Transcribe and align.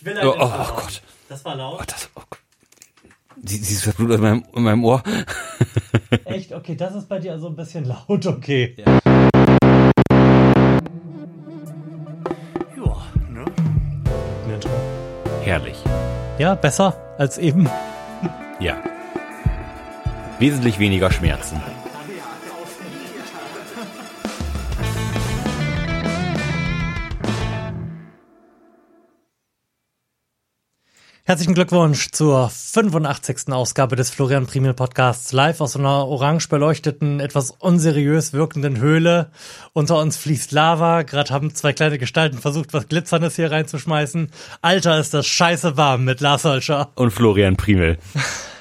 Ich 0.00 0.04
will 0.04 0.16
Oh, 0.22 0.32
oh, 0.38 0.44
oh 0.44 0.74
Gott. 0.76 1.02
Das 1.28 1.44
war 1.44 1.56
laut. 1.56 1.80
Oh, 1.80 1.84
das, 1.84 2.08
oh 2.14 2.22
Gott. 2.30 2.38
Sie, 3.42 3.56
siehst 3.56 3.82
du 3.84 3.86
das 3.86 3.96
Blut 3.96 4.12
in 4.12 4.20
meinem, 4.20 4.44
in 4.54 4.62
meinem 4.62 4.84
Ohr? 4.84 5.02
Echt? 6.24 6.52
Okay, 6.52 6.76
das 6.76 6.94
ist 6.94 7.08
bei 7.08 7.18
dir 7.18 7.32
also 7.32 7.48
ein 7.48 7.56
bisschen 7.56 7.84
laut, 7.84 8.24
okay. 8.24 8.76
Ja. 8.76 9.00
Ja, 12.76 13.06
ne? 13.28 13.44
Herrlich. 15.42 15.78
Ja, 16.38 16.54
besser 16.54 16.96
als 17.18 17.36
eben. 17.38 17.68
Ja. 18.60 18.80
Wesentlich 20.38 20.78
weniger 20.78 21.10
Schmerzen. 21.10 21.60
Herzlichen 31.28 31.52
Glückwunsch 31.52 32.10
zur 32.10 32.48
85. 32.48 33.52
Ausgabe 33.52 33.96
des 33.96 34.08
Florian 34.08 34.46
Primel 34.46 34.72
Podcasts 34.72 35.30
live 35.32 35.60
aus 35.60 35.76
einer 35.76 36.08
orange 36.08 36.48
beleuchteten, 36.48 37.20
etwas 37.20 37.50
unseriös 37.50 38.32
wirkenden 38.32 38.78
Höhle. 38.80 39.30
Unter 39.74 39.98
uns 39.98 40.16
fließt 40.16 40.52
Lava. 40.52 41.02
Gerade 41.02 41.28
haben 41.34 41.54
zwei 41.54 41.74
kleine 41.74 41.98
Gestalten 41.98 42.38
versucht, 42.38 42.72
was 42.72 42.88
Glitzerndes 42.88 43.36
hier 43.36 43.50
reinzuschmeißen. 43.50 44.30
Alter, 44.62 44.98
ist 44.98 45.12
das 45.12 45.26
scheiße 45.26 45.76
warm 45.76 46.06
mit 46.06 46.22
Lars 46.22 46.44
Holscher. 46.44 46.92
Und 46.94 47.10
Florian 47.10 47.58
Primel. 47.58 47.98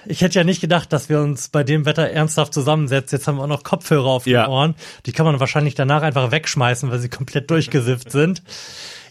Ich 0.05 0.19
hätte 0.19 0.37
ja 0.39 0.43
nicht 0.43 0.59
gedacht, 0.59 0.91
dass 0.91 1.07
wir 1.07 1.21
uns 1.21 1.47
bei 1.47 1.63
dem 1.63 1.85
Wetter 1.85 2.09
ernsthaft 2.09 2.53
zusammensetzen. 2.53 3.17
Jetzt 3.17 3.29
haben 3.29 3.37
wir 3.37 3.43
auch 3.43 3.47
noch 3.47 3.63
Kopfhörer 3.63 4.07
auf 4.07 4.25
den 4.25 4.33
Ja. 4.33 4.49
Ohren. 4.49 4.75
Die 5.05 5.13
kann 5.13 5.25
man 5.25 5.39
wahrscheinlich 5.39 5.75
danach 5.75 6.01
einfach 6.01 6.31
wegschmeißen, 6.31 6.91
weil 6.91 6.99
sie 6.99 7.07
komplett 7.07 7.49
durchgesifft 7.49 8.11
sind. 8.11 8.43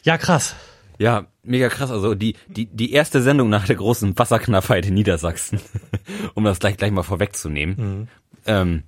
Ja, 0.02 0.18
krass. 0.18 0.54
Ja, 0.98 1.26
mega 1.42 1.68
krass. 1.68 1.90
Also 1.90 2.14
die, 2.14 2.36
die, 2.48 2.66
die 2.66 2.92
erste 2.92 3.22
Sendung 3.22 3.48
nach 3.48 3.66
der 3.66 3.76
großen 3.76 4.18
Wasserknappheit 4.18 4.86
in 4.86 4.94
Niedersachsen, 4.94 5.60
um 6.34 6.44
das 6.44 6.58
gleich, 6.58 6.76
gleich 6.76 6.90
mal 6.90 7.02
vorwegzunehmen. 7.02 8.08
Ähm, 8.46 8.82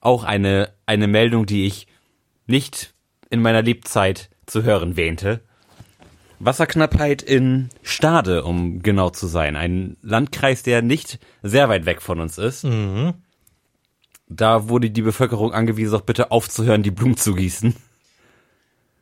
auch 0.00 0.24
eine, 0.24 0.72
eine 0.86 1.06
Meldung, 1.06 1.46
die 1.46 1.66
ich 1.66 1.86
nicht 2.46 2.94
in 3.30 3.42
meiner 3.42 3.62
Lebzeit 3.62 4.30
zu 4.46 4.62
hören 4.62 4.96
wähnte. 4.96 5.40
Wasserknappheit 6.40 7.22
in 7.22 7.70
Stade, 7.82 8.44
um 8.44 8.82
genau 8.82 9.10
zu 9.10 9.26
sein. 9.26 9.56
Ein 9.56 9.96
Landkreis, 10.02 10.62
der 10.62 10.82
nicht 10.82 11.18
sehr 11.42 11.68
weit 11.68 11.86
weg 11.86 12.02
von 12.02 12.20
uns 12.20 12.38
ist. 12.38 12.64
Da 14.28 14.68
wurde 14.68 14.90
die 14.90 15.02
Bevölkerung 15.02 15.52
angewiesen, 15.52 15.92
doch 15.92 16.00
bitte 16.02 16.30
aufzuhören, 16.30 16.82
die 16.82 16.90
Blumen 16.90 17.16
zu 17.16 17.34
gießen. 17.34 17.74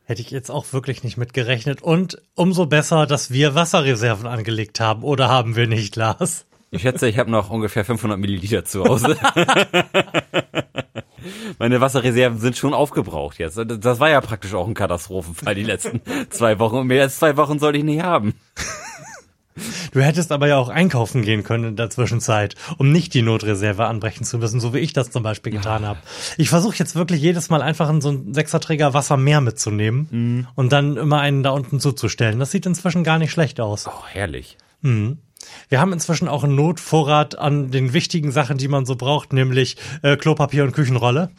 Hätte 0.05 0.21
ich 0.21 0.31
jetzt 0.31 0.51
auch 0.51 0.73
wirklich 0.73 1.03
nicht 1.03 1.17
mit 1.17 1.33
gerechnet. 1.33 1.81
Und 1.81 2.21
umso 2.35 2.65
besser, 2.65 3.05
dass 3.05 3.31
wir 3.31 3.55
Wasserreserven 3.55 4.27
angelegt 4.27 4.79
haben. 4.79 5.03
Oder 5.03 5.29
haben 5.29 5.55
wir 5.55 5.67
nicht, 5.67 5.95
Lars? 5.95 6.45
Ich 6.71 6.81
schätze, 6.81 7.07
ich 7.07 7.19
habe 7.19 7.31
noch 7.31 7.49
ungefähr 7.49 7.85
500 7.85 8.19
Milliliter 8.19 8.65
zu 8.65 8.83
Hause. 8.83 9.17
Meine 11.59 11.79
Wasserreserven 11.79 12.39
sind 12.39 12.57
schon 12.57 12.73
aufgebraucht 12.73 13.39
jetzt. 13.39 13.57
Das 13.57 13.99
war 13.99 14.09
ja 14.09 14.19
praktisch 14.19 14.53
auch 14.53 14.67
ein 14.67 14.73
Katastrophenfall 14.73 15.55
die 15.55 15.63
letzten 15.63 16.01
zwei 16.29 16.59
Wochen. 16.59 16.77
Und 16.77 16.87
mehr 16.87 17.03
als 17.03 17.19
zwei 17.19 17.37
Wochen 17.37 17.59
sollte 17.59 17.77
ich 17.77 17.85
nicht 17.85 18.03
haben. 18.03 18.33
Du 19.91 20.01
hättest 20.01 20.31
aber 20.31 20.47
ja 20.47 20.57
auch 20.57 20.69
einkaufen 20.69 21.21
gehen 21.21 21.43
können 21.43 21.65
in 21.65 21.75
der 21.75 21.89
Zwischenzeit, 21.89 22.55
um 22.77 22.91
nicht 22.91 23.13
die 23.13 23.21
Notreserve 23.21 23.85
anbrechen 23.85 24.25
zu 24.25 24.37
müssen, 24.37 24.59
so 24.59 24.73
wie 24.73 24.79
ich 24.79 24.93
das 24.93 25.11
zum 25.11 25.23
Beispiel 25.23 25.51
getan 25.51 25.85
habe. 25.85 25.99
Ich 26.37 26.49
versuche 26.49 26.75
jetzt 26.77 26.95
wirklich 26.95 27.21
jedes 27.21 27.49
Mal 27.49 27.61
einfach 27.61 27.89
in 27.89 28.01
so 28.01 28.09
einen 28.09 28.33
Sechserträger 28.33 28.93
Wasser 28.93 29.17
mehr 29.17 29.41
mitzunehmen 29.41 30.47
und 30.55 30.71
dann 30.71 30.97
immer 30.97 31.19
einen 31.19 31.43
da 31.43 31.51
unten 31.51 31.79
zuzustellen. 31.79 32.39
Das 32.39 32.51
sieht 32.51 32.65
inzwischen 32.65 33.03
gar 33.03 33.19
nicht 33.19 33.31
schlecht 33.31 33.59
aus. 33.59 33.87
Oh, 33.87 34.03
herrlich. 34.11 34.57
Wir 35.69 35.79
haben 35.79 35.93
inzwischen 35.93 36.27
auch 36.27 36.43
einen 36.43 36.55
Notvorrat 36.55 37.37
an 37.37 37.71
den 37.71 37.93
wichtigen 37.93 38.31
Sachen, 38.31 38.57
die 38.57 38.67
man 38.67 38.85
so 38.85 38.95
braucht, 38.95 39.33
nämlich 39.33 39.77
äh, 40.01 40.17
Klopapier 40.17 40.63
und 40.63 40.73
Küchenrolle. 40.73 41.31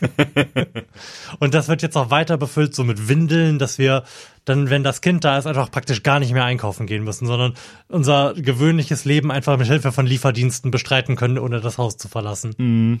und 1.38 1.54
das 1.54 1.68
wird 1.68 1.82
jetzt 1.82 1.96
auch 1.96 2.10
weiter 2.10 2.36
befüllt, 2.36 2.74
so 2.74 2.84
mit 2.84 3.08
Windeln, 3.08 3.58
dass 3.58 3.78
wir 3.78 4.04
dann, 4.44 4.70
wenn 4.70 4.82
das 4.82 5.00
Kind 5.00 5.24
da 5.24 5.38
ist, 5.38 5.46
einfach 5.46 5.70
praktisch 5.70 6.02
gar 6.02 6.18
nicht 6.18 6.32
mehr 6.32 6.44
einkaufen 6.44 6.86
gehen 6.86 7.04
müssen, 7.04 7.26
sondern 7.26 7.54
unser 7.88 8.34
gewöhnliches 8.34 9.04
Leben 9.04 9.30
einfach 9.30 9.56
mit 9.56 9.68
Hilfe 9.68 9.92
von 9.92 10.06
Lieferdiensten 10.06 10.70
bestreiten 10.70 11.16
können, 11.16 11.38
ohne 11.38 11.60
das 11.60 11.78
Haus 11.78 11.96
zu 11.96 12.08
verlassen. 12.08 13.00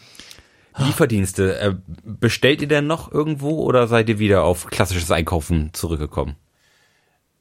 Lieferdienste. 0.78 1.58
Äh, 1.58 1.74
bestellt 2.04 2.62
ihr 2.62 2.68
denn 2.68 2.86
noch 2.86 3.12
irgendwo 3.12 3.62
oder 3.62 3.86
seid 3.86 4.08
ihr 4.08 4.18
wieder 4.18 4.44
auf 4.44 4.66
klassisches 4.66 5.10
Einkaufen 5.10 5.70
zurückgekommen? 5.72 6.36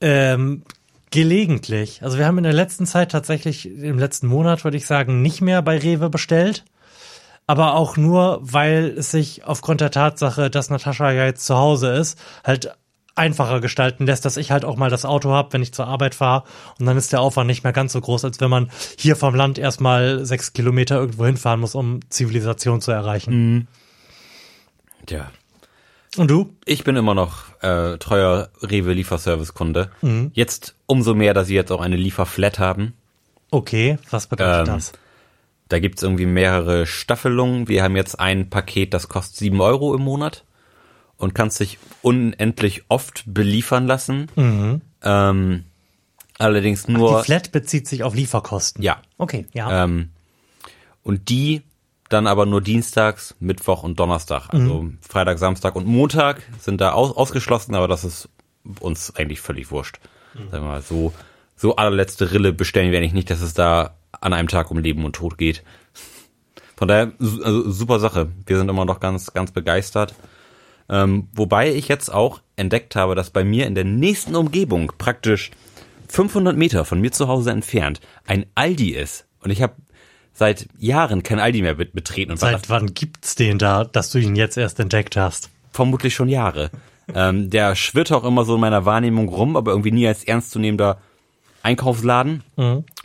Ähm, 0.01 0.63
gelegentlich. 1.11 2.01
Also 2.01 2.17
wir 2.17 2.25
haben 2.25 2.37
in 2.37 2.43
der 2.45 2.53
letzten 2.53 2.85
Zeit 2.85 3.11
tatsächlich, 3.11 3.67
im 3.67 3.99
letzten 3.99 4.27
Monat 4.27 4.63
würde 4.63 4.77
ich 4.77 4.87
sagen, 4.87 5.21
nicht 5.21 5.41
mehr 5.41 5.61
bei 5.61 5.77
Rewe 5.77 6.09
bestellt. 6.09 6.63
Aber 7.47 7.75
auch 7.75 7.97
nur, 7.97 8.39
weil 8.41 8.95
es 8.97 9.11
sich 9.11 9.43
aufgrund 9.43 9.81
der 9.81 9.91
Tatsache, 9.91 10.49
dass 10.49 10.69
Natascha 10.69 11.11
ja 11.11 11.25
jetzt 11.25 11.45
zu 11.45 11.57
Hause 11.57 11.91
ist, 11.91 12.17
halt 12.45 12.73
einfacher 13.15 13.59
gestalten 13.59 14.05
lässt, 14.05 14.23
dass 14.23 14.37
ich 14.37 14.51
halt 14.51 14.63
auch 14.63 14.77
mal 14.77 14.89
das 14.89 15.03
Auto 15.03 15.31
habe, 15.31 15.51
wenn 15.51 15.61
ich 15.61 15.73
zur 15.73 15.85
Arbeit 15.85 16.15
fahre. 16.15 16.45
Und 16.79 16.85
dann 16.85 16.95
ist 16.95 17.11
der 17.11 17.19
Aufwand 17.19 17.47
nicht 17.47 17.63
mehr 17.63 17.73
ganz 17.73 17.91
so 17.91 17.99
groß, 17.99 18.23
als 18.23 18.39
wenn 18.39 18.49
man 18.49 18.71
hier 18.97 19.17
vom 19.17 19.35
Land 19.35 19.57
erstmal 19.57 20.25
sechs 20.25 20.53
Kilometer 20.53 20.95
irgendwo 20.95 21.25
hinfahren 21.25 21.59
muss, 21.59 21.75
um 21.75 21.99
Zivilisation 22.09 22.79
zu 22.79 22.91
erreichen. 22.91 23.67
Tja. 25.05 25.29
Und 26.17 26.29
du? 26.29 26.53
Ich 26.65 26.83
bin 26.83 26.95
immer 26.97 27.13
noch 27.13 27.45
äh, 27.61 27.97
treuer 27.97 28.49
Rewe-Lieferservice-Kunde. 28.61 29.91
Jetzt 30.33 30.75
umso 30.85 31.15
mehr, 31.15 31.33
dass 31.33 31.47
sie 31.47 31.55
jetzt 31.55 31.71
auch 31.71 31.81
eine 31.81 31.95
Lieferflat 31.95 32.59
haben. 32.59 32.93
Okay, 33.49 33.97
was 34.09 34.27
bedeutet 34.27 34.67
Ähm, 34.67 34.73
das? 34.75 34.91
Da 35.69 35.79
gibt's 35.79 36.03
irgendwie 36.03 36.25
mehrere 36.25 36.85
Staffelungen. 36.85 37.69
Wir 37.69 37.83
haben 37.83 37.95
jetzt 37.95 38.19
ein 38.19 38.49
Paket, 38.49 38.93
das 38.93 39.07
kostet 39.07 39.37
sieben 39.37 39.61
Euro 39.61 39.95
im 39.95 40.01
Monat 40.01 40.43
und 41.15 41.33
kannst 41.33 41.57
sich 41.57 41.77
unendlich 42.01 42.83
oft 42.89 43.23
beliefern 43.25 43.87
lassen. 43.87 44.27
Ähm, 45.03 45.63
allerdings 46.39 46.87
nur. 46.89 47.19
Die 47.19 47.25
Flat 47.25 47.53
bezieht 47.53 47.87
sich 47.87 48.03
auf 48.03 48.13
Lieferkosten. 48.15 48.83
ja. 48.83 49.01
Okay, 49.17 49.45
ja. 49.53 49.85
Ähm, 49.85 50.09
und 51.03 51.29
die 51.29 51.61
dann 52.13 52.27
aber 52.27 52.45
nur 52.45 52.61
dienstags, 52.61 53.35
Mittwoch 53.39 53.83
und 53.83 53.99
Donnerstag. 53.99 54.49
Also 54.51 54.89
Freitag, 55.07 55.39
Samstag 55.39 55.75
und 55.75 55.87
Montag 55.87 56.41
sind 56.59 56.81
da 56.81 56.93
aus, 56.93 57.15
ausgeschlossen, 57.15 57.75
aber 57.75 57.87
das 57.87 58.03
ist 58.03 58.29
uns 58.79 59.15
eigentlich 59.15 59.41
völlig 59.41 59.71
wurscht. 59.71 59.99
Sagen 60.51 60.63
wir 60.65 60.71
mal, 60.71 60.81
so, 60.81 61.13
so 61.55 61.75
allerletzte 61.75 62.31
Rille 62.31 62.53
bestellen 62.53 62.91
wir 62.91 62.99
eigentlich 62.99 63.13
nicht, 63.13 63.29
dass 63.29 63.41
es 63.41 63.53
da 63.53 63.95
an 64.19 64.33
einem 64.33 64.47
Tag 64.47 64.71
um 64.71 64.77
Leben 64.77 65.05
und 65.05 65.15
Tod 65.15 65.37
geht. 65.37 65.63
Von 66.75 66.87
daher, 66.87 67.11
also 67.19 67.69
super 67.69 67.99
Sache. 67.99 68.29
Wir 68.45 68.57
sind 68.57 68.69
immer 68.69 68.85
noch 68.85 68.99
ganz, 68.99 69.33
ganz 69.33 69.51
begeistert. 69.51 70.15
Ähm, 70.89 71.27
wobei 71.33 71.73
ich 71.73 71.87
jetzt 71.87 72.09
auch 72.09 72.41
entdeckt 72.55 72.95
habe, 72.95 73.15
dass 73.15 73.29
bei 73.29 73.43
mir 73.43 73.67
in 73.67 73.75
der 73.75 73.85
nächsten 73.85 74.35
Umgebung 74.35 74.91
praktisch 74.97 75.51
500 76.09 76.57
Meter 76.57 76.83
von 76.83 76.99
mir 76.99 77.11
zu 77.11 77.27
Hause 77.27 77.51
entfernt 77.51 78.01
ein 78.25 78.45
Aldi 78.55 78.89
ist. 78.91 79.25
Und 79.39 79.51
ich 79.51 79.61
habe 79.61 79.75
seit 80.33 80.67
Jahren 80.77 81.23
kein 81.23 81.39
Aldi 81.39 81.61
mehr 81.61 81.75
bet- 81.75 81.93
betreten 81.93 82.31
und 82.31 82.37
Seit 82.37 82.69
wann 82.69 82.93
gibt's 82.93 83.35
den 83.35 83.57
da, 83.59 83.83
dass 83.83 84.09
du 84.11 84.17
ihn 84.19 84.35
jetzt 84.35 84.57
erst 84.57 84.79
entdeckt 84.79 85.15
hast? 85.17 85.49
vermutlich 85.73 86.13
schon 86.13 86.27
Jahre. 86.29 86.69
ähm, 87.15 87.49
der 87.49 87.75
schwirrt 87.75 88.11
auch 88.11 88.23
immer 88.25 88.43
so 88.45 88.55
in 88.55 88.61
meiner 88.61 88.85
Wahrnehmung 88.85 89.29
rum, 89.29 89.55
aber 89.55 89.71
irgendwie 89.71 89.91
nie 89.91 90.05
als 90.07 90.23
ernstzunehmender 90.25 90.97
Einkaufsladen. 91.63 92.43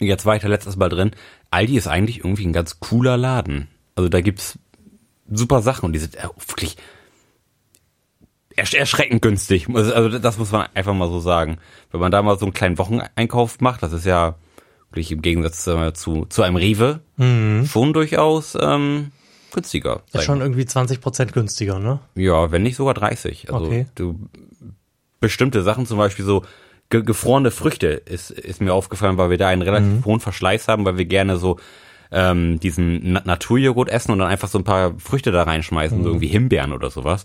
Jetzt 0.00 0.26
war 0.26 0.34
ich 0.36 0.42
da 0.42 0.48
letztes 0.48 0.76
Mal 0.76 0.88
drin. 0.88 1.10
Aldi 1.50 1.76
ist 1.76 1.86
eigentlich 1.86 2.18
irgendwie 2.18 2.46
ein 2.46 2.52
ganz 2.52 2.80
cooler 2.80 3.16
Laden. 3.16 3.68
Also 3.94 4.08
da 4.08 4.20
gibt's 4.20 4.58
super 5.30 5.62
Sachen 5.62 5.86
und 5.86 5.92
die 5.92 5.98
sind 6.00 6.16
äh, 6.16 6.28
wirklich 6.48 6.76
ersch 8.56 8.74
erschreckend 8.74 9.22
günstig. 9.22 9.68
Also 9.72 9.92
also 9.94 10.18
das 10.18 10.38
muss 10.38 10.50
man 10.52 10.66
einfach 10.74 10.94
mal 10.94 11.08
so 11.08 11.20
sagen. 11.20 11.58
Wenn 11.90 12.00
man 12.00 12.10
da 12.12 12.22
mal 12.22 12.38
so 12.38 12.46
einen 12.46 12.54
kleinen 12.54 12.78
Wocheneinkauf 12.78 13.60
macht, 13.60 13.82
das 13.82 13.92
ist 13.92 14.06
ja 14.06 14.34
wirklich 14.90 15.12
im 15.12 15.22
Gegensatz 15.22 15.66
äh, 15.66 15.92
zu, 15.92 16.26
zu 16.28 16.42
einem 16.42 16.56
Rewe 16.56 17.00
schon 17.18 17.92
durchaus 17.92 18.56
ähm, 18.60 19.10
günstiger. 19.52 20.02
Ist 20.12 20.24
schon 20.24 20.40
irgendwie 20.40 20.66
20 20.66 21.00
Prozent 21.00 21.32
günstiger, 21.32 21.78
ne? 21.78 22.00
ja, 22.14 22.50
wenn 22.52 22.62
nicht 22.62 22.76
sogar 22.76 22.94
30. 22.94 23.52
Also 23.52 23.66
Okay. 23.66 23.86
du 23.94 24.28
bestimmte 25.20 25.62
Sachen, 25.62 25.86
zum 25.86 25.98
Beispiel 25.98 26.24
so 26.24 26.42
ge 26.90 27.02
gefrorene 27.02 27.50
Früchte, 27.50 27.88
ist, 27.88 28.30
ist 28.30 28.60
mir 28.60 28.72
aufgefallen, 28.74 29.16
weil 29.18 29.30
wir 29.30 29.38
da 29.38 29.48
einen 29.48 29.62
relativ 29.62 30.04
hohen 30.04 30.20
Verschleiß 30.20 30.68
haben, 30.68 30.84
weil 30.84 30.98
wir 30.98 31.04
gerne 31.06 31.36
so 31.38 31.58
ähm, 32.12 32.60
diesen 32.60 33.12
Na 33.12 33.22
Naturjoghurt 33.24 33.88
essen 33.88 34.12
und 34.12 34.18
dann 34.20 34.28
einfach 34.28 34.48
so 34.48 34.58
ein 34.58 34.64
paar 34.64 34.94
Früchte 34.98 35.32
da 35.32 35.42
reinschmeißen, 35.42 36.02
so 36.02 36.10
irgendwie 36.10 36.28
Himbeeren 36.28 36.72
oder 36.72 36.90
sowas. 36.90 37.24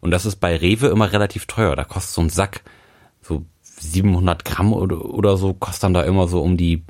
Und 0.00 0.12
das 0.12 0.26
ist 0.26 0.36
bei 0.36 0.56
Rewe 0.56 0.86
immer 0.88 1.12
relativ 1.12 1.46
teuer. 1.46 1.74
Da 1.76 1.84
kostet 1.84 2.14
so 2.14 2.20
ein 2.20 2.30
Sack 2.30 2.62
so 3.22 3.44
700 3.62 4.44
Gramm 4.44 4.72
oder, 4.72 5.04
oder 5.04 5.36
so, 5.36 5.54
kostet 5.54 5.84
dann 5.84 5.94
da 5.94 6.02
immer 6.02 6.28
so 6.28 6.40
um 6.42 6.56
die 6.56 6.84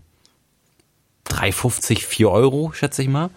3,50, 1.29 2.05
4 2.05 2.31
Euro, 2.31 2.73
schätze 2.73 3.03
ich 3.03 3.09
mal. 3.09 3.31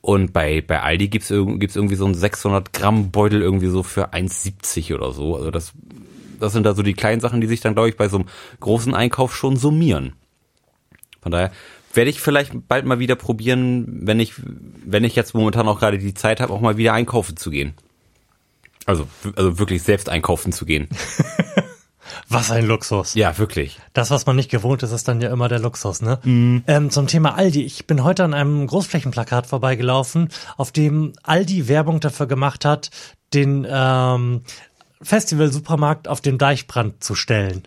Und 0.00 0.32
bei, 0.32 0.60
bei 0.60 0.82
Aldi 0.82 1.08
gibt's 1.08 1.28
gibt's 1.28 1.76
irgendwie 1.76 1.94
so 1.94 2.04
einen 2.04 2.14
600 2.14 2.72
Gramm 2.72 3.10
Beutel 3.10 3.40
irgendwie 3.40 3.68
so 3.68 3.82
für 3.82 4.12
1,70 4.12 4.94
oder 4.94 5.12
so. 5.12 5.36
Also 5.36 5.50
das 5.50 5.72
das 6.40 6.52
sind 6.52 6.64
da 6.64 6.74
so 6.74 6.82
die 6.82 6.94
kleinen 6.94 7.20
Sachen, 7.20 7.40
die 7.40 7.46
sich 7.46 7.60
dann, 7.60 7.74
glaube 7.74 7.88
ich, 7.88 7.96
bei 7.96 8.08
so 8.08 8.18
einem 8.18 8.26
großen 8.60 8.94
Einkauf 8.94 9.34
schon 9.34 9.56
summieren. 9.56 10.12
Von 11.22 11.32
daher 11.32 11.52
werde 11.94 12.10
ich 12.10 12.20
vielleicht 12.20 12.68
bald 12.68 12.84
mal 12.84 12.98
wieder 12.98 13.16
probieren, 13.16 13.86
wenn 14.06 14.20
ich, 14.20 14.34
wenn 14.84 15.04
ich 15.04 15.16
jetzt 15.16 15.34
momentan 15.34 15.68
auch 15.68 15.78
gerade 15.78 15.98
die 15.98 16.14
Zeit 16.14 16.40
habe, 16.40 16.52
auch 16.52 16.60
mal 16.60 16.76
wieder 16.76 16.92
einkaufen 16.92 17.36
zu 17.36 17.50
gehen. 17.50 17.74
Also, 18.86 19.06
also 19.36 19.58
wirklich 19.58 19.82
selbst 19.82 20.08
einkaufen 20.08 20.52
zu 20.52 20.66
gehen. 20.66 20.88
Was 22.28 22.50
ein 22.50 22.66
Luxus. 22.66 23.14
Ja, 23.14 23.36
wirklich. 23.38 23.78
Das, 23.92 24.10
was 24.10 24.26
man 24.26 24.36
nicht 24.36 24.50
gewohnt 24.50 24.82
ist, 24.82 24.92
ist 24.92 25.08
dann 25.08 25.20
ja 25.20 25.30
immer 25.30 25.48
der 25.48 25.58
Luxus, 25.58 26.02
ne? 26.02 26.18
Ähm, 26.66 26.90
zum 26.90 27.06
Thema 27.06 27.34
Aldi. 27.36 27.62
Ich 27.62 27.86
bin 27.86 28.02
heute 28.04 28.24
an 28.24 28.34
einem 28.34 28.66
Großflächenplakat 28.66 29.46
vorbeigelaufen, 29.46 30.28
auf 30.56 30.72
dem 30.72 31.12
Aldi 31.22 31.68
Werbung 31.68 32.00
dafür 32.00 32.26
gemacht 32.26 32.64
hat, 32.64 32.90
den 33.32 33.66
ähm, 33.68 34.42
Festival-Supermarkt 35.02 36.08
auf 36.08 36.20
den 36.20 36.38
Deichbrand 36.38 37.02
zu 37.04 37.14
stellen. 37.14 37.62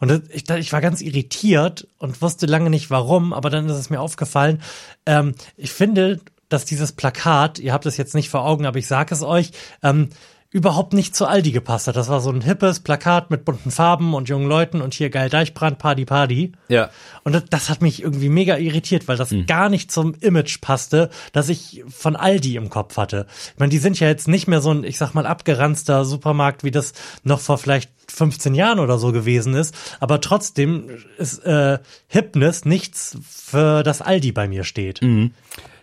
Und 0.00 0.08
das- 0.08 0.22
ich, 0.30 0.48
ich 0.48 0.72
war 0.72 0.80
ganz 0.80 1.00
irritiert 1.00 1.86
und 1.98 2.22
wusste 2.22 2.46
lange 2.46 2.70
nicht 2.70 2.90
warum, 2.90 3.32
aber 3.32 3.50
dann 3.50 3.68
ist 3.68 3.76
es 3.76 3.90
mir 3.90 4.00
aufgefallen. 4.00 4.62
Ähm, 5.06 5.34
ich 5.56 5.72
finde, 5.72 6.20
dass 6.48 6.64
dieses 6.64 6.92
Plakat, 6.92 7.58
ihr 7.58 7.72
habt 7.74 7.84
es 7.86 7.98
jetzt 7.98 8.14
nicht 8.14 8.30
vor 8.30 8.44
Augen, 8.44 8.64
aber 8.64 8.78
ich 8.78 8.86
sage 8.86 9.14
es 9.14 9.22
euch, 9.22 9.50
ähm, 9.82 10.08
überhaupt 10.50 10.94
nicht 10.94 11.14
zu 11.14 11.26
Aldi 11.26 11.52
gepasst 11.52 11.88
hat. 11.88 11.96
Das 11.96 12.08
war 12.08 12.20
so 12.20 12.30
ein 12.30 12.40
hippes 12.40 12.80
Plakat 12.80 13.30
mit 13.30 13.44
bunten 13.44 13.70
Farben 13.70 14.14
und 14.14 14.30
jungen 14.30 14.48
Leuten 14.48 14.80
und 14.80 14.94
hier 14.94 15.10
geil 15.10 15.28
Deichbrand, 15.28 15.78
Party, 15.78 16.06
Party. 16.06 16.52
Ja. 16.68 16.88
Und 17.22 17.34
das, 17.34 17.44
das 17.50 17.68
hat 17.68 17.82
mich 17.82 18.02
irgendwie 18.02 18.30
mega 18.30 18.56
irritiert, 18.56 19.08
weil 19.08 19.18
das 19.18 19.34
gar 19.46 19.68
nicht 19.68 19.92
zum 19.92 20.14
Image 20.14 20.62
passte, 20.62 21.10
das 21.32 21.50
ich 21.50 21.84
von 21.88 22.16
Aldi 22.16 22.56
im 22.56 22.70
Kopf 22.70 22.96
hatte. 22.96 23.26
Ich 23.52 23.58
meine, 23.58 23.70
die 23.70 23.78
sind 23.78 24.00
ja 24.00 24.08
jetzt 24.08 24.26
nicht 24.26 24.48
mehr 24.48 24.62
so 24.62 24.72
ein, 24.72 24.84
ich 24.84 24.96
sag 24.96 25.12
mal, 25.12 25.26
abgeranzter 25.26 26.06
Supermarkt, 26.06 26.64
wie 26.64 26.70
das 26.70 26.94
noch 27.24 27.40
vor 27.40 27.58
vielleicht 27.58 27.90
15 28.10 28.54
Jahren 28.54 28.78
oder 28.78 28.98
so 28.98 29.12
gewesen 29.12 29.52
ist. 29.52 29.74
Aber 30.00 30.18
trotzdem 30.22 30.88
ist 31.18 31.44
äh, 31.44 31.78
Hipness 32.06 32.64
nichts, 32.64 33.18
für 33.22 33.82
das 33.82 34.00
Aldi 34.00 34.32
bei 34.32 34.48
mir 34.48 34.64
steht. 34.64 35.02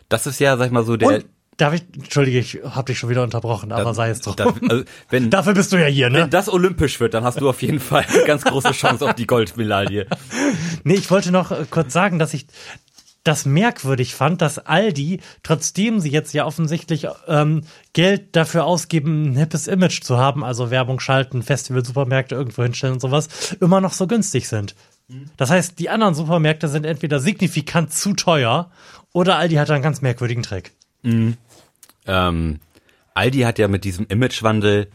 Das 0.10 0.26
ist 0.26 0.40
ja, 0.40 0.58
sag 0.58 0.68
ich 0.68 0.72
mal, 0.72 0.84
so 0.84 0.98
der. 0.98 1.08
Und, 1.08 1.26
darf 1.58 1.74
ich, 1.74 1.84
entschuldige, 1.96 2.40
ich 2.40 2.60
habe 2.64 2.86
dich 2.86 3.00
schon 3.00 3.10
wieder 3.10 3.24
unterbrochen, 3.24 3.72
aber 3.72 3.94
sei 3.94 4.10
es 4.10 4.22
drum. 4.22 4.36
das, 4.36 4.54
also, 4.70 4.84
wenn, 5.10 5.30
Dafür 5.36 5.54
bist 5.54 5.72
du 5.72 5.78
ja 5.78 5.88
hier, 5.88 6.10
ne? 6.10 6.22
wenn 6.22 6.30
das 6.30 6.50
olympisch 6.50 7.00
wird, 7.00 7.14
dann 7.14 7.24
hast 7.24 7.40
du 7.40 7.50
auf 7.50 7.62
jeden 7.62 7.80
Fall 7.80 8.06
eine 8.08 8.24
ganz 8.24 8.44
große 8.44 8.72
Chance 8.72 9.06
auf 9.06 9.16
die 9.16 9.28
Goldmedaille. 9.28 10.08
Nee, 10.88 10.96
ich 10.96 11.10
wollte 11.10 11.32
noch 11.32 11.50
äh, 11.50 11.66
kurz 11.68 11.94
sagen, 11.94 12.20
dass 12.20 12.36
ich 12.36 12.46
das 13.24 13.46
merkwürdig 13.46 14.14
fand, 14.14 14.42
dass 14.42 14.60
Aldi, 14.60 15.20
trotzdem 15.42 16.00
sie 16.00 16.12
jetzt 16.12 16.34
ja 16.34 16.46
offensichtlich 16.46 17.08
ähm, 17.28 17.64
Geld 17.94 18.36
dafür 18.36 18.66
ausgeben, 18.66 19.32
ein 19.32 19.36
hippes 19.36 19.66
Image 19.68 20.04
zu 20.04 20.18
haben, 20.18 20.44
also 20.44 20.70
Werbung 20.70 21.00
schalten, 21.00 21.42
Festival, 21.42 21.84
Supermärkte 21.84 22.36
irgendwo 22.36 22.62
hinstellen 22.62 22.94
und 22.94 23.00
sowas, 23.00 23.56
immer 23.60 23.82
noch 23.82 23.94
so 23.94 24.06
günstig 24.06 24.48
sind. 24.48 24.76
Das 25.38 25.50
heißt, 25.50 25.80
die 25.80 25.90
anderen 25.90 26.14
Supermärkte 26.14 26.68
sind 26.68 26.86
entweder 26.86 27.20
signifikant 27.20 27.92
zu 27.94 28.14
teuer 28.14 28.70
oder 29.12 29.38
Aldi 29.38 29.56
hat 29.56 29.72
einen 29.72 29.84
ganz 29.84 30.02
merkwürdigen 30.02 30.44
Trick. 30.44 30.72
Ähm, 32.08 32.60
Aldi 33.14 33.42
hat 33.42 33.60
ja 33.60 33.68
mit 33.68 33.84
diesem 33.84 34.06
Imagewandel 34.08 34.88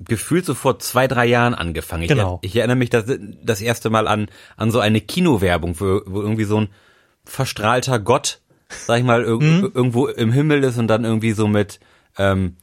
gefühlt 0.00 0.44
so 0.44 0.54
vor 0.54 0.78
zwei, 0.78 1.06
drei 1.08 1.26
Jahren 1.26 1.54
angefangen. 1.54 2.02
Ich, 2.02 2.08
Genau. 2.08 2.38
ich 2.42 2.54
erinnere 2.56 2.76
mich 2.76 2.90
das, 2.90 3.04
das 3.42 3.60
erste 3.60 3.88
Mal 3.88 4.06
an, 4.08 4.28
an 4.56 4.70
so 4.70 4.80
eine 4.80 5.00
Kinowerbung, 5.00 5.80
wo, 5.80 6.02
wo 6.06 6.20
irgendwie 6.20 6.44
so 6.44 6.60
ein 6.60 6.68
verstrahlter 7.24 7.98
Gott, 7.98 8.40
sag 8.68 8.98
ich 8.98 9.04
mal, 9.04 9.22
irg 9.24 9.42
irgendwo 9.42 10.06
im 10.06 10.32
Himmel 10.32 10.64
ist 10.64 10.78
und 10.78 10.88
dann 10.88 11.04
irgendwie 11.04 11.32
so 11.32 11.48
mit 11.48 11.80
ähm, 12.18 12.56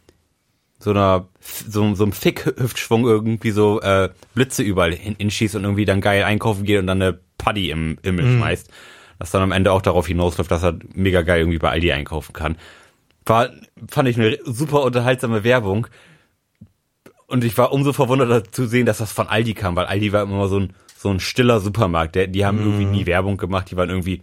so 0.80 0.92
einer 0.92 1.28
so, 1.40 1.96
so 1.96 2.04
einem 2.04 2.12
Fick-Hüftschwung 2.14 3.06
irgendwie 3.06 3.52
so 3.52 3.82
äh, 3.82 4.10
Blitze 4.36 4.64
überall 4.64 4.94
hin, 4.94 5.16
hinschießt 5.18 5.56
und 5.56 5.64
irgendwie 5.64 5.86
dann 5.86 6.02
geil 6.02 6.24
einkaufen 6.24 6.66
geht 6.66 6.80
und 6.80 6.88
dann 6.88 7.02
eine 7.02 7.20
Paddy 7.38 7.70
im 7.72 7.98
Himmel 8.04 8.26
schmeißt. 8.38 8.70
Was 9.18 9.32
dann 9.32 9.42
am 9.42 9.52
Ende 9.52 9.72
auch 9.72 9.82
darauf 9.82 10.08
hinausläuft, 10.08 10.52
dass 10.52 10.64
er 10.64 10.78
mega 10.94 11.22
geil 11.22 11.40
irgendwie 11.40 11.60
bei 11.60 11.70
Aldi 11.70 11.92
einkaufen 11.94 12.34
kann. 12.34 12.58
War, 13.26 13.50
fand 13.90 14.10
ich 14.10 14.20
eine 14.20 14.38
super 14.44 14.84
unterhaltsame 14.84 15.44
Werbung. 15.44 15.88
Und 17.28 17.44
ich 17.44 17.58
war 17.58 17.72
umso 17.72 17.94
verwunderter 17.94 18.44
zu 18.44 18.68
sehen, 18.68 18.86
dass 18.86 19.00
das 19.00 19.12
von 19.12 19.28
Aldi 19.28 19.54
kam, 19.54 19.76
weil 19.76 19.86
Aldi 19.86 20.14
war 20.14 20.24
immer 20.24 20.48
so 20.48 20.60
ein, 20.60 20.74
so 20.98 21.10
ein 21.10 21.20
stiller 21.20 21.60
Supermarkt. 21.60 22.16
Der, 22.16 22.28
die 22.28 22.46
haben 22.46 22.60
irgendwie 22.60 22.86
nie 22.86 23.06
Werbung 23.06 23.38
gemacht, 23.38 23.72
die 23.72 23.76
waren 23.76 23.90
irgendwie 23.90 24.22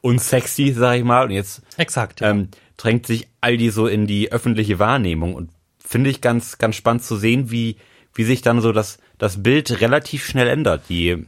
unsexy, 0.00 0.72
sag 0.72 0.98
ich 0.98 1.04
mal. 1.04 1.24
Und 1.24 1.30
jetzt 1.30 1.62
Exakt. 1.76 2.20
Ja. 2.20 2.30
ähm, 2.30 2.48
drängt 2.76 3.06
sich 3.06 3.28
Aldi 3.40 3.70
so 3.70 3.86
in 3.86 4.06
die 4.06 4.32
öffentliche 4.32 4.78
Wahrnehmung 4.78 5.34
und 5.34 5.50
finde 5.78 6.10
ich 6.10 6.20
ganz, 6.20 6.58
ganz 6.58 6.76
spannend 6.76 7.04
zu 7.04 7.16
sehen, 7.16 7.50
wie, 7.50 7.76
wie 8.14 8.24
sich 8.24 8.42
dann 8.42 8.60
so 8.60 8.72
das, 8.72 8.98
das 9.18 9.42
Bild 9.42 9.80
relativ 9.80 10.24
schnell 10.24 10.48
ändert. 10.48 10.84
Die, 10.88 11.24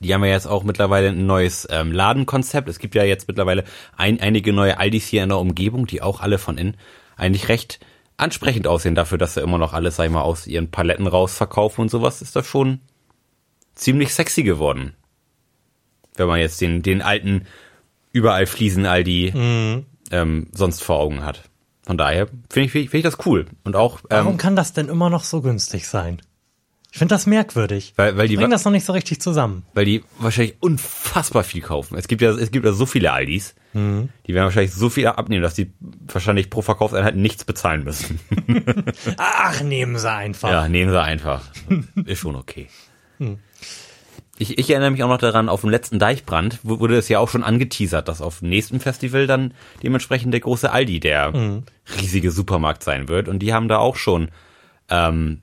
die 0.00 0.12
haben 0.12 0.24
ja 0.24 0.30
jetzt 0.30 0.46
auch 0.46 0.62
mittlerweile 0.62 1.08
ein 1.08 1.26
neues 1.26 1.66
ähm, 1.70 1.92
Ladenkonzept. 1.92 2.68
Es 2.68 2.78
gibt 2.78 2.94
ja 2.94 3.04
jetzt 3.04 3.28
mittlerweile 3.28 3.64
ein, 3.96 4.20
einige 4.20 4.52
neue 4.52 4.78
Aldis 4.78 5.06
hier 5.06 5.22
in 5.22 5.30
der 5.30 5.38
Umgebung, 5.38 5.86
die 5.86 6.02
auch 6.02 6.20
alle 6.20 6.38
von 6.38 6.58
innen 6.58 6.76
eigentlich 7.16 7.48
recht 7.48 7.80
ansprechend 8.18 8.66
aussehen 8.66 8.94
dafür, 8.94 9.18
dass 9.18 9.34
sie 9.34 9.40
immer 9.40 9.58
noch 9.58 9.72
alles, 9.72 9.96
sag 9.96 10.04
ich 10.06 10.10
mal, 10.10 10.22
aus 10.22 10.46
ihren 10.46 10.70
Paletten 10.70 11.06
rausverkaufen 11.06 11.82
und 11.82 11.90
sowas, 11.90 12.22
ist 12.22 12.36
das 12.36 12.46
schon 12.46 12.80
ziemlich 13.74 14.14
sexy 14.14 14.42
geworden. 14.42 14.94
Wenn 16.16 16.28
man 16.28 16.40
jetzt 16.40 16.60
den, 16.60 16.82
den 16.82 17.02
alten, 17.02 17.46
überall 18.12 18.46
Fliesen 18.46 18.86
Aldi 18.86 19.32
ähm, 20.10 20.46
sonst 20.52 20.82
vor 20.82 20.98
Augen 20.98 21.24
hat. 21.24 21.42
Von 21.84 21.98
daher 21.98 22.26
finde 22.50 22.66
ich, 22.66 22.72
finde 22.72 22.96
ich 22.96 23.02
das 23.02 23.24
cool. 23.26 23.46
Und 23.64 23.76
auch, 23.76 24.00
Warum 24.08 24.32
ähm, 24.32 24.38
kann 24.38 24.56
das 24.56 24.72
denn 24.72 24.88
immer 24.88 25.10
noch 25.10 25.24
so 25.24 25.40
günstig 25.42 25.86
sein? 25.86 26.20
Ich 26.96 26.98
finde 26.98 27.14
das 27.14 27.26
merkwürdig. 27.26 27.92
weil, 27.96 28.16
weil 28.16 28.26
die, 28.26 28.32
Ich 28.34 28.40
bringe 28.40 28.54
das 28.54 28.64
noch 28.64 28.72
nicht 28.72 28.86
so 28.86 28.94
richtig 28.94 29.20
zusammen. 29.20 29.64
weil 29.74 29.84
die 29.84 30.02
wahrscheinlich 30.18 30.56
unfassbar 30.60 31.44
viel 31.44 31.60
kaufen. 31.60 31.98
Es 31.98 32.08
gibt 32.08 32.22
ja, 32.22 32.30
es 32.30 32.50
gibt 32.50 32.64
ja 32.64 32.72
so 32.72 32.86
viele 32.86 33.12
Aldis, 33.12 33.54
die 33.74 34.32
werden 34.32 34.44
wahrscheinlich 34.46 34.72
so 34.72 34.88
viel 34.88 35.06
abnehmen, 35.06 35.42
dass 35.42 35.52
die 35.52 35.70
wahrscheinlich 36.10 36.48
pro 36.48 36.62
Verkaufseinheit 36.62 37.14
nichts 37.14 37.44
bezahlen 37.44 37.84
müssen. 37.84 38.18
Ach, 39.18 39.60
nehmen 39.62 39.98
sie 39.98 40.10
einfach. 40.10 40.48
Ja, 40.48 40.68
nehmen 40.70 40.90
sie 40.90 41.02
einfach. 41.02 41.42
Ist 42.06 42.20
schon 42.20 42.34
okay. 42.34 42.68
Ich, 44.38 44.58
ich 44.58 44.70
erinnere 44.70 44.90
mich 44.90 45.02
auch 45.02 45.08
noch 45.10 45.18
daran, 45.18 45.50
auf 45.50 45.60
dem 45.62 45.68
letzten 45.70 45.98
Deichbrand 45.98 46.60
wu- 46.62 46.78
wurde 46.80 46.96
es 46.96 47.08
ja 47.10 47.18
auch 47.18 47.28
schon 47.28 47.42
angeteasert, 47.44 48.08
dass 48.08 48.22
auf 48.22 48.40
dem 48.40 48.48
nächsten 48.48 48.80
Festival 48.80 49.26
dann 49.26 49.52
dementsprechend 49.82 50.32
der 50.32 50.40
große 50.40 50.70
Aldi 50.72 51.00
der 51.00 51.62
riesige 52.00 52.30
Supermarkt 52.30 52.82
sein 52.82 53.08
wird. 53.08 53.28
Und 53.28 53.40
die 53.40 53.52
haben 53.52 53.68
da 53.68 53.76
auch 53.78 53.96
schon 53.96 54.28
ähm, 54.88 55.42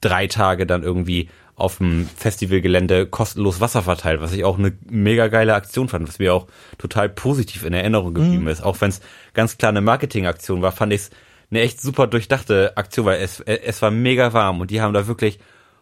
drei 0.00 0.26
Tage 0.26 0.66
dann 0.66 0.82
irgendwie 0.82 1.28
auf 1.54 1.78
dem 1.78 2.06
Festivalgelände 2.16 3.06
kostenlos 3.06 3.60
Wasser 3.60 3.82
verteilt, 3.82 4.20
was 4.20 4.32
ich 4.32 4.44
auch 4.44 4.58
eine 4.58 4.76
mega 4.88 5.28
geile 5.28 5.54
Aktion 5.54 5.88
fand, 5.88 6.06
was 6.06 6.18
mir 6.18 6.34
auch 6.34 6.46
total 6.76 7.08
positiv 7.08 7.64
in 7.64 7.72
Erinnerung 7.72 8.12
geblieben 8.12 8.46
ist. 8.46 8.62
Auch 8.62 8.78
wenn 8.82 8.90
es 8.90 9.00
ganz 9.32 9.56
klar 9.56 9.70
eine 9.70 9.80
Marketingaktion 9.80 10.60
war, 10.60 10.72
fand 10.72 10.92
ich 10.92 11.00
es 11.02 11.10
eine 11.50 11.60
echt 11.60 11.80
super 11.80 12.06
durchdachte 12.06 12.76
Aktion, 12.76 13.06
weil 13.06 13.22
es, 13.22 13.40
es 13.40 13.80
war 13.80 13.90
mega 13.90 14.34
warm 14.34 14.60
und 14.60 14.70
die 14.70 14.82
haben 14.82 14.92
da 14.92 15.06
wirklich, 15.06 15.38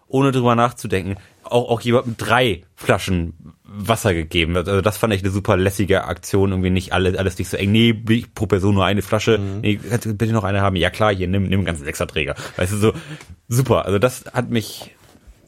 ohne 0.06 0.32
drüber 0.32 0.54
nachzudenken, 0.54 1.16
auch, 1.42 1.68
auch 1.70 1.80
jemandem 1.80 2.16
drei 2.16 2.62
Flaschen 2.75 3.34
Wasser 3.64 4.14
gegeben. 4.14 4.56
Also 4.56 4.80
das 4.80 4.96
fand 4.99 5.12
ich 5.14 5.23
eine 5.23 5.30
super 5.30 5.56
lässige 5.56 6.04
Aktion, 6.04 6.50
irgendwie 6.50 6.70
nicht 6.70 6.92
alles, 6.92 7.16
alles 7.16 7.38
nicht 7.38 7.49
so 7.49 7.56
eng. 7.56 7.73
Nee, 7.73 8.02
ich 8.08 8.32
pro 8.32 8.46
Person 8.46 8.75
nur 8.75 8.84
eine 8.84 9.02
Flasche. 9.02 9.38
Nee, 9.38 9.76
kannst 9.76 10.06
du 10.06 10.14
bitte 10.14 10.32
noch 10.32 10.44
eine 10.44 10.61
haben? 10.61 10.76
Ja 10.76 10.90
klar, 10.90 11.14
hier, 11.14 11.26
nimm, 11.26 11.44
nimm 11.44 11.61
einen 11.61 11.64
ganzen 11.66 11.84
Sechserträger. 11.84 12.34
Weißt 12.56 12.73
du, 12.73 12.76
so 12.76 12.92
super. 13.49 13.84
Also 13.84 13.99
das 13.99 14.25
hat 14.32 14.49
mich 14.50 14.94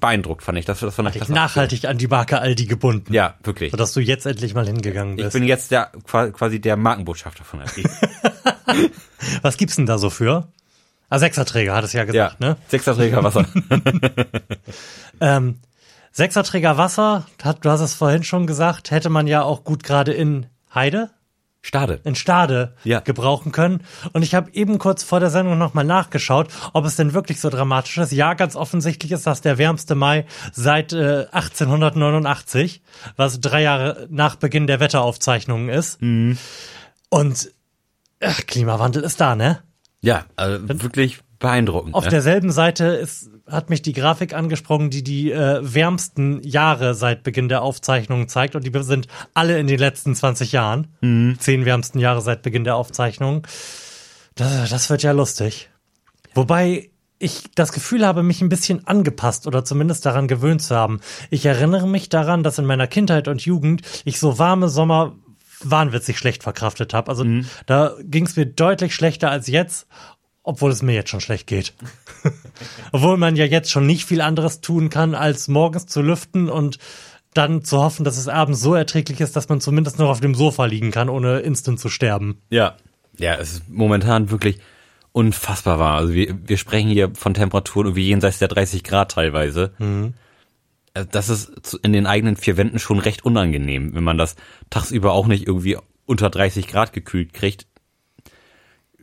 beeindruckt, 0.01 0.43
fand 0.43 0.59
ich. 0.59 0.65
Das, 0.65 0.81
das 0.81 0.95
fand 0.95 1.09
ich 1.09 1.13
Dich 1.13 1.21
klasse 1.21 1.33
nachhaltig 1.35 1.85
an 1.87 1.99
die 1.99 2.09
Marke 2.09 2.41
Aldi 2.41 2.67
gebunden. 2.67 3.13
Ja, 3.15 3.35
wirklich. 3.45 3.71
Sodass 3.71 3.93
du 3.93 4.01
jetzt 4.01 4.27
endlich 4.27 4.55
mal 4.55 4.67
hingegangen 4.67 5.17
Ich 5.19 5.25
bist. 5.25 5.35
bin 5.35 5.45
jetzt 5.45 5.71
der 5.71 5.93
qua- 6.05 6.31
quasi 6.31 6.61
der 6.61 6.77
Markenbotschafter 6.77 7.45
von 7.45 7.61
Aldi. 7.61 7.85
Was 9.43 9.57
gibt's 9.57 9.77
denn 9.77 9.87
da 9.87 9.99
so 9.99 10.11
für? 10.11 10.49
Ah, 11.09 11.19
Sechserträger, 11.19 11.75
hat 11.75 11.85
es 11.85 11.93
ja 11.93 12.01
ja, 12.01 12.05
gesagt, 12.05 12.41
ne? 12.41 12.57
Sechserträger 12.69 13.23
Wasser. 13.23 13.47
Ähm, 15.21 15.61
Sechserträger 16.13 16.77
Wasser, 16.79 17.27
hat, 17.43 17.65
du 17.65 17.71
hast 17.71 17.81
es 17.81 17.95
vorhin 17.95 18.23
schon 18.25 18.47
gesagt, 18.47 18.91
hätte 18.91 19.09
man 19.11 19.27
ja 19.27 19.43
auch 19.43 19.65
gut 19.65 19.83
gerade 19.83 20.13
in 20.13 20.47
Heide, 20.75 21.11
Stade. 21.63 22.01
in 22.05 22.15
Stade 22.15 22.75
Ja. 22.85 23.01
gebrauchen 23.01 23.51
können. 23.53 23.83
Und 24.13 24.23
ich 24.23 24.35
habe 24.35 24.51
eben 24.53 24.79
kurz 24.79 25.03
vor 25.03 25.21
der 25.21 25.31
Sendung 25.31 25.59
nochmal 25.59 25.85
nachgeschaut, 25.85 26.49
ob 26.73 26.85
es 26.85 26.97
denn 26.97 27.13
wirklich 27.15 27.41
so 27.41 27.51
dramatisch 27.51 27.99
ist. 27.99 28.13
Ja, 28.13 28.35
ganz 28.35 28.57
offensichtlich 28.57 29.13
ist 29.13 29.27
das 29.27 29.41
der 29.41 29.59
wärmste 29.59 29.95
Mai 29.95 30.27
seit 30.53 30.93
äh, 30.93 31.27
1889, 31.33 32.83
was 33.17 33.41
drei 33.41 33.63
Jahre 33.63 34.07
nach 34.11 34.37
Beginn 34.37 34.67
der 34.67 34.81
Wetteraufzeichnungen 34.81 35.69
ist. 35.69 36.01
Mhm. 36.01 36.39
Und 37.09 37.51
ach, 38.23 38.41
Klimawandel 38.47 39.03
ist 39.03 39.21
da, 39.21 39.35
ne? 39.37 39.63
Ja, 40.03 40.25
also 40.37 40.69
wirklich 40.69 41.21
beeindruckend. 41.39 41.95
Auf 41.95 42.05
ne? 42.05 42.11
derselben 42.11 42.51
Seite 42.51 42.87
ist, 42.87 43.31
hat 43.47 43.71
mich 43.71 43.83
die 43.83 43.93
Grafik 43.93 44.35
angesprochen, 44.35 44.91
die 44.91 45.03
die 45.03 45.33
äh, 45.33 45.61
wärmsten 45.63 46.43
Jahre 46.43 46.95
seit 46.95 47.23
Beginn 47.23 47.49
der 47.49 47.63
Aufzeichnungen 47.63 48.29
zeigt. 48.29 48.57
Und 48.57 48.65
die 48.65 48.83
sind 48.83 49.09
alle 49.35 49.59
in 49.59 49.67
den 49.67 49.79
letzten 49.79 50.15
20 50.15 50.53
Jahren. 50.53 50.89
Mhm. 51.01 51.37
Zehn 51.39 51.65
wärmsten 51.65 51.99
Jahre 51.99 52.21
seit 52.21 52.43
Beginn 52.43 52.65
der 52.65 52.77
Aufzeichnungen. 52.77 53.43
Das, 54.35 54.71
das 54.71 54.91
wird 54.91 55.03
ja 55.03 55.13
lustig. 55.13 55.71
Wobei 56.35 56.91
ich 57.19 57.45
das 57.55 57.73
Gefühl 57.73 58.07
habe, 58.07 58.23
mich 58.23 58.43
ein 58.43 58.51
bisschen 58.51 58.87
angepasst 58.87 59.47
oder 59.47 59.65
zumindest 59.65 60.05
daran 60.05 60.29
gewöhnt 60.29 60.61
zu 60.61 60.77
haben. 60.77 61.01
Ich 61.31 61.47
erinnere 61.47 61.89
mich 61.89 62.11
daran, 62.11 62.43
dass 62.43 62.59
in 62.59 62.67
meiner 62.67 62.87
Kindheit 62.87 63.29
und 63.29 63.43
Jugend 63.43 63.83
ich 64.05 64.21
so 64.21 64.39
warme 64.39 64.69
Sommer 64.69 65.17
wahnwitzig 65.63 66.19
schlecht 66.19 66.43
verkraftet 66.43 66.95
habe. 66.95 67.09
Also 67.09 67.25
mhm. 67.25 67.47
da 67.67 67.95
ging 68.03 68.27
es 68.27 68.37
mir 68.37 68.47
deutlich 68.47 68.95
schlechter 68.95 69.31
als 69.31 69.47
jetzt, 69.47 69.87
obwohl 70.43 70.71
es 70.71 70.83
mir 70.83 70.95
jetzt 70.95 71.11
schon 71.11 71.21
schlecht 71.21 71.47
geht. 71.47 71.75
obwohl 72.93 73.17
man 73.17 73.37
ja 73.37 73.45
jetzt 73.45 73.71
schon 73.71 73.87
nicht 73.87 74.05
viel 74.05 74.21
anderes 74.21 74.61
tun 74.61 74.91
kann, 74.91 75.15
als 75.15 75.49
morgens 75.49 75.87
zu 75.87 76.03
lüften 76.03 76.49
und 76.49 76.79
dann 77.35 77.65
zu 77.65 77.79
hoffen, 77.79 78.05
dass 78.05 78.17
es 78.17 78.29
abends 78.29 78.61
so 78.61 78.75
erträglich 78.75 79.21
ist, 79.21 79.37
dass 79.37 79.49
man 79.49 79.61
zumindest 79.61 79.99
noch 79.99 80.09
auf 80.09 80.21
dem 80.21 80.35
Sofa 80.35 80.65
liegen 80.65 80.91
kann, 80.91 81.09
ohne 81.09 81.41
instant 81.41 81.79
zu 81.79 81.89
sterben. 81.89 82.41
Ja. 82.51 82.77
Ja, 83.19 83.35
es 83.35 83.55
ist 83.55 83.69
momentan 83.69 84.31
wirklich 84.31 84.59
unfassbar 85.13 85.79
war. 85.79 85.97
Also 85.97 86.13
wir, 86.13 86.37
wir 86.47 86.59
sprechen 86.59 86.91
hier 86.91 87.13
von 87.15 87.33
Temperaturen 87.33 87.87
irgendwie 87.87 88.09
jenseits 88.09 88.39
der 88.39 88.49
30 88.49 88.85
Grad 88.85 89.13
teilweise. 89.13 89.73
Mhm. 89.79 90.15
Das 91.05 91.29
ist 91.29 91.75
in 91.83 91.93
den 91.93 92.07
eigenen 92.07 92.37
vier 92.37 92.57
Wänden 92.57 92.79
schon 92.79 92.99
recht 92.99 93.25
unangenehm, 93.25 93.95
wenn 93.95 94.05
man 94.05 94.19
das 94.19 94.37
tagsüber 94.71 95.13
auch 95.13 95.27
nicht 95.27 95.47
irgendwie 95.47 95.77
unter 96.07 96.31
30 96.31 96.69
Grad 96.69 96.93
gekühlt 96.93 97.33
kriegt. 97.33 97.67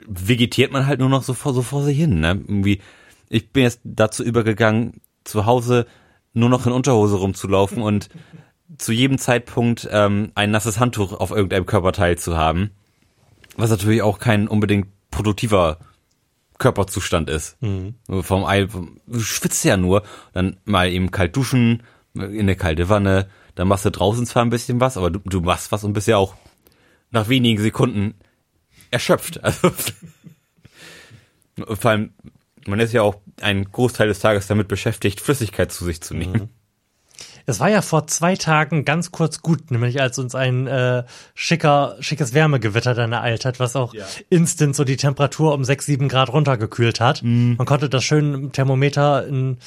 Vegetiert 0.06 0.72
man 0.72 0.88
halt 0.88 1.00
nur 1.00 1.10
noch 1.10 1.24
so 1.24 1.34
vor, 1.34 1.54
so 1.54 1.62
vor 1.62 1.84
sich 1.84 1.98
hin. 1.98 2.20
Ne? 2.20 2.30
Irgendwie, 2.30 2.82
ich 3.30 3.52
bin 3.52 3.64
jetzt 3.64 3.82
dazu 3.84 4.24
übergegangen, 4.24 5.02
zu 5.24 5.46
Hause 5.46 5.86
nur 6.34 6.50
noch 6.50 6.66
in 6.66 6.74
Unterhose 6.74 7.16
rumzulaufen 7.16 7.82
und 7.82 8.10
zu 8.78 8.92
jedem 8.92 9.18
Zeitpunkt 9.18 9.88
ähm, 9.92 10.32
ein 10.36 10.52
nasses 10.52 10.80
Handtuch 10.80 11.14
auf 11.14 11.32
irgendeinem 11.32 11.66
Körperteil 11.66 12.18
zu 12.18 12.36
haben. 12.36 12.72
Was 13.56 13.70
natürlich 13.70 14.02
auch 14.02 14.18
kein 14.18 14.48
unbedingt 14.48 14.88
produktiver 15.12 15.78
Körperzustand 16.64 17.30
ist. 17.30 17.62
Mhm. 17.62 17.96
Vom 18.22 18.46
Ei, 18.46 18.64
du 18.64 19.20
schwitzt 19.20 19.66
ja 19.66 19.76
nur, 19.76 20.04
dann 20.32 20.56
mal 20.64 20.90
eben 20.90 21.12
kalt 21.12 21.36
duschen, 21.36 21.84
in 22.14 22.40
eine 22.40 22.56
kalte 22.56 22.88
Wanne, 22.88 23.28
dann 23.56 23.68
machst 23.68 23.84
du 23.84 23.92
draußen 23.92 24.26
zwar 24.26 24.46
ein 24.46 24.50
bisschen 24.50 24.80
was, 24.80 24.96
aber 24.96 25.12
du, 25.12 25.20
du 25.26 25.42
machst 25.42 25.74
was 25.74 25.84
und 25.84 25.92
bist 25.92 26.08
ja 26.08 26.16
auch 26.16 26.36
nach 27.12 27.28
wenigen 27.28 27.62
Sekunden 27.62 28.16
erschöpft. 28.92 29.42
Also 31.56 31.76
vor 31.76 31.92
allem, 31.92 32.14
man 32.66 32.80
ist 32.80 32.94
ja 32.94 33.04
auch 33.04 33.18
einen 33.42 33.72
Großteil 33.72 34.08
des 34.08 34.20
Tages 34.20 34.48
damit 34.48 34.68
beschäftigt, 34.68 35.22
Flüssigkeit 35.22 35.72
zu 35.72 35.86
sich 35.86 36.02
zu 36.02 36.16
nehmen. 36.16 36.34
Mhm. 36.34 36.50
Es 37.46 37.60
war 37.60 37.70
ja 37.70 37.82
vor 37.82 38.08
zwei 38.08 38.36
Tagen 38.36 38.86
ganz 38.86 39.12
kurz 39.12 39.42
gut, 39.42 39.72
nämlich 39.72 40.02
als 40.02 40.18
uns 40.18 40.36
ein 40.36 40.68
äh, 40.68 41.04
schicker, 41.34 41.96
schickes 42.00 42.34
Wärmegewitter 42.34 42.94
dann 42.94 43.12
ereilt 43.12 43.46
hat, 43.46 43.60
was 43.60 43.76
auch 43.76 43.94
ja. 43.94 44.06
instant 44.30 44.76
so 44.76 44.84
die 44.84 44.98
Temperatur 44.98 45.54
um 45.54 45.64
sechs, 45.64 45.86
sieben 45.86 46.08
Grad 46.08 46.32
runtergekühlt 46.32 47.00
hat. 47.00 47.22
Mm. 47.24 47.54
Man 47.58 47.66
konnte 47.66 47.90
das 47.90 48.04
schön 48.04 48.34
im 48.34 48.52
Thermometer 48.52 49.28
in, 49.28 49.58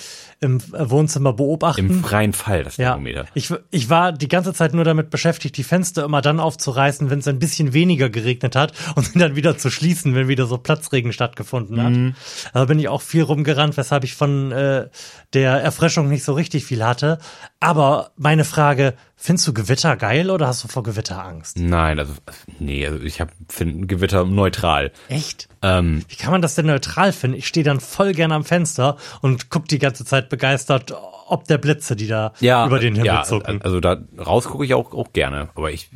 im 0.41 0.61
Wohnzimmer 0.73 1.33
beobachten. 1.33 1.89
Im 1.89 2.05
freien 2.05 2.33
Fall, 2.33 2.65
das 2.65 2.77
Thermometer. 2.77 3.23
Ja. 3.23 3.31
Ich, 3.35 3.53
ich 3.71 3.89
war 3.89 4.13
die 4.13 4.29
ganze 4.29 4.53
Zeit 4.53 4.75
nur 4.75 4.85
damit 4.85 5.11
beschäftigt, 5.11 5.57
die 5.57 5.63
Fenster 5.63 6.05
immer 6.05 6.21
dann 6.21 6.41
aufzureißen, 6.41 7.09
wenn 7.09 7.21
es 7.21 7.29
ein 7.29 7.39
bisschen 7.39 7.73
weniger 7.73 8.11
geregnet 8.11 8.55
hat 8.55 8.73
und 8.95 9.19
dann 9.21 9.35
wieder 9.35 9.57
zu 9.57 9.71
schließen, 9.71 10.15
wenn 10.15 10.29
wieder 10.29 10.47
so 10.47 10.59
Platzregen 10.59 11.13
stattgefunden 11.13 11.83
hat. 11.83 11.93
Mm. 11.93 12.15
Da 12.53 12.65
bin 12.67 12.79
ich 12.79 12.89
auch 12.89 13.03
viel 13.03 13.23
rumgerannt, 13.23 13.77
weshalb 13.77 14.05
ich 14.05 14.15
von 14.15 14.53
äh, 14.53 14.89
der 15.33 15.53
Erfrischung 15.63 16.09
nicht 16.09 16.25
so 16.25 16.35
richtig 16.35 16.65
viel 16.65 16.85
hatte. 16.85 17.19
Aber 17.61 18.11
meine 18.17 18.45
Frage, 18.45 18.95
findest 19.17 19.49
du 19.49 19.55
Gewitter 19.55 19.97
geil 19.97 20.31
oder 20.31 20.47
hast 20.47 20.63
du 20.63 20.69
vor 20.69 20.83
Gewitter 20.83 21.25
Angst? 21.25 21.59
Nein, 21.59 21.99
also 21.99 22.13
nee, 22.59 22.87
also 22.87 23.01
ich 23.01 23.23
finde 23.49 23.87
Gewitter 23.87 24.25
neutral. 24.25 24.93
Echt? 25.09 25.49
Ähm, 25.63 26.05
Wie 26.09 26.17
kann 26.17 26.31
man 26.31 26.43
das 26.43 26.55
denn 26.55 26.67
neutral 26.67 27.13
finden? 27.13 27.39
Ich 27.39 27.47
stehe 27.47 27.65
dann 27.65 27.81
voll 27.81 28.13
gerne 28.13 28.35
am 28.35 28.45
Fenster 28.45 28.97
und 29.23 29.51
guck 29.51 29.67
die 29.67 29.79
ganze 29.79 30.05
Zeit 30.05 30.29
begeistert, 30.29 30.95
ob 31.29 31.45
der 31.45 31.59
Blitze, 31.59 31.97
die 31.97 32.07
da 32.07 32.33
ja, 32.41 32.67
über 32.67 32.79
den 32.79 32.95
Himmel 32.95 33.07
ja, 33.07 33.23
zucken. 33.23 33.63
Also 33.63 33.81
da 33.81 33.99
raus 34.19 34.45
gucke 34.45 34.65
ich 34.65 34.75
auch, 34.75 34.93
auch 34.93 35.13
gerne, 35.13 35.49
aber 35.55 35.71
ich 35.71 35.91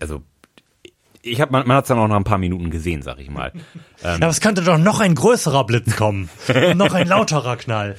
also 0.00 0.22
ich 1.22 1.40
habe 1.40 1.52
man, 1.52 1.66
man 1.66 1.76
hat 1.76 1.84
es 1.84 1.88
dann 1.88 1.98
auch 1.98 2.08
nach 2.08 2.16
ein 2.16 2.24
paar 2.24 2.38
Minuten 2.38 2.70
gesehen, 2.70 3.02
sag 3.02 3.18
ich 3.18 3.30
mal. 3.30 3.52
Ähm, 3.54 3.60
ja, 4.02 4.14
aber 4.14 4.28
es 4.28 4.40
könnte 4.40 4.62
doch 4.62 4.78
noch 4.78 5.00
ein 5.00 5.14
größerer 5.14 5.64
Blitz 5.64 5.96
kommen. 5.96 6.30
noch 6.74 6.94
ein 6.94 7.08
lauterer 7.08 7.56
Knall. 7.56 7.96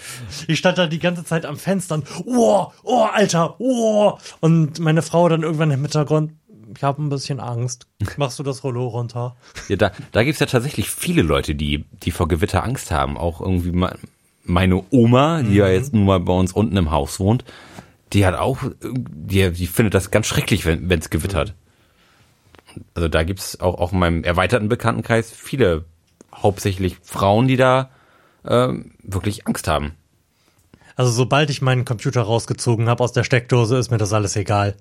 Ich 0.48 0.60
stand 0.60 0.78
da 0.78 0.88
die 0.88 1.00
ganze 1.00 1.24
Zeit 1.24 1.46
am 1.46 1.58
Fenster 1.58 1.96
und, 1.96 2.08
oh, 2.26 2.68
oh, 2.84 3.04
Alter, 3.12 3.56
oh. 3.60 4.18
Und 4.40 4.80
meine 4.80 5.02
Frau 5.02 5.30
dann 5.30 5.44
irgendwann 5.44 5.72
im 5.72 5.82
Hintergrund, 5.82 6.34
ich 6.76 6.84
habe 6.84 7.02
ein 7.04 7.10
bisschen 7.10 7.40
Angst. 7.40 7.88
Machst 8.18 8.40
du 8.40 8.44
das 8.44 8.64
Rollo 8.64 8.88
runter? 8.88 9.36
Ja, 9.68 9.76
da, 9.76 9.92
da 10.12 10.24
gibt's 10.24 10.40
ja 10.40 10.46
tatsächlich 10.46 10.90
viele 10.90 11.22
Leute, 11.22 11.54
die, 11.54 11.86
die 11.92 12.12
vor 12.12 12.28
Gewitter 12.28 12.64
Angst 12.64 12.92
haben. 12.92 13.18
Auch 13.18 13.42
irgendwie 13.42 13.72
mal 13.72 13.98
meine 14.44 14.84
Oma, 14.90 15.44
die 15.44 15.50
mhm. 15.50 15.56
ja 15.56 15.68
jetzt 15.68 15.94
nun 15.94 16.06
mal 16.06 16.20
bei 16.20 16.34
uns 16.34 16.54
unten 16.54 16.78
im 16.78 16.92
Haus 16.92 17.20
wohnt, 17.20 17.44
die 18.14 18.26
hat 18.26 18.36
auch, 18.36 18.60
die, 18.82 19.52
die 19.52 19.68
findet 19.68 19.94
das 19.94 20.12
ganz 20.12 20.28
schrecklich, 20.28 20.66
wenn 20.66 20.90
es 20.92 21.10
gewittert. 21.10 21.50
Mhm 21.50 21.61
also 22.94 23.08
da 23.08 23.24
gibt's 23.24 23.60
auch, 23.60 23.76
auch 23.80 23.94
in 23.94 24.00
meinem 24.00 24.24
erweiterten 24.24 24.70
Bekanntenkreis 24.70 25.32
viele, 25.32 25.86
hauptsächlich 26.34 26.98
Frauen, 27.04 27.48
die 27.48 27.58
da 27.58 27.90
äh, 28.44 28.70
wirklich 29.04 29.48
Angst 29.48 29.68
haben. 29.68 29.94
Also 30.96 31.12
sobald 31.12 31.50
ich 31.50 31.62
meinen 31.62 31.86
Computer 31.86 32.22
rausgezogen 32.22 32.90
habe 32.90 33.04
aus 33.04 33.14
der 33.14 33.24
Steckdose, 33.24 33.78
ist 33.78 33.92
mir 33.92 33.98
das 33.98 34.14
alles 34.14 34.36
egal. 34.36 34.76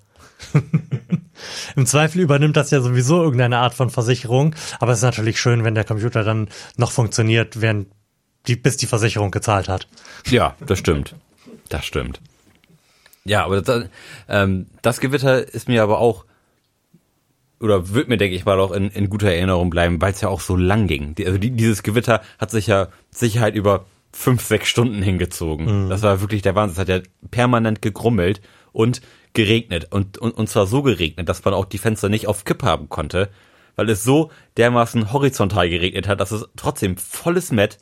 Im 1.77 1.87
Zweifel 1.87 2.21
übernimmt 2.21 2.57
das 2.57 2.71
ja 2.71 2.81
sowieso 2.81 3.23
irgendeine 3.23 3.59
Art 3.59 3.75
von 3.75 3.91
Versicherung, 3.91 4.55
aber 4.79 4.93
es 4.93 4.99
ist 4.99 5.05
natürlich 5.05 5.41
schön, 5.41 5.65
wenn 5.65 5.75
der 5.75 5.85
Computer 5.85 6.25
dann 6.25 6.49
noch 6.77 6.93
funktioniert, 6.93 7.61
während 7.61 7.89
die, 8.47 8.57
bis 8.57 8.77
die 8.77 8.87
Versicherung 8.87 9.31
gezahlt 9.31 9.69
hat. 9.69 9.87
Ja, 10.27 10.57
das 10.67 10.79
stimmt. 10.79 11.15
Das 11.69 11.85
stimmt. 11.85 12.21
Ja, 13.25 13.45
aber 13.45 13.61
das, 13.61 13.85
ähm, 14.29 14.67
das 14.83 15.01
Gewitter 15.01 15.53
ist 15.55 15.69
mir 15.69 15.83
aber 15.83 15.99
auch 15.99 16.25
oder 17.61 17.91
wird 17.91 18.09
mir, 18.09 18.17
denke 18.17 18.35
ich 18.35 18.45
mal, 18.45 18.59
auch 18.59 18.73
in, 18.73 18.91
in 18.91 19.11
guter 19.11 19.31
Erinnerung 19.31 19.71
bleiben, 19.71 20.01
weil 20.01 20.13
es 20.13 20.21
ja 20.21 20.29
auch 20.29 20.41
so 20.41 20.57
lang 20.57 20.87
ging. 20.87 21.15
Die, 21.15 21.27
also 21.27 21.39
die, 21.39 21.51
dieses 21.51 21.83
Gewitter 21.83 22.23
hat 22.39 22.51
sich 22.51 22.67
ja 22.67 22.89
Sicherheit 23.11 23.55
über 23.55 23.85
fünf, 24.13 24.43
sechs 24.43 24.69
Stunden 24.69 25.03
hingezogen. 25.03 25.85
Mhm. 25.85 25.91
Das 25.91 26.03
war 26.03 26.21
wirklich 26.21 26.43
der 26.43 26.55
Wahnsinn. 26.55 26.75
Es 26.75 26.79
hat 26.81 26.89
ja 26.89 27.01
permanent 27.31 27.83
gegrummelt 27.83 28.41
und 28.73 29.03
geregnet. 29.35 29.89
Und, 29.91 30.19
und, 30.19 30.33
und 30.33 30.49
zwar 30.49 30.67
so 30.67 30.83
geregnet, 30.83 31.29
dass 31.29 31.45
man 31.45 31.55
auch 31.55 31.67
die 31.67 31.79
Fenster 31.79 32.09
nicht 32.09 32.27
auf 32.27 32.45
Kipp 32.45 32.63
haben 32.63 32.89
konnte, 32.89 33.29
weil 33.77 33.89
es 33.91 34.03
so 34.03 34.31
dermaßen 34.57 35.13
horizontal 35.13 35.69
geregnet 35.69 36.09
hat, 36.09 36.21
dass 36.21 36.33
es 36.33 36.49
trotzdem 36.57 36.97
volles 36.97 37.53
Met 37.53 37.79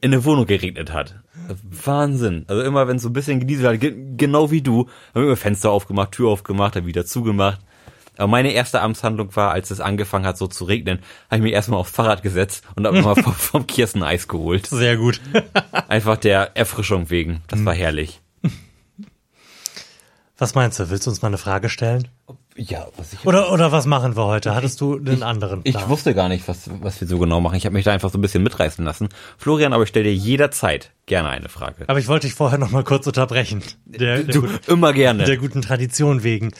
in 0.00 0.12
eine 0.12 0.24
Wohnung 0.24 0.46
geregnet 0.46 0.92
hat. 0.92 1.16
Wahnsinn. 1.62 2.44
Also 2.48 2.62
immer, 2.62 2.86
wenn 2.86 2.96
es 2.96 3.02
so 3.02 3.08
ein 3.08 3.12
bisschen 3.12 3.40
genieselt 3.40 3.82
hat, 3.82 3.92
genau 4.16 4.50
wie 4.50 4.62
du, 4.62 4.88
haben 5.14 5.26
wir 5.26 5.36
Fenster 5.36 5.70
aufgemacht, 5.70 6.12
Tür 6.12 6.28
aufgemacht, 6.28 6.76
dann 6.76 6.86
wieder 6.86 7.06
zugemacht. 7.06 7.60
Aber 8.16 8.28
meine 8.28 8.52
erste 8.52 8.80
Amtshandlung 8.80 9.34
war, 9.36 9.50
als 9.50 9.70
es 9.70 9.80
angefangen 9.80 10.26
hat, 10.26 10.38
so 10.38 10.46
zu 10.46 10.64
regnen, 10.64 11.00
habe 11.30 11.36
ich 11.36 11.42
mich 11.42 11.52
erstmal 11.52 11.80
aufs 11.80 11.90
Fahrrad 11.90 12.22
gesetzt 12.22 12.64
und 12.76 12.86
habe 12.86 13.02
mal 13.02 13.14
vom, 13.22 13.34
vom 13.34 13.66
Kirsteneis 13.66 14.28
geholt. 14.28 14.66
Sehr 14.66 14.96
gut. 14.96 15.20
Einfach 15.88 16.16
der 16.16 16.56
Erfrischung 16.56 17.10
wegen. 17.10 17.42
Das 17.48 17.64
war 17.64 17.74
herrlich. 17.74 18.20
Was 20.36 20.54
meinst 20.56 20.80
du? 20.80 20.90
Willst 20.90 21.06
du 21.06 21.10
uns 21.10 21.22
mal 21.22 21.28
eine 21.28 21.38
Frage 21.38 21.68
stellen? 21.68 22.08
Ja, 22.56 22.86
was 22.96 23.12
ich. 23.12 23.24
Oder, 23.24 23.52
oder 23.52 23.72
was 23.72 23.86
machen 23.86 24.16
wir 24.16 24.24
heute? 24.24 24.54
Hattest 24.54 24.80
du 24.80 24.96
einen 24.96 25.18
ich, 25.18 25.24
anderen 25.24 25.62
Plan? 25.62 25.82
Ich 25.82 25.88
wusste 25.88 26.14
gar 26.14 26.28
nicht, 26.28 26.46
was, 26.48 26.68
was 26.80 27.00
wir 27.00 27.06
so 27.06 27.18
genau 27.18 27.40
machen. 27.40 27.56
Ich 27.56 27.66
habe 27.66 27.72
mich 27.72 27.84
da 27.84 27.92
einfach 27.92 28.10
so 28.10 28.18
ein 28.18 28.20
bisschen 28.20 28.42
mitreißen 28.42 28.84
lassen. 28.84 29.08
Florian, 29.38 29.72
aber 29.72 29.84
ich 29.84 29.88
stelle 29.88 30.06
dir 30.06 30.14
jederzeit 30.14 30.90
gerne 31.06 31.28
eine 31.28 31.48
Frage. 31.48 31.84
Aber 31.86 31.98
ich 31.98 32.08
wollte 32.08 32.26
dich 32.26 32.34
vorher 32.34 32.58
noch 32.58 32.70
mal 32.70 32.84
kurz 32.84 33.06
unterbrechen. 33.06 33.62
Der, 33.84 34.22
der 34.22 34.34
du, 34.34 34.42
guten, 34.42 34.72
immer 34.72 34.92
gerne. 34.92 35.24
Der 35.24 35.36
guten 35.36 35.62
Tradition 35.62 36.24
wegen. 36.24 36.52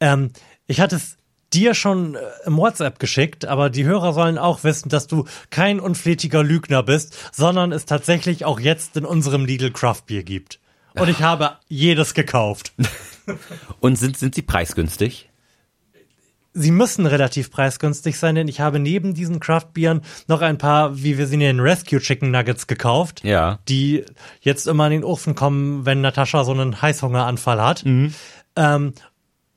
Ähm, 0.00 0.32
ich 0.70 0.80
hatte 0.80 0.96
es 0.96 1.16
dir 1.52 1.74
schon 1.74 2.14
äh, 2.14 2.20
im 2.46 2.56
WhatsApp 2.56 3.00
geschickt, 3.00 3.44
aber 3.44 3.70
die 3.70 3.84
Hörer 3.84 4.12
sollen 4.12 4.38
auch 4.38 4.62
wissen, 4.62 4.88
dass 4.88 5.08
du 5.08 5.24
kein 5.50 5.80
unflätiger 5.80 6.44
Lügner 6.44 6.84
bist, 6.84 7.16
sondern 7.32 7.72
es 7.72 7.86
tatsächlich 7.86 8.44
auch 8.44 8.60
jetzt 8.60 8.96
in 8.96 9.04
unserem 9.04 9.44
Lidl 9.44 9.72
Craft 9.72 10.02
Beer 10.06 10.22
gibt. 10.22 10.60
Und 10.94 11.08
ich 11.08 11.22
habe 11.22 11.56
jedes 11.66 12.14
gekauft. 12.14 12.72
Und 13.80 13.96
sind, 13.96 14.16
sind 14.16 14.36
sie 14.36 14.42
preisgünstig? 14.42 15.28
Sie 16.52 16.70
müssen 16.70 17.06
relativ 17.06 17.50
preisgünstig 17.50 18.18
sein, 18.18 18.36
denn 18.36 18.48
ich 18.48 18.60
habe 18.60 18.78
neben 18.78 19.14
diesen 19.14 19.38
Craft-Bieren 19.38 20.02
noch 20.26 20.40
ein 20.40 20.58
paar, 20.58 21.00
wie 21.02 21.18
wir 21.18 21.26
sie 21.28 21.36
nennen, 21.36 21.60
Rescue 21.60 22.00
Chicken 22.00 22.30
Nuggets 22.30 22.66
gekauft. 22.66 23.22
Ja. 23.24 23.58
Die 23.68 24.04
jetzt 24.40 24.66
immer 24.66 24.86
in 24.86 24.92
den 24.92 25.04
Ofen 25.04 25.34
kommen, 25.34 25.86
wenn 25.86 26.00
Natascha 26.00 26.44
so 26.44 26.52
einen 26.52 26.80
Heißhungeranfall 26.80 27.60
hat. 27.60 27.84
Mhm. 27.84 28.14
Ähm, 28.56 28.94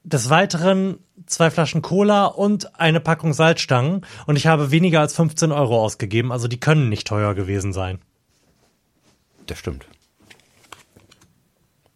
des 0.03 0.29
Weiteren 0.29 0.97
zwei 1.25 1.49
Flaschen 1.49 1.81
Cola 1.81 2.25
und 2.25 2.79
eine 2.79 2.99
Packung 2.99 3.33
Salzstangen 3.33 4.01
und 4.27 4.35
ich 4.35 4.47
habe 4.47 4.71
weniger 4.71 4.99
als 4.99 5.15
15 5.15 5.51
Euro 5.51 5.81
ausgegeben, 5.81 6.31
also 6.31 6.47
die 6.47 6.59
können 6.59 6.89
nicht 6.89 7.07
teuer 7.07 7.33
gewesen 7.35 7.71
sein. 7.73 7.99
Das 9.45 9.57
stimmt. 9.59 9.85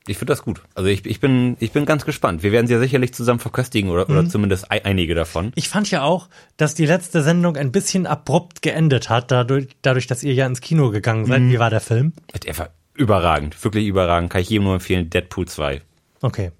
Ich 0.10 0.18
finde 0.18 0.32
das 0.32 0.42
gut. 0.44 0.62
Also 0.74 0.88
ich, 0.90 1.06
ich, 1.06 1.20
bin, 1.20 1.58
ich 1.60 1.74
bin 1.74 1.86
ganz 1.86 2.06
gespannt. 2.06 2.42
Wir 2.42 2.54
werden 2.54 2.66
sie 2.68 2.74
ja 2.74 2.80
sicherlich 2.80 3.14
zusammen 3.14 3.40
verköstigen 3.42 3.90
oder, 3.90 4.10
oder 4.10 4.30
zumindest 4.30 4.72
ei- 4.72 4.86
einige 4.86 5.16
davon. 5.16 5.52
Ich 5.56 5.68
fand 5.68 5.92
ja 5.92 6.04
auch, 6.04 6.30
dass 6.56 6.76
die 6.76 6.86
letzte 6.86 7.22
Sendung 7.24 7.58
ein 7.58 7.74
bisschen 7.74 8.08
abrupt 8.08 8.62
geendet 8.62 9.10
hat, 9.10 9.32
dadurch, 9.32 9.68
dadurch 9.82 10.08
dass 10.08 10.24
ihr 10.24 10.34
ja 10.34 10.46
ins 10.48 10.62
Kino 10.62 10.92
gegangen 10.92 11.26
seid. 11.26 11.42
Wie 11.42 11.60
war 11.60 11.70
der 11.70 11.82
Film? 11.82 12.14
Der 12.46 12.58
war 12.58 12.70
überragend, 12.94 13.62
wirklich 13.66 13.86
überragend. 13.86 14.30
Kann 14.30 14.40
ich 14.42 14.50
jedem 14.50 14.64
nur 14.64 14.76
empfehlen. 14.76 15.10
Deadpool 15.10 15.46
2. 15.46 15.82
Okay. 16.22 16.52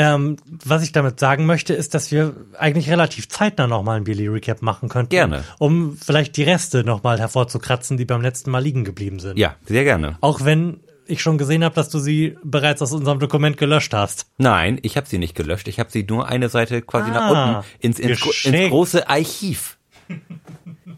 Ähm, 0.00 0.36
was 0.46 0.84
ich 0.84 0.92
damit 0.92 1.18
sagen 1.18 1.44
möchte, 1.44 1.74
ist, 1.74 1.92
dass 1.92 2.12
wir 2.12 2.36
eigentlich 2.56 2.88
relativ 2.88 3.28
zeitnah 3.28 3.66
nochmal 3.66 3.96
ein 3.96 4.04
Billy 4.04 4.28
Recap 4.28 4.62
machen 4.62 4.88
könnten. 4.88 5.10
Gerne. 5.10 5.42
Um 5.58 5.96
vielleicht 5.96 6.36
die 6.36 6.44
Reste 6.44 6.84
nochmal 6.84 7.18
hervorzukratzen, 7.18 7.96
die 7.96 8.04
beim 8.04 8.22
letzten 8.22 8.52
Mal 8.52 8.60
liegen 8.62 8.84
geblieben 8.84 9.18
sind. 9.18 9.36
Ja, 9.38 9.56
sehr 9.66 9.82
gerne. 9.82 10.16
Auch 10.20 10.44
wenn 10.44 10.78
ich 11.06 11.20
schon 11.20 11.36
gesehen 11.36 11.64
habe, 11.64 11.74
dass 11.74 11.88
du 11.88 11.98
sie 11.98 12.36
bereits 12.44 12.80
aus 12.80 12.92
unserem 12.92 13.18
Dokument 13.18 13.56
gelöscht 13.56 13.92
hast. 13.92 14.26
Nein, 14.36 14.78
ich 14.82 14.96
habe 14.96 15.08
sie 15.08 15.18
nicht 15.18 15.34
gelöscht. 15.34 15.66
Ich 15.66 15.80
habe 15.80 15.90
sie 15.90 16.04
nur 16.08 16.28
eine 16.28 16.48
Seite 16.48 16.80
quasi 16.82 17.10
nach 17.10 17.22
Ah, 17.34 17.56
unten 17.58 17.68
ins, 17.80 17.98
ins, 17.98 18.44
ins 18.44 18.68
große 18.68 19.08
Archiv. 19.08 19.78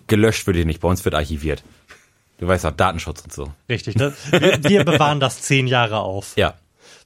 gelöscht 0.08 0.46
wird 0.46 0.56
ihr 0.58 0.66
nicht. 0.66 0.80
Bei 0.80 0.88
uns 0.88 1.04
wird 1.04 1.14
archiviert. 1.14 1.62
Du 2.38 2.46
weißt 2.48 2.66
auch, 2.66 2.72
Datenschutz 2.72 3.22
und 3.22 3.32
so. 3.32 3.52
Richtig. 3.68 3.94
Das, 3.96 4.14
wir, 4.32 4.62
wir 4.64 4.84
bewahren 4.84 5.20
das 5.20 5.42
zehn 5.42 5.66
Jahre 5.66 5.98
auf. 6.00 6.32
Ja. 6.36 6.54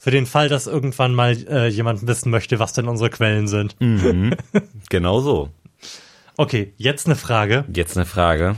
Für 0.04 0.10
den 0.10 0.26
Fall, 0.26 0.50
dass 0.50 0.66
irgendwann 0.66 1.14
mal 1.14 1.34
äh, 1.48 1.66
jemand 1.68 2.06
wissen 2.06 2.28
möchte, 2.28 2.58
was 2.58 2.74
denn 2.74 2.88
unsere 2.88 3.08
Quellen 3.08 3.48
sind. 3.48 3.74
Genau 4.90 5.20
so. 5.20 5.48
Okay, 6.36 6.74
jetzt 6.76 7.06
eine 7.06 7.16
Frage. 7.16 7.64
Jetzt 7.72 7.96
eine 7.96 8.04
Frage. 8.04 8.56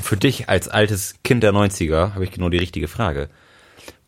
Für 0.00 0.16
dich 0.16 0.48
als 0.48 0.68
altes 0.68 1.16
Kind 1.24 1.42
der 1.42 1.52
90er 1.52 2.14
habe 2.14 2.22
ich 2.22 2.30
genau 2.30 2.48
die 2.48 2.58
richtige 2.58 2.86
Frage. 2.86 3.28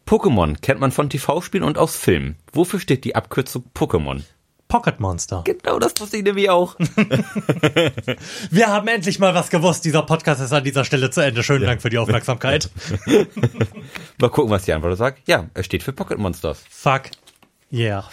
Pokémon 0.06 0.60
kennt 0.60 0.78
man 0.78 0.92
von 0.92 1.10
TV-Spielen 1.10 1.64
und 1.64 1.76
aus 1.76 1.96
Filmen. 1.96 2.36
Wofür 2.52 2.78
steht 2.78 3.04
die 3.04 3.16
Abkürzung 3.16 3.64
Pokémon? 3.74 4.22
Pocket 4.76 5.00
Monster. 5.00 5.42
Genau, 5.44 5.78
das 5.78 5.94
wusste 5.98 6.18
ich 6.18 6.22
nämlich 6.22 6.50
auch. 6.50 6.76
Wir 8.50 8.66
haben 8.66 8.86
endlich 8.88 9.18
mal 9.18 9.34
was 9.34 9.48
gewusst. 9.48 9.86
Dieser 9.86 10.02
Podcast 10.02 10.42
ist 10.42 10.52
an 10.52 10.64
dieser 10.64 10.84
Stelle 10.84 11.08
zu 11.08 11.22
Ende. 11.22 11.42
Schönen 11.42 11.64
Dank 11.64 11.80
für 11.80 11.88
die 11.88 11.96
Aufmerksamkeit. 11.96 12.68
Mal 14.20 14.28
gucken, 14.28 14.50
was 14.50 14.64
die 14.64 14.74
Antwort 14.74 14.98
sagt. 14.98 15.26
Ja, 15.28 15.46
es 15.54 15.64
steht 15.64 15.82
für 15.82 15.94
Pocket 15.94 16.18
Monsters. 16.18 16.62
Fuck. 16.68 17.04
Yeah. 17.72 18.04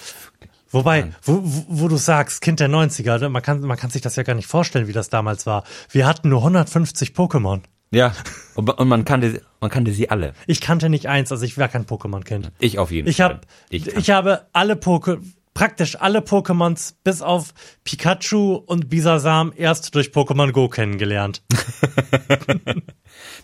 Wobei, 0.72 1.12
wo, 1.24 1.41
wo, 1.43 1.65
wo 1.67 1.88
du 1.89 1.98
sagst, 1.98 2.39
Kind 2.39 2.62
der 2.62 2.70
90er, 2.70 3.20
ne, 3.20 3.27
man 3.27 3.41
kann, 3.41 3.60
man 3.60 3.75
kann 3.77 3.89
sich 3.89 4.01
das 4.01 4.15
ja 4.15 4.24
gar 4.24 4.34
nicht 4.36 4.48
vorstellen, 4.48 4.88
wie 4.88 4.93
das 4.93 5.10
damals 5.10 5.46
war. 5.46 5.65
Wir 5.91 6.08
hatten 6.08 6.29
nur 6.29 6.39
150 6.39 7.10
Pokémon. 7.10 7.60
Ja, 7.91 8.13
und, 8.55 8.70
und 8.70 8.88
man 8.88 9.03
kannte, 9.03 9.41
man 9.60 9.70
kannte 9.70 9.91
sie 9.91 10.10
alle. 10.10 10.34
Ich 10.48 10.62
kannte 10.62 10.89
nicht 10.89 11.08
eins, 11.10 11.29
also 11.32 11.43
ich 11.43 11.58
war 11.58 11.67
kein 11.67 11.86
Pokémon-Kind. 11.86 12.51
Ich 12.60 12.79
auf 12.79 12.89
jeden 12.89 13.10
Ich 13.10 13.17
Fall. 13.17 13.25
habe 13.25 13.41
Ich 13.70 13.86
ich, 13.86 14.10
habe 14.12 14.48
alle 14.53 14.75
Poké 14.75 15.20
praktisch 15.53 16.00
alle 16.01 16.19
Pokémons 16.19 16.93
bis 17.03 17.22
auf 17.22 17.53
Pikachu 17.83 18.55
und 18.55 18.89
Bisasam 18.89 19.53
erst 19.55 19.93
durch 19.95 20.07
Pokémon 20.10 20.51
Go 20.51 20.67
kennengelernt. 20.69 21.41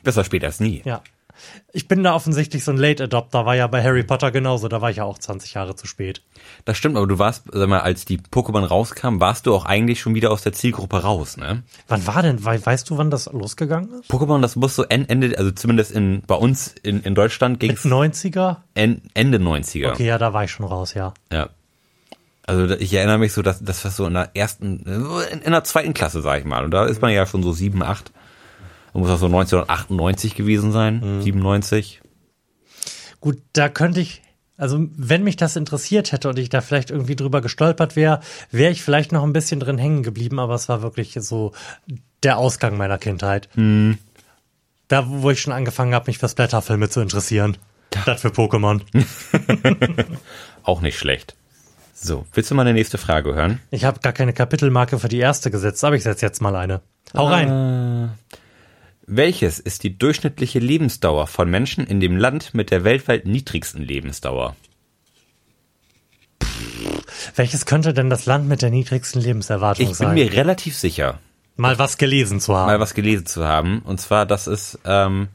Besser 0.03 0.23
spät 0.23 0.43
als 0.43 0.59
nie. 0.59 0.81
Ja. 0.85 1.01
Ich 1.71 1.87
bin 1.87 2.03
da 2.03 2.15
offensichtlich 2.15 2.65
so 2.65 2.71
ein 2.71 2.77
Late 2.77 3.05
Adopter, 3.05 3.45
war 3.45 3.55
ja 3.55 3.65
bei 3.67 3.81
Harry 3.81 4.03
Potter 4.03 4.29
genauso, 4.29 4.67
da 4.67 4.81
war 4.81 4.89
ich 4.89 4.97
ja 4.97 5.05
auch 5.05 5.17
20 5.17 5.53
Jahre 5.53 5.73
zu 5.75 5.87
spät. 5.87 6.21
Das 6.65 6.77
stimmt, 6.77 6.97
aber 6.97 7.07
du 7.07 7.17
warst, 7.17 7.45
sag 7.53 7.69
mal, 7.69 7.79
als 7.79 8.03
die 8.03 8.17
Pokémon 8.19 8.65
rauskamen, 8.65 9.21
warst 9.21 9.45
du 9.45 9.55
auch 9.55 9.63
eigentlich 9.65 10.01
schon 10.01 10.15
wieder 10.15 10.31
aus 10.31 10.41
der 10.41 10.51
Zielgruppe 10.51 11.01
raus, 11.01 11.37
ne? 11.37 11.63
Wann 11.87 12.05
war 12.07 12.21
denn, 12.23 12.43
wei- 12.43 12.63
weißt 12.65 12.89
du, 12.89 12.97
wann 12.97 13.09
das 13.09 13.27
losgegangen 13.31 14.01
ist? 14.01 14.11
Pokémon, 14.11 14.41
das 14.41 14.57
muss 14.57 14.75
so 14.75 14.83
en- 14.83 15.07
Ende, 15.07 15.37
also 15.37 15.51
zumindest 15.51 15.91
in, 15.91 16.23
bei 16.27 16.35
uns 16.35 16.75
in, 16.83 17.01
in 17.03 17.15
Deutschland 17.15 17.61
ging 17.61 17.71
es 17.71 17.85
90er? 17.85 18.57
en, 18.73 19.01
Ende 19.13 19.37
90er. 19.37 19.91
Okay, 19.91 20.07
ja, 20.07 20.17
da 20.17 20.33
war 20.33 20.43
ich 20.43 20.51
schon 20.51 20.65
raus, 20.65 20.93
ja. 20.93 21.13
Ja. 21.31 21.47
Also 22.49 22.73
ich 22.73 22.91
erinnere 22.93 23.19
mich 23.19 23.33
so, 23.33 23.43
dass 23.43 23.63
das 23.63 23.83
war 23.83 23.91
so 23.91 24.07
in 24.07 24.15
der 24.15 24.31
ersten, 24.33 24.79
in, 24.79 25.41
in 25.41 25.51
der 25.51 25.63
zweiten 25.63 25.93
Klasse, 25.93 26.21
sag 26.21 26.39
ich 26.39 26.45
mal. 26.45 26.65
Und 26.65 26.71
da 26.71 26.85
ist 26.85 26.99
man 26.99 27.11
ja 27.11 27.27
schon 27.27 27.43
so 27.43 27.51
sieben, 27.51 27.83
acht. 27.83 28.11
Da 28.91 28.99
muss 28.99 29.07
das 29.07 29.19
so 29.19 29.27
1998 29.27 30.33
gewesen 30.33 30.71
sein, 30.71 31.21
97. 31.21 32.01
Gut, 33.21 33.37
da 33.53 33.69
könnte 33.69 33.99
ich, 33.99 34.23
also 34.57 34.87
wenn 34.97 35.23
mich 35.23 35.35
das 35.35 35.57
interessiert 35.57 36.11
hätte 36.11 36.27
und 36.27 36.39
ich 36.39 36.49
da 36.49 36.61
vielleicht 36.61 36.89
irgendwie 36.89 37.15
drüber 37.15 37.41
gestolpert 37.41 37.95
wäre, 37.95 38.19
wäre 38.49 38.71
ich 38.71 38.81
vielleicht 38.81 39.11
noch 39.11 39.23
ein 39.23 39.33
bisschen 39.33 39.59
drin 39.59 39.77
hängen 39.77 40.01
geblieben, 40.01 40.39
aber 40.39 40.55
es 40.55 40.67
war 40.69 40.81
wirklich 40.81 41.15
so 41.19 41.51
der 42.23 42.39
Ausgang 42.39 42.77
meiner 42.77 42.97
Kindheit. 42.97 43.47
Da, 44.87 45.05
wo 45.07 45.29
ich 45.29 45.39
schon 45.39 45.53
angefangen 45.53 45.93
habe, 45.93 46.07
mich 46.07 46.17
für 46.17 46.27
Splatterfilme 46.27 46.89
zu 46.89 46.99
interessieren. 46.99 47.57
Statt 47.95 48.19
für 48.19 48.29
Pokémon. 48.29 48.81
Auch 50.63 50.81
nicht 50.81 50.97
schlecht. 50.97 51.35
So, 52.01 52.25
willst 52.33 52.49
du 52.49 52.55
mal 52.55 52.61
eine 52.61 52.73
nächste 52.73 52.97
Frage 52.97 53.35
hören? 53.35 53.59
Ich 53.71 53.83
habe 53.83 53.99
gar 53.99 54.13
keine 54.13 54.31
Kapitelmarke 54.31 54.99
für 54.99 55.09
die 55.09 55.17
erste 55.19 55.51
gesetzt, 55.51 55.83
aber 55.83 55.95
ich 55.97 56.03
setze 56.03 56.25
jetzt 56.25 56.41
mal 56.41 56.55
eine. 56.55 56.81
Hau 57.13 57.27
rein. 57.27 58.11
Welches 59.05 59.59
ist 59.59 59.83
die 59.83 59.97
durchschnittliche 59.97 60.59
Lebensdauer 60.59 61.27
von 61.27 61.49
Menschen 61.49 61.85
in 61.85 61.99
dem 61.99 62.15
Land 62.15 62.53
mit 62.53 62.71
der 62.71 62.83
weltweit 62.83 63.25
niedrigsten 63.25 63.81
Lebensdauer? 63.81 64.55
Welches 67.35 67.65
könnte 67.65 67.93
denn 67.93 68.09
das 68.09 68.25
Land 68.25 68.47
mit 68.47 68.61
der 68.61 68.69
niedrigsten 68.69 69.21
Lebenserwartung 69.21 69.83
Ich 69.83 69.89
bin 69.89 70.07
sein? 70.07 70.13
mir 70.13 70.31
relativ 70.31 70.77
sicher, 70.77 71.19
mal 71.57 71.79
was 71.79 71.97
gelesen 71.97 72.39
zu 72.39 72.55
haben. 72.55 72.67
mal 72.67 72.79
was 72.79 72.93
gelesen 72.93 73.25
zu 73.25 73.45
haben. 73.45 73.79
Und 73.79 73.99
zwar, 73.99 74.25
dass 74.25 74.47
es 74.47 74.79
ähm, 74.85 75.27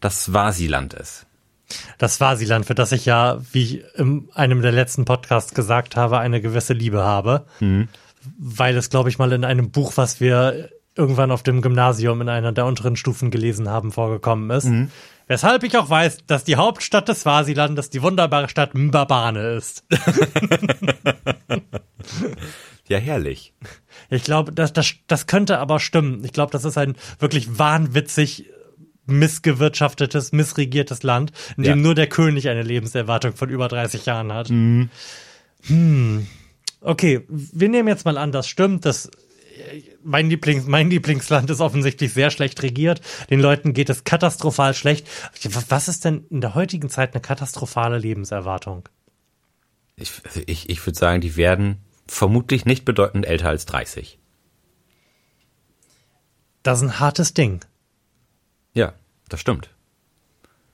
das 0.00 0.24
Swasiland 0.24 0.94
ist. 0.94 1.26
Das 1.98 2.16
Swasiland, 2.16 2.66
für 2.66 2.74
das 2.74 2.92
ich 2.92 3.06
ja, 3.06 3.38
wie 3.52 3.62
ich 3.62 3.84
in 3.98 4.28
einem 4.34 4.62
der 4.62 4.72
letzten 4.72 5.04
Podcasts 5.04 5.54
gesagt 5.54 5.96
habe, 5.96 6.18
eine 6.18 6.40
gewisse 6.40 6.72
Liebe 6.72 7.02
habe. 7.02 7.46
Weil 8.38 8.76
es, 8.76 8.90
glaube 8.90 9.08
ich, 9.08 9.18
mal 9.18 9.32
in 9.32 9.44
einem 9.44 9.70
Buch, 9.70 9.92
was 9.96 10.20
wir 10.20 10.70
irgendwann 10.94 11.30
auf 11.30 11.42
dem 11.42 11.60
Gymnasium 11.60 12.20
in 12.20 12.28
einer 12.28 12.52
der 12.52 12.66
unteren 12.66 12.96
Stufen 12.96 13.30
gelesen 13.30 13.68
haben, 13.68 13.92
vorgekommen 13.92 14.50
ist. 14.50 14.66
Weshalb 15.26 15.62
ich 15.64 15.76
auch 15.76 15.90
weiß, 15.90 16.18
dass 16.26 16.44
die 16.44 16.56
Hauptstadt 16.56 17.08
des 17.08 17.22
Swasilandes 17.22 17.90
die 17.90 18.02
wunderbare 18.02 18.48
Stadt 18.48 18.74
Mbabane 18.74 19.54
ist. 19.54 19.84
Ja, 22.88 22.98
herrlich. 22.98 23.54
Ich 24.10 24.24
glaube, 24.24 24.52
das, 24.52 24.72
das, 24.72 24.94
das 25.06 25.26
könnte 25.26 25.58
aber 25.58 25.80
stimmen. 25.80 26.22
Ich 26.24 26.32
glaube, 26.32 26.52
das 26.52 26.64
ist 26.64 26.76
ein 26.76 26.96
wirklich 27.18 27.58
wahnwitzig 27.58 28.50
missgewirtschaftetes, 29.06 30.32
missregiertes 30.32 31.02
Land, 31.02 31.32
in 31.56 31.64
dem 31.64 31.70
Ja. 31.70 31.76
nur 31.76 31.94
der 31.94 32.06
König 32.08 32.48
eine 32.48 32.62
Lebenserwartung 32.62 33.34
von 33.34 33.48
über 33.50 33.68
30 33.68 34.06
Jahren 34.06 34.32
hat. 34.32 34.48
Hm. 34.48 34.88
Okay, 36.80 37.24
wir 37.28 37.68
nehmen 37.68 37.88
jetzt 37.88 38.04
mal 38.04 38.18
an, 38.18 38.32
das 38.32 38.46
stimmt. 38.46 38.84
Das, 38.84 39.06
äh, 39.06 39.82
mein, 40.02 40.28
Lieblings, 40.28 40.66
mein 40.66 40.90
Lieblingsland 40.90 41.48
ist 41.50 41.60
offensichtlich 41.60 42.12
sehr 42.12 42.30
schlecht 42.30 42.62
regiert. 42.62 43.00
Den 43.30 43.40
Leuten 43.40 43.72
geht 43.72 43.88
es 43.88 44.04
katastrophal 44.04 44.74
schlecht. 44.74 45.06
Was 45.68 45.88
ist 45.88 46.04
denn 46.04 46.26
in 46.30 46.40
der 46.40 46.54
heutigen 46.54 46.90
Zeit 46.90 47.14
eine 47.14 47.22
katastrophale 47.22 47.98
Lebenserwartung? 47.98 48.88
Ich, 49.96 50.12
also 50.24 50.40
ich, 50.46 50.68
ich 50.68 50.84
würde 50.84 50.98
sagen, 50.98 51.20
die 51.20 51.36
werden 51.36 51.78
vermutlich 52.06 52.66
nicht 52.66 52.84
bedeutend 52.84 53.24
älter 53.26 53.48
als 53.48 53.64
30. 53.64 54.18
Das 56.62 56.78
ist 56.78 56.84
ein 56.84 57.00
hartes 57.00 57.34
Ding. 57.34 57.60
Ja, 58.74 58.92
das 59.28 59.40
stimmt. 59.40 59.70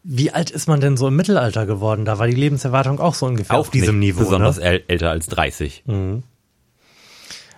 Wie 0.03 0.31
alt 0.33 0.51
ist 0.51 0.67
man 0.67 0.81
denn 0.81 0.97
so 0.97 1.09
im 1.09 1.17
Mittelalter 1.17 1.67
geworden? 1.67 2.07
Da 2.07 2.19
war 2.19 2.27
die 2.27 2.35
Lebenserwartung 2.35 3.01
auch 3.01 3.15
so 3.15 3.27
ungefähr 3.27 3.57
auf 3.57 3.71
diesem 3.71 3.99
Niveau. 3.99 4.21
besonders 4.21 4.57
Ne? 4.59 4.65
äl 4.65 4.85
älter 4.89 5.11
als 5.11 5.27
30. 5.27 5.85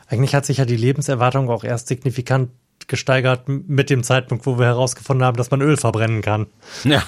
Eigentlich 0.08 0.34
hat 0.34 0.44
sich 0.44 0.58
ja 0.58 0.64
die 0.64 0.76
Lebenserwartung 0.76 1.48
auch 1.48 1.62
erst 1.62 1.86
signifikant 1.88 2.50
gesteigert 2.88 3.48
mit 3.48 3.90
dem 3.90 4.02
Zeitpunkt, 4.02 4.44
wo 4.44 4.58
wir 4.58 4.66
herausgefunden 4.66 5.24
haben, 5.24 5.36
dass 5.36 5.52
man 5.52 5.62
Öl 5.62 5.76
verbrennen 5.76 6.20
kann. 6.20 6.48
Ja. 6.82 7.02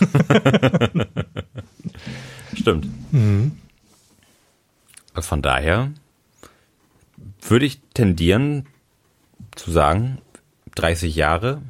Stimmt. 2.54 2.86
Also 5.12 5.28
von 5.28 5.42
daher 5.42 5.90
würde 7.40 7.66
ich 7.66 7.80
tendieren 7.92 8.66
zu 9.56 9.72
sagen, 9.72 10.18
30 10.76 11.16
Jahre. 11.16 11.60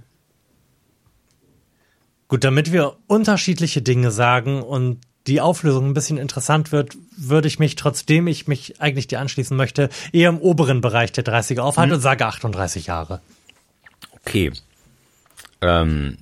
Gut, 2.35 2.43
damit 2.43 2.73
wir 2.73 2.97
unterschiedliche 3.07 3.81
Dinge 3.81 4.11
sagen 4.11 4.61
und 4.61 4.99
die 5.29 5.41
Auflösung 5.41 5.87
ein 5.87 5.95
bisschen 5.95 6.19
interessant 6.19 6.73
wird, 6.73 6.97
würde 7.17 7.47
ich 7.47 7.61
mich, 7.61 7.77
trotzdem 7.77 8.27
ich 8.27 8.49
mich 8.49 8.81
eigentlich 8.81 9.07
dir 9.07 9.21
anschließen 9.21 9.57
möchte, 9.57 9.89
eher 10.13 10.31
im 10.31 10.39
oberen 10.39 10.81
Bereich 10.81 11.13
der 11.13 11.25
30er 11.25 11.61
aufhalten 11.61 11.93
und 11.95 12.01
sage 12.01 12.27
38 12.27 12.89
Jahre. 12.89 13.21
Okay. 14.17 14.51
Ähm, 15.61 16.17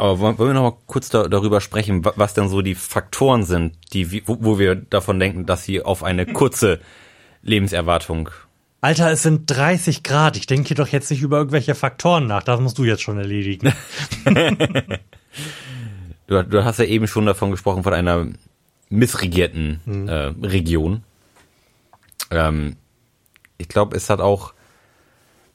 aber 0.00 0.18
wollen 0.18 0.36
wir 0.36 0.52
noch 0.52 0.62
mal 0.72 0.76
kurz 0.88 1.10
da, 1.10 1.28
darüber 1.28 1.60
sprechen, 1.60 2.04
wa- 2.04 2.14
was 2.16 2.34
denn 2.34 2.48
so 2.48 2.60
die 2.60 2.74
Faktoren 2.74 3.44
sind, 3.44 3.76
die, 3.92 4.26
wo, 4.26 4.36
wo 4.40 4.58
wir 4.58 4.74
davon 4.74 5.20
denken, 5.20 5.46
dass 5.46 5.62
sie 5.62 5.80
auf 5.80 6.02
eine 6.02 6.26
kurze 6.26 6.80
Lebenserwartung. 7.44 8.30
Alter, 8.80 9.12
es 9.12 9.22
sind 9.22 9.48
30 9.48 10.02
Grad. 10.02 10.36
Ich 10.36 10.48
denke 10.48 10.74
doch 10.74 10.88
jetzt 10.88 11.08
nicht 11.08 11.22
über 11.22 11.36
irgendwelche 11.38 11.76
Faktoren 11.76 12.26
nach. 12.26 12.42
Das 12.42 12.58
musst 12.58 12.78
du 12.78 12.84
jetzt 12.84 13.02
schon 13.02 13.16
erledigen. 13.18 13.72
Du, 16.26 16.42
du 16.44 16.64
hast 16.64 16.78
ja 16.78 16.84
eben 16.84 17.06
schon 17.06 17.26
davon 17.26 17.50
gesprochen, 17.50 17.82
von 17.82 17.94
einer 17.94 18.26
missregierten 18.88 20.08
äh, 20.08 20.32
Region. 20.46 21.02
Ähm, 22.30 22.76
ich 23.58 23.68
glaube, 23.68 23.96
es 23.96 24.10
hat 24.10 24.20
auch, 24.20 24.54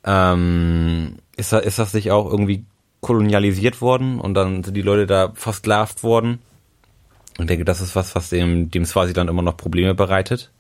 ähm, 0.04 1.18
ist, 1.38 1.54
ist 1.54 1.80
das 1.80 1.94
nicht 1.94 2.12
auch 2.12 2.30
irgendwie 2.30 2.66
kolonialisiert 3.02 3.82
worden 3.82 4.20
und 4.20 4.34
dann 4.34 4.64
sind 4.64 4.76
die 4.76 4.82
Leute 4.82 5.06
da 5.06 5.32
versklavt 5.36 6.04
worden. 6.04 6.40
Und 7.38 7.46
ich 7.46 7.48
denke, 7.48 7.66
das 7.66 7.82
ist 7.82 7.96
was, 7.96 8.16
was 8.16 8.30
dem, 8.30 8.72
dem 8.72 8.86
Swasiland 8.86 9.30
immer 9.30 9.42
noch 9.42 9.58
Probleme 9.58 9.94
bereitet. 9.94 10.52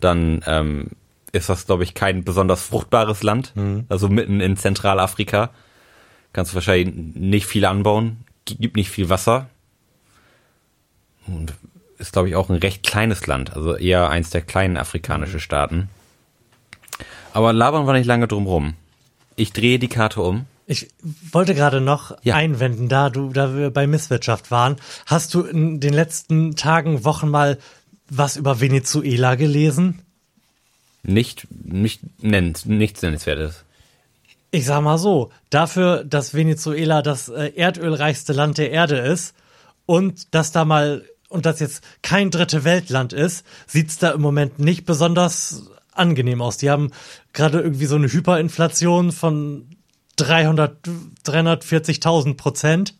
Dann 0.00 0.42
ähm, 0.46 0.88
ist 1.32 1.48
das, 1.48 1.66
glaube 1.66 1.84
ich, 1.84 1.94
kein 1.94 2.24
besonders 2.24 2.62
fruchtbares 2.62 3.22
Land. 3.22 3.52
Also 3.88 4.08
mitten 4.08 4.40
in 4.40 4.56
Zentralafrika. 4.56 5.50
Kannst 6.32 6.52
du 6.52 6.56
wahrscheinlich 6.56 6.94
nicht 7.14 7.46
viel 7.46 7.64
anbauen. 7.64 8.24
Gibt 8.58 8.76
nicht 8.76 8.90
viel 8.90 9.08
Wasser. 9.08 9.48
Und 11.26 11.54
ist, 11.98 12.12
glaube 12.12 12.28
ich, 12.28 12.36
auch 12.36 12.48
ein 12.48 12.56
recht 12.56 12.82
kleines 12.82 13.26
Land. 13.26 13.54
Also 13.54 13.76
eher 13.76 14.08
eins 14.08 14.30
der 14.30 14.40
kleinen 14.40 14.76
afrikanischen 14.76 15.40
Staaten. 15.40 15.88
Aber 17.32 17.52
labern 17.52 17.86
wir 17.86 17.92
nicht 17.92 18.06
lange 18.06 18.26
drum 18.26 18.46
rum. 18.46 18.74
Ich 19.36 19.52
drehe 19.52 19.78
die 19.78 19.88
Karte 19.88 20.22
um. 20.22 20.46
Ich 20.66 20.88
wollte 21.32 21.54
gerade 21.54 21.80
noch 21.80 22.16
Ja. 22.22 22.36
einwenden, 22.36 22.88
da 22.88 23.10
du, 23.10 23.32
da 23.32 23.56
wir 23.56 23.70
bei 23.70 23.86
Misswirtschaft 23.86 24.50
waren. 24.50 24.76
Hast 25.06 25.34
du 25.34 25.42
in 25.42 25.80
den 25.80 25.92
letzten 25.92 26.56
Tagen, 26.56 27.04
Wochen 27.04 27.28
mal 27.28 27.58
was 28.08 28.36
über 28.36 28.60
Venezuela 28.60 29.34
gelesen? 29.34 30.00
Nicht, 31.02 31.46
nicht 31.50 32.00
nennt, 32.22 32.66
nichts 32.66 33.02
Nennenswertes. 33.02 33.64
Ich 34.50 34.66
sag 34.66 34.82
mal 34.82 34.98
so, 34.98 35.30
dafür, 35.48 36.04
dass 36.04 36.34
Venezuela 36.34 37.02
das 37.02 37.28
äh, 37.28 37.52
erdölreichste 37.54 38.32
Land 38.32 38.58
der 38.58 38.70
Erde 38.72 38.98
ist 38.98 39.34
und 39.86 40.34
dass 40.34 40.52
da 40.52 40.64
mal 40.64 41.04
und 41.28 41.46
das 41.46 41.60
jetzt 41.60 41.84
kein 42.02 42.32
dritte 42.32 42.64
Weltland 42.64 43.12
ist, 43.12 43.46
sieht's 43.66 43.98
da 43.98 44.10
im 44.10 44.20
Moment 44.20 44.58
nicht 44.58 44.84
besonders 44.84 45.70
angenehm 45.92 46.42
aus. 46.42 46.56
Die 46.56 46.70
haben 46.70 46.90
gerade 47.32 47.60
irgendwie 47.60 47.86
so 47.86 47.94
eine 47.94 48.08
Hyperinflation 48.08 49.12
von 49.12 49.68
300, 50.16 50.88
340.000 51.24 52.36
Prozent. 52.36 52.94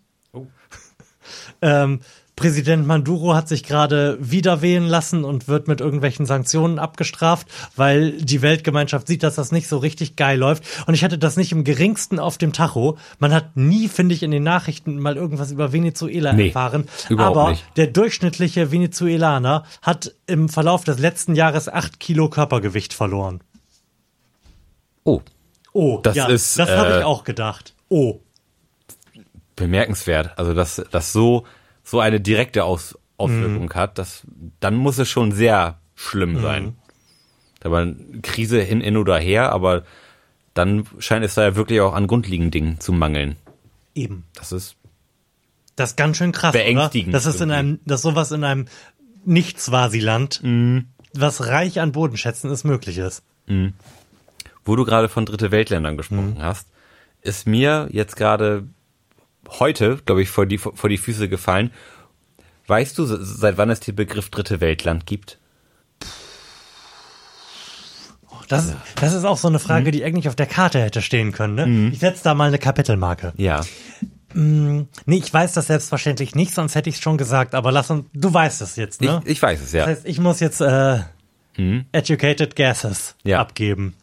Ähm, 1.62 2.00
Präsident 2.40 2.86
Maduro 2.86 3.34
hat 3.34 3.48
sich 3.48 3.64
gerade 3.64 4.16
wieder 4.18 4.62
wählen 4.62 4.86
lassen 4.88 5.24
und 5.24 5.46
wird 5.46 5.68
mit 5.68 5.82
irgendwelchen 5.82 6.24
Sanktionen 6.24 6.78
abgestraft, 6.78 7.46
weil 7.76 8.12
die 8.12 8.40
Weltgemeinschaft 8.40 9.06
sieht, 9.08 9.22
dass 9.22 9.34
das 9.34 9.52
nicht 9.52 9.68
so 9.68 9.76
richtig 9.76 10.16
geil 10.16 10.38
läuft. 10.38 10.64
Und 10.86 10.94
ich 10.94 11.04
hatte 11.04 11.18
das 11.18 11.36
nicht 11.36 11.52
im 11.52 11.64
geringsten 11.64 12.18
auf 12.18 12.38
dem 12.38 12.54
Tacho. 12.54 12.96
Man 13.18 13.34
hat 13.34 13.58
nie, 13.58 13.88
finde 13.88 14.14
ich, 14.14 14.22
in 14.22 14.30
den 14.30 14.42
Nachrichten 14.42 14.98
mal 14.98 15.18
irgendwas 15.18 15.50
über 15.52 15.74
Venezuela 15.74 16.32
Nee, 16.32 16.46
erfahren. 16.46 16.88
Aber 17.18 17.50
nicht. 17.50 17.64
der 17.76 17.88
durchschnittliche 17.88 18.72
Venezuelaner 18.72 19.64
hat 19.82 20.14
im 20.26 20.48
Verlauf 20.48 20.84
des 20.84 20.98
letzten 20.98 21.34
Jahres 21.34 21.68
acht 21.68 22.00
Kilo 22.00 22.30
Körpergewicht 22.30 22.94
verloren. 22.94 23.42
Oh, 25.04 25.20
Oh, 25.74 26.00
Das 26.02 26.16
ja, 26.16 26.26
ist, 26.26 26.58
das 26.58 26.70
habe 26.70 26.94
äh, 26.94 26.98
ich 27.00 27.04
auch 27.04 27.22
gedacht. 27.24 27.74
Oh. 27.90 28.20
bemerkenswert. 29.56 30.38
Also, 30.38 30.54
dass 30.54 30.82
das 30.90 31.12
so, 31.12 31.44
so 31.84 32.00
eine 32.00 32.20
direkte 32.20 32.64
Aus, 32.64 32.96
Auswirkung 33.16 33.72
hat, 33.74 33.98
das, 33.98 34.26
dann 34.60 34.74
muss 34.76 34.98
es 34.98 35.08
schon 35.08 35.32
sehr 35.32 35.78
schlimm 35.94 36.40
sein. 36.40 36.76
Da 37.60 37.70
war 37.70 37.82
eine 37.82 37.96
Krise 38.22 38.60
hin, 38.62 38.80
hin 38.80 38.96
oder 38.96 39.18
her, 39.18 39.52
aber 39.52 39.84
dann 40.54 40.86
scheint 40.98 41.24
es 41.24 41.34
da 41.34 41.42
ja 41.42 41.54
wirklich 41.56 41.80
auch 41.82 41.92
an 41.94 42.06
grundlegenden 42.06 42.50
Dingen 42.50 42.80
zu 42.80 42.92
mangeln. 42.92 43.36
Eben. 43.94 44.24
Das 44.34 44.52
ist, 44.52 44.76
Das 45.76 45.90
ist 45.90 45.96
ganz 45.96 46.16
schön 46.16 46.32
krass, 46.32 46.52
Beängstigend 46.52 47.10
oder? 47.14 47.18
Das 47.22 47.26
ist 47.26 47.40
in 47.40 47.50
einem, 47.50 47.80
dass 47.84 48.02
sowas 48.02 48.32
in 48.32 48.44
einem 48.44 48.66
Nicht-Swasiland, 49.24 50.42
Mhm. 50.42 50.86
was 51.12 51.46
reich 51.48 51.80
an 51.80 51.92
Bodenschätzen 51.92 52.50
ist, 52.50 52.64
möglich 52.64 52.98
ist. 52.98 53.22
wo 54.64 54.76
du 54.76 54.84
gerade 54.84 55.08
von 55.08 55.26
Dritte 55.26 55.50
Weltländern 55.50 55.96
gesprochen 55.96 56.36
hast, 56.40 56.68
ist 57.22 57.46
mir 57.46 57.88
jetzt 57.90 58.16
gerade 58.16 58.64
heute, 59.58 59.98
glaube 60.06 60.22
ich, 60.22 60.28
vor 60.30 60.46
die, 60.46 60.58
vor 60.58 60.88
die 60.88 60.98
Füße 60.98 61.28
gefallen. 61.28 61.70
Weißt 62.66 62.96
du, 62.98 63.04
seit 63.04 63.56
wann 63.58 63.70
es 63.70 63.80
den 63.80 63.96
Begriff 63.96 64.30
Dritte 64.30 64.60
Weltland 64.60 65.06
gibt? 65.06 65.38
Das, 68.48 68.74
das 68.96 69.12
ist 69.14 69.24
auch 69.24 69.36
so 69.38 69.46
eine 69.48 69.58
Mhm. 69.58 69.62
Frage, 69.62 69.90
die 69.92 70.04
eigentlich 70.04 70.28
auf 70.28 70.34
der 70.34 70.46
Karte 70.46 70.80
hätte 70.80 71.02
stehen 71.02 71.30
können. 71.32 71.54
Ne? 71.54 71.90
Ich 71.92 72.00
setze 72.00 72.24
da 72.24 72.34
mal 72.34 72.48
eine 72.48 72.58
Kapitelmarke. 72.58 73.32
Ja. 73.36 73.60
Nee, 74.34 74.86
ich 75.06 75.32
weiß 75.32 75.52
das 75.54 75.66
selbstverständlich 75.68 76.34
nicht, 76.34 76.52
sonst 76.54 76.74
hätte 76.76 76.88
ich 76.88 76.96
es 76.96 77.00
schon 77.02 77.16
gesagt, 77.18 77.54
aber 77.54 77.72
lass 77.72 77.90
uns, 77.90 78.06
du 78.12 78.32
weißt 78.32 78.60
es 78.62 78.76
jetzt, 78.76 79.00
ne? 79.00 79.20
Ich, 79.24 79.32
ich 79.32 79.42
weiß 79.42 79.60
es, 79.60 79.72
ja. 79.72 79.86
Das 79.86 79.98
heißt, 79.98 80.06
ich 80.06 80.20
muss 80.20 80.38
jetzt 80.38 80.60
äh, 80.60 81.00
educated 81.92 82.54
guesses 82.54 83.16
Ja. 83.24 83.40
abgeben. 83.40 83.94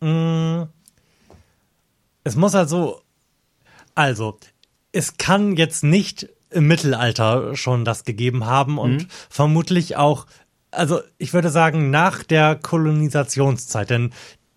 Mm, 0.00 0.62
es 2.24 2.34
muss 2.34 2.54
also, 2.56 3.00
also, 3.94 4.38
es 4.94 5.16
kann 5.16 5.56
jetzt 5.56 5.82
nicht 5.82 6.28
im 6.50 6.68
Mittelalter 6.68 7.56
schon 7.56 7.84
das 7.84 8.04
gegeben 8.04 8.46
haben 8.46 8.78
und 8.78 9.08
vermutlich 9.28 9.96
auch, 9.96 10.26
also 10.70 11.00
ich 11.18 11.34
würde 11.34 11.50
sagen, 11.50 11.90
nach 11.90 12.22
der 12.22 12.54
Kolonisationszeit, 12.54 13.90
denn 13.90 14.12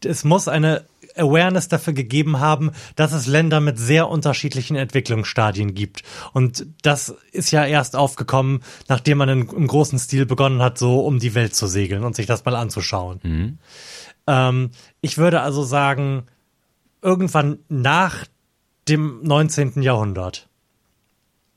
es 0.06 0.23
muss 0.23 0.47
eine 0.47 0.86
Awareness 1.15 1.69
dafür 1.69 1.93
gegeben 1.93 2.39
haben, 2.39 2.71
dass 2.95 3.13
es 3.13 3.26
Länder 3.26 3.60
mit 3.62 3.80
sehr 3.80 4.08
unterschiedlichen 4.10 4.76
Entwicklungsstadien 4.76 5.73
gibt. 5.73 6.04
Und 6.34 6.67
das 6.84 7.15
ist 7.32 7.50
ja 7.50 7.65
erst 7.65 7.95
aufgekommen, 7.95 8.62
nachdem 8.88 9.17
man 9.17 9.30
in, 9.30 9.50
im 9.50 9.65
großen 9.65 9.97
Stil 9.97 10.28
begonnen 10.28 10.62
hat, 10.62 10.78
so 10.78 11.00
um 11.00 11.17
die 11.17 11.34
Welt 11.34 11.56
zu 11.56 11.65
segeln 11.65 12.04
und 12.04 12.15
sich 12.15 12.28
das 12.28 12.45
mal 12.45 12.56
anzuschauen. 12.56 13.19
Ähm, 14.28 14.69
ich 15.02 15.17
würde 15.17 15.41
also 15.41 15.63
sagen, 15.63 16.28
irgendwann 17.02 17.58
nach 17.69 18.26
dem 18.89 19.21
19. 19.23 19.82
Jahrhundert, 19.82 20.47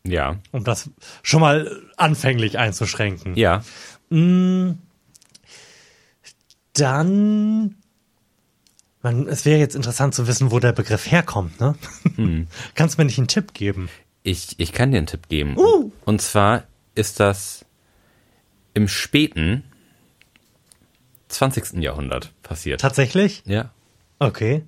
Ja. 0.07 0.38
um 0.53 0.64
das 0.64 0.90
schon 1.23 1.40
mal 1.40 1.83
anfänglich 1.97 2.59
einzuschränken. 2.59 3.35
Ja. 3.37 3.62
Dann, 6.73 7.77
man, 9.03 9.27
es 9.29 9.45
wäre 9.45 9.59
jetzt 9.59 9.75
interessant 9.75 10.14
zu 10.14 10.27
wissen, 10.27 10.51
wo 10.51 10.59
der 10.59 10.73
Begriff 10.73 11.11
herkommt, 11.11 11.61
ne? 11.61 11.75
Kannst 12.75 12.97
du 12.97 13.01
mir 13.03 13.07
nicht 13.07 13.19
einen 13.19 13.29
Tipp 13.29 13.55
geben? 13.55 13.88
Ich, 14.23 14.59
ich 14.59 14.73
kann 14.73 14.90
dir 14.93 14.99
einen 14.99 15.07
Tipp 15.07 15.29
geben. 15.29 15.57
Uh. 15.57 15.90
Und 16.05 16.21
zwar 16.21 16.64
ist 16.95 17.21
das 17.21 17.64
im 18.75 18.87
späten 18.88 19.64
20. 21.29 21.83
Jahrhundert 21.83 22.33
passiert. 22.43 22.81
Tatsächlich? 22.81 23.43
Ja. 23.47 23.71
Okay. 24.19 24.62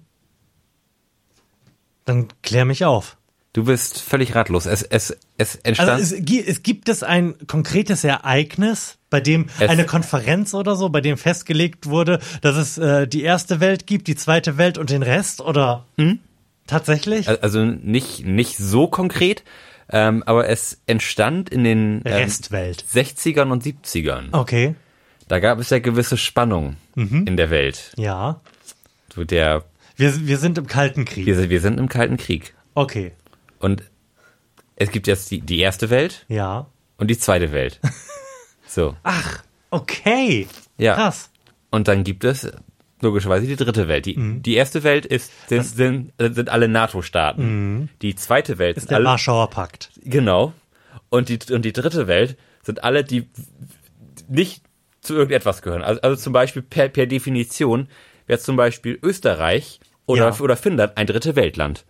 Dann 2.05 2.29
klär 2.43 2.65
mich 2.65 2.85
auf. 2.85 3.17
Du 3.55 3.65
bist 3.65 4.01
völlig 4.01 4.35
ratlos. 4.35 4.65
Es, 4.67 4.83
es, 4.83 5.15
es 5.37 5.57
entstand. 5.57 5.91
Also 5.91 6.17
es, 6.17 6.23
es 6.47 6.63
gibt 6.63 6.89
es 6.89 7.03
ein 7.03 7.35
konkretes 7.47 8.03
Ereignis, 8.03 8.97
bei 9.11 9.21
dem 9.21 9.47
Es- 9.61 9.69
eine 9.69 9.85
Konferenz 9.85 10.55
oder 10.55 10.75
so, 10.75 10.89
bei 10.89 11.03
dem 11.03 11.19
festgelegt 11.19 11.87
wurde, 11.87 12.19
dass 12.41 12.57
es 12.57 12.79
äh, 12.79 13.07
die 13.07 13.23
erste 13.23 13.61
Welt 13.61 13.87
gibt, 13.87 14.09
die 14.09 14.17
zweite 14.17 14.57
Welt 14.57 14.79
und 14.79 14.89
den 14.89 15.03
Rest 15.03 15.43
oder 15.43 15.85
Hm? 15.99 16.19
tatsächlich? 16.67 17.29
also 17.29 17.63
nicht, 17.65 18.25
nicht 18.25 18.57
so 18.57 18.87
konkret, 18.87 19.43
ähm, 19.91 20.23
aber 20.25 20.49
es 20.49 20.81
entstand 20.87 21.51
in 21.51 21.63
den 21.65 22.01
ähm, 22.07 22.13
Restwelt. 22.15 22.85
60ern 22.91 23.51
und 23.51 23.63
70ern. 23.65 24.29
Okay. 24.33 24.75
Da 25.29 25.41
gab 25.41 25.59
es 25.59 25.69
ja 25.69 25.79
gewisse 25.79 26.17
Spannung 26.17 26.77
Mhm. 26.95 27.27
in 27.27 27.37
der 27.37 27.51
Welt. 27.51 27.93
Ja. 27.97 28.41
So 29.15 29.25
der, 29.25 29.65
Wir, 30.03 30.27
wir 30.27 30.39
sind 30.39 30.59
im 30.59 30.67
Kalten 30.67 31.05
Krieg. 31.05 31.27
wir, 31.27 31.37
sind- 31.37 31.51
wir 31.51 31.61
sind 31.61 31.79
im 31.79 31.89
Kalten 31.89 32.17
Krieg. 32.17 32.55
Okay. 32.75 33.13
Und 33.59 33.83
es 34.77 34.91
gibt 34.91 35.07
jetzt 35.07 35.31
die, 35.31 35.41
die 35.41 35.61
erste 35.61 35.91
Welt 35.91 36.25
Ja. 36.29 36.67
und 36.99 37.09
die 37.09 37.19
zweite 37.19 37.53
Welt. 37.53 37.81
So. 38.67 38.97
Ach, 39.03 39.43
okay. 39.71 40.47
Ja. 40.79 40.95
Krass. 40.95 41.31
Und 41.71 41.89
dann 41.89 42.05
gibt 42.05 42.25
es 42.25 42.51
logischerweise 43.03 43.47
die 43.47 43.57
dritte 43.57 43.87
Welt. 43.87 44.07
Die, 44.07 44.17
Mhm. 44.17 44.43
die 44.43 44.55
erste 44.55 44.83
Welt 44.83 45.05
ist, 45.05 45.31
sind, 45.49 45.65
sind, 45.65 46.13
sind 46.19 46.49
alle 46.49 46.69
NATO-Staaten. 46.69 47.91
Die 48.01 48.15
zweite 48.15 48.57
Welt 48.57 48.77
Mhm. 48.77 48.81
Ist 48.83 48.91
der 48.91 48.97
alle, 48.97 49.05
Warschauer 49.07 49.51
Pakt. 49.51 49.91
genau. 50.03 50.55
Und 51.11 51.29
die, 51.29 51.39
und 51.53 51.67
die 51.67 51.75
dritte 51.75 52.07
Welt 52.07 52.39
sind 52.63 52.83
alle, 52.83 53.05
die 53.05 53.29
nicht 54.29 54.65
zu 55.03 55.15
irgendetwas 55.15 55.61
gehören. 55.61 55.83
Also, 55.83 56.01
also 56.01 56.17
zum 56.17 56.33
Beispiel 56.33 56.63
per, 56.63 56.89
per 56.89 57.07
Definition 57.07 57.89
wäre 58.27 58.39
zum 58.41 58.57
Beispiel 58.57 58.99
Österreich 59.03 59.81
oder, 60.07 60.29
Ja. 60.31 60.41
oder 60.41 60.57
Finnland 60.57 60.97
ein 60.97 61.07
dritte 61.07 61.37
Weltland. 61.37 61.85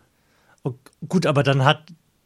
Oh, 0.65 0.75
gut, 1.09 1.27
aber 1.27 1.43
dann 1.43 1.65
hat 1.65 1.85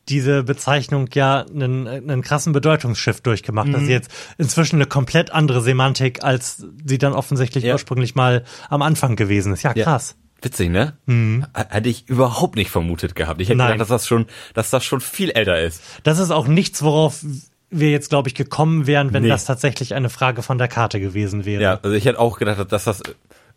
diese 0.09 0.45
Bezeichnung 0.45 1.09
ja 1.15 1.45
einen, 1.53 1.89
einen 1.89 2.23
krassen 2.23 2.53
Bedeutungsschiff 2.53 3.21
durchgemacht. 3.23 3.67
Mhm. 3.69 3.73
Das 3.73 3.83
ist 3.83 3.89
jetzt 3.89 4.11
inzwischen 4.39 4.77
eine 4.77 4.87
komplett 4.87 5.33
andere 5.33 5.61
Semantik, 5.63 6.23
als 6.23 6.65
sie 6.85 6.99
dann 6.99 7.13
offensichtlich 7.13 7.65
Ja. 7.65 7.73
ursprünglich 7.73 8.15
mal 8.15 8.45
am 8.69 8.83
Anfang 8.83 9.17
gewesen 9.17 9.53
ist. 9.53 9.63
Ja, 9.65 9.75
krass. 9.75 10.15
Witzig, 10.43 10.71
ne? 10.71 10.97
H- 11.09 11.67
Hätte 11.71 11.89
ich 11.89 12.09
überhaupt 12.09 12.55
nicht 12.57 12.71
vermutet 12.71 13.17
gehabt. 13.17 13.41
Ich 13.41 13.49
hätte 13.49 13.55
Mhm. 13.57 13.59
Nein. 13.59 13.73
gedacht, 13.73 13.81
dass 13.81 13.89
das 14.03 14.07
schon, 14.07 14.27
dass 14.55 14.71
das 14.71 14.85
schon 14.85 15.01
viel 15.01 15.31
älter 15.31 15.59
ist. 15.61 15.83
Das 16.05 16.19
ist 16.19 16.31
auch 16.31 16.47
nichts, 16.47 16.83
worauf 16.83 17.25
wir 17.71 17.91
jetzt, 17.91 18.11
glaube 18.11 18.29
ich, 18.29 18.37
gekommen 18.37 18.87
wären, 18.87 19.13
wenn 19.13 19.25
Nee. 19.25 19.29
das 19.29 19.45
tatsächlich 19.45 19.95
eine 19.95 20.09
Frage 20.11 20.43
von 20.43 20.57
der 20.59 20.69
Karte 20.69 21.01
gewesen 21.01 21.45
wäre. 21.47 21.63
Ja, 21.63 21.81
also 21.83 21.97
ich 21.97 22.05
hätte 22.05 22.21
auch 22.21 22.39
gedacht, 22.39 22.71
dass 22.71 22.85
das 22.85 23.03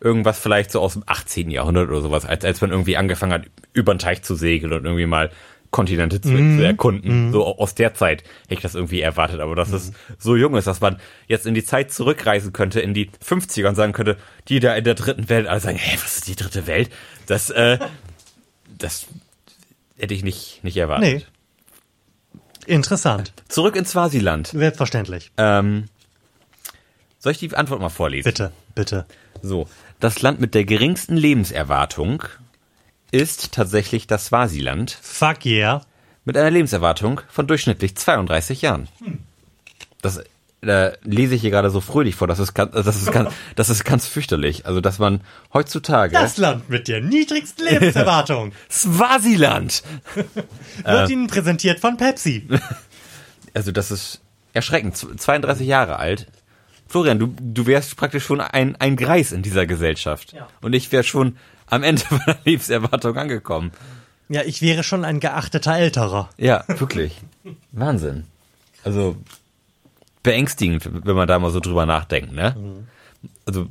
irgendwas 0.00 0.38
vielleicht 0.38 0.72
so 0.72 0.80
aus 0.80 0.94
dem 0.94 1.02
18. 1.06 1.50
Jahrhundert 1.50 1.88
oder 1.88 2.00
sowas, 2.00 2.24
als, 2.24 2.44
als 2.44 2.60
man 2.60 2.70
irgendwie 2.70 2.96
angefangen 2.96 3.32
hat, 3.32 3.42
über 3.72 3.94
den 3.94 3.98
Teich 3.98 4.22
zu 4.22 4.34
segeln 4.34 4.72
und 4.72 4.84
irgendwie 4.84 5.06
mal 5.06 5.30
Kontinente 5.70 6.20
zu, 6.20 6.30
zu 6.30 6.64
erkunden. 6.64 7.32
So 7.32 7.46
aus 7.46 7.74
der 7.74 7.94
Zeit 7.94 8.24
hätte 8.44 8.54
ich 8.54 8.60
das 8.60 8.74
irgendwie 8.74 9.00
erwartet, 9.00 9.40
aber 9.40 9.54
dass 9.54 9.72
es 9.72 9.92
so 10.18 10.34
jung 10.34 10.56
ist, 10.56 10.66
dass 10.66 10.80
man 10.80 10.98
jetzt 11.28 11.46
in 11.46 11.54
die 11.54 11.64
Zeit 11.64 11.92
zurückreisen 11.92 12.52
könnte, 12.52 12.80
in 12.80 12.92
die 12.92 13.08
50er 13.24 13.68
und 13.68 13.76
sagen 13.76 13.92
könnte, 13.92 14.16
die 14.48 14.58
da 14.58 14.74
in 14.74 14.84
der 14.84 14.94
dritten 14.94 15.28
Welt, 15.28 15.46
alle 15.46 15.60
sagen, 15.60 15.78
hä, 15.78 15.96
was 16.02 16.16
ist 16.16 16.28
die 16.28 16.34
dritte 16.34 16.66
Welt? 16.66 16.90
Das, 17.26 17.50
äh, 17.50 17.78
das 18.78 19.06
hätte 19.96 20.14
ich 20.14 20.24
nicht, 20.24 20.64
nicht 20.64 20.76
erwartet. 20.76 21.26
Nee. 22.66 22.74
Interessant. 22.74 23.32
Zurück 23.48 23.76
ins 23.76 23.90
Swasiland. 23.90 24.48
Selbstverständlich. 24.48 25.30
Ähm, 25.36 25.84
soll 27.18 27.32
ich 27.32 27.38
die 27.38 27.54
Antwort 27.54 27.80
mal 27.80 27.90
vorlesen? 27.90 28.24
Bitte, 28.24 28.52
bitte. 28.74 29.06
So, 29.42 29.68
das 30.00 30.22
Land 30.22 30.40
mit 30.40 30.54
der 30.54 30.64
geringsten 30.64 31.16
Lebenserwartung 31.16 32.24
ist 33.12 33.52
tatsächlich 33.52 34.06
das 34.06 34.26
Swasiland 34.26 34.98
Fuck 35.02 35.44
yeah. 35.46 35.82
mit 36.24 36.36
einer 36.36 36.50
Lebenserwartung 36.50 37.20
von 37.28 37.46
durchschnittlich 37.46 37.96
32 37.96 38.62
Jahren. 38.62 38.88
Das 40.00 40.22
äh, 40.62 40.92
lese 41.02 41.34
ich 41.34 41.40
hier 41.40 41.50
gerade 41.50 41.70
so 41.70 41.80
fröhlich 41.80 42.14
vor, 42.14 42.26
das 42.28 42.38
ist 42.38 42.54
ganz, 42.54 42.72
das 42.72 42.96
ist 42.96 43.12
ganz, 43.12 43.32
das 43.56 43.70
ist 43.70 43.84
ganz 43.84 44.06
fürchterlich. 44.06 44.66
Also, 44.66 44.80
dass 44.80 44.98
man 44.98 45.20
heutzutage 45.52 46.12
Das 46.12 46.36
Land 46.36 46.68
mit 46.68 46.88
der 46.88 47.00
niedrigsten 47.00 47.66
Lebenserwartung 47.66 48.52
Swasiland, 48.70 49.82
wird 50.84 51.10
Ihnen 51.10 51.26
präsentiert 51.26 51.80
von 51.80 51.96
Pepsi. 51.96 52.46
also 53.54 53.72
das 53.72 53.90
ist 53.90 54.20
erschreckend, 54.52 54.96
Z- 54.96 55.20
32 55.20 55.66
Jahre 55.66 55.98
alt. 55.98 56.26
Florian, 56.90 57.20
du, 57.20 57.32
du 57.40 57.66
wärst 57.66 57.96
praktisch 57.96 58.24
schon 58.24 58.40
ein, 58.40 58.74
ein 58.76 58.96
Greis 58.96 59.30
in 59.30 59.42
dieser 59.42 59.64
Gesellschaft. 59.64 60.32
Ja. 60.32 60.48
Und 60.60 60.72
ich 60.72 60.90
wäre 60.90 61.04
schon 61.04 61.36
am 61.66 61.84
Ende 61.84 62.02
meiner 62.10 62.36
Lebenserwartung 62.44 63.16
angekommen. 63.16 63.70
Ja, 64.28 64.42
ich 64.42 64.60
wäre 64.60 64.82
schon 64.82 65.04
ein 65.04 65.20
geachteter 65.20 65.76
Älterer. 65.76 66.30
Ja, 66.36 66.64
wirklich. 66.66 67.20
Wahnsinn. 67.70 68.24
Also 68.82 69.16
beängstigend, 70.24 70.88
wenn 71.06 71.14
man 71.14 71.28
da 71.28 71.38
mal 71.38 71.52
so 71.52 71.60
drüber 71.60 71.86
nachdenkt, 71.86 72.32
ne? 72.32 72.56
Also 73.46 73.68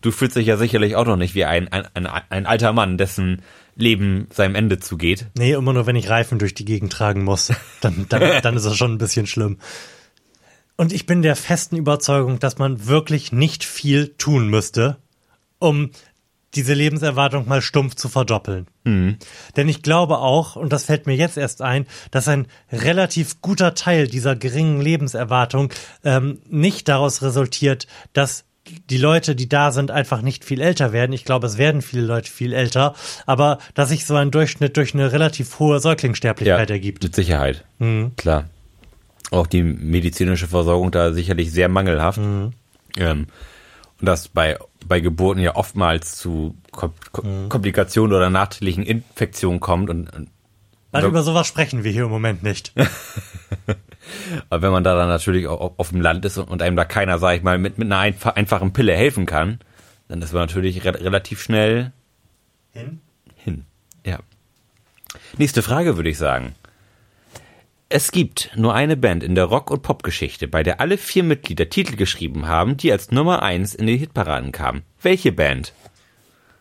du 0.00 0.12
fühlst 0.12 0.36
dich 0.36 0.46
ja 0.46 0.56
sicherlich 0.56 0.94
auch 0.94 1.06
noch 1.06 1.16
nicht 1.16 1.34
wie 1.34 1.44
ein, 1.44 1.66
ein, 1.72 1.88
ein, 1.94 2.06
ein 2.06 2.46
alter 2.46 2.72
Mann, 2.72 2.98
dessen 2.98 3.42
Leben 3.74 4.28
seinem 4.32 4.54
Ende 4.54 4.78
zugeht. 4.78 5.26
Nee, 5.36 5.54
immer 5.54 5.72
nur, 5.72 5.86
wenn 5.86 5.96
ich 5.96 6.08
Reifen 6.08 6.38
durch 6.38 6.54
die 6.54 6.64
Gegend 6.64 6.92
tragen 6.92 7.24
muss. 7.24 7.52
Dann, 7.80 8.06
dann, 8.08 8.22
dann 8.42 8.56
ist 8.56 8.64
das 8.64 8.76
schon 8.76 8.92
ein 8.92 8.98
bisschen 8.98 9.26
schlimm. 9.26 9.58
Und 10.76 10.92
ich 10.92 11.06
bin 11.06 11.22
der 11.22 11.36
festen 11.36 11.76
Überzeugung, 11.76 12.38
dass 12.38 12.58
man 12.58 12.86
wirklich 12.86 13.32
nicht 13.32 13.64
viel 13.64 14.08
tun 14.18 14.48
müsste, 14.48 14.96
um 15.58 15.90
diese 16.54 16.74
Lebenserwartung 16.74 17.48
mal 17.48 17.62
stumpf 17.62 17.94
zu 17.94 18.08
verdoppeln. 18.08 18.66
Denn 19.56 19.68
ich 19.68 19.82
glaube 19.82 20.18
auch, 20.18 20.56
und 20.56 20.72
das 20.72 20.84
fällt 20.84 21.06
mir 21.06 21.16
jetzt 21.16 21.36
erst 21.36 21.62
ein, 21.62 21.86
dass 22.10 22.28
ein 22.28 22.46
relativ 22.70 23.40
guter 23.40 23.74
Teil 23.74 24.06
dieser 24.08 24.36
geringen 24.36 24.80
Lebenserwartung 24.80 25.72
ähm, 26.04 26.38
nicht 26.48 26.88
daraus 26.88 27.22
resultiert, 27.22 27.86
dass 28.12 28.44
die 28.88 28.98
Leute, 28.98 29.36
die 29.36 29.48
da 29.48 29.72
sind, 29.72 29.90
einfach 29.90 30.22
nicht 30.22 30.44
viel 30.44 30.60
älter 30.60 30.92
werden. 30.92 31.12
Ich 31.12 31.24
glaube, 31.24 31.46
es 31.46 31.58
werden 31.58 31.82
viele 31.82 32.06
Leute 32.06 32.30
viel 32.30 32.52
älter, 32.52 32.94
aber 33.26 33.58
dass 33.74 33.90
sich 33.90 34.06
so 34.06 34.14
ein 34.14 34.30
Durchschnitt 34.30 34.76
durch 34.76 34.94
eine 34.94 35.12
relativ 35.12 35.58
hohe 35.58 35.80
Säuglingssterblichkeit 35.80 36.70
ergibt. 36.70 37.02
mit 37.02 37.14
Sicherheit. 37.14 37.64
Klar. 38.16 38.48
Auch 39.34 39.46
die 39.46 39.62
medizinische 39.62 40.46
Versorgung 40.46 40.90
da 40.90 41.12
sicherlich 41.12 41.50
sehr 41.50 41.68
mangelhaft. 41.68 42.18
Ähm, 42.18 43.26
und 44.00 44.06
das 44.06 44.28
bei, 44.28 44.58
bei 44.86 45.00
Geburten 45.00 45.42
ja 45.42 45.56
oftmals 45.56 46.16
zu 46.16 46.56
Kom 46.70 46.92
Kom 47.12 47.48
Komplikationen 47.48 48.14
oder 48.14 48.30
nachträglichen 48.30 48.84
Infektionen 48.84 49.60
kommt 49.60 49.90
und, 49.90 50.12
und 50.14 50.28
Weil 50.90 51.04
über 51.04 51.22
sowas 51.22 51.46
sprechen 51.46 51.84
wir 51.84 51.90
hier 51.92 52.04
im 52.04 52.10
Moment 52.10 52.42
nicht. 52.42 52.72
Aber 54.50 54.62
wenn 54.62 54.72
man 54.72 54.84
da 54.84 54.94
dann 54.94 55.08
natürlich 55.08 55.46
auch 55.46 55.78
auf, 55.78 55.88
dem 55.90 56.00
Land 56.00 56.24
ist 56.24 56.38
und, 56.38 56.62
einem 56.62 56.76
da 56.76 56.84
keiner, 56.84 57.18
sag 57.18 57.36
ich 57.36 57.42
mal, 57.42 57.58
mit, 57.58 57.78
mit 57.78 57.86
einer 57.86 57.98
einfa 57.98 58.30
einfachen 58.30 58.72
Pille 58.72 58.94
helfen 58.94 59.26
kann, 59.26 59.58
dann 60.08 60.22
ist 60.22 60.32
man 60.32 60.42
natürlich 60.42 60.84
re 60.84 60.94
relativ 60.94 61.40
schnell 61.40 61.92
Hin? 62.72 63.00
hin. 63.36 63.64
Ja. 64.04 64.18
Nächste 65.38 65.62
Frage 65.62 65.96
würde 65.96 66.10
ich 66.10 66.18
sagen. 66.18 66.54
Es 67.96 68.10
gibt 68.10 68.50
nur 68.56 68.74
eine 68.74 68.96
Band 68.96 69.22
in 69.22 69.36
der 69.36 69.44
Rock- 69.44 69.70
und 69.70 69.82
Popgeschichte, 69.82 70.48
bei 70.48 70.64
der 70.64 70.80
alle 70.80 70.98
vier 70.98 71.22
Mitglieder 71.22 71.68
Titel 71.68 71.94
geschrieben 71.94 72.48
haben, 72.48 72.76
die 72.76 72.90
als 72.90 73.12
Nummer 73.12 73.44
eins 73.44 73.72
in 73.72 73.86
die 73.86 73.96
Hitparaden 73.96 74.50
kamen. 74.50 74.82
Welche 75.00 75.30
Band? 75.30 75.72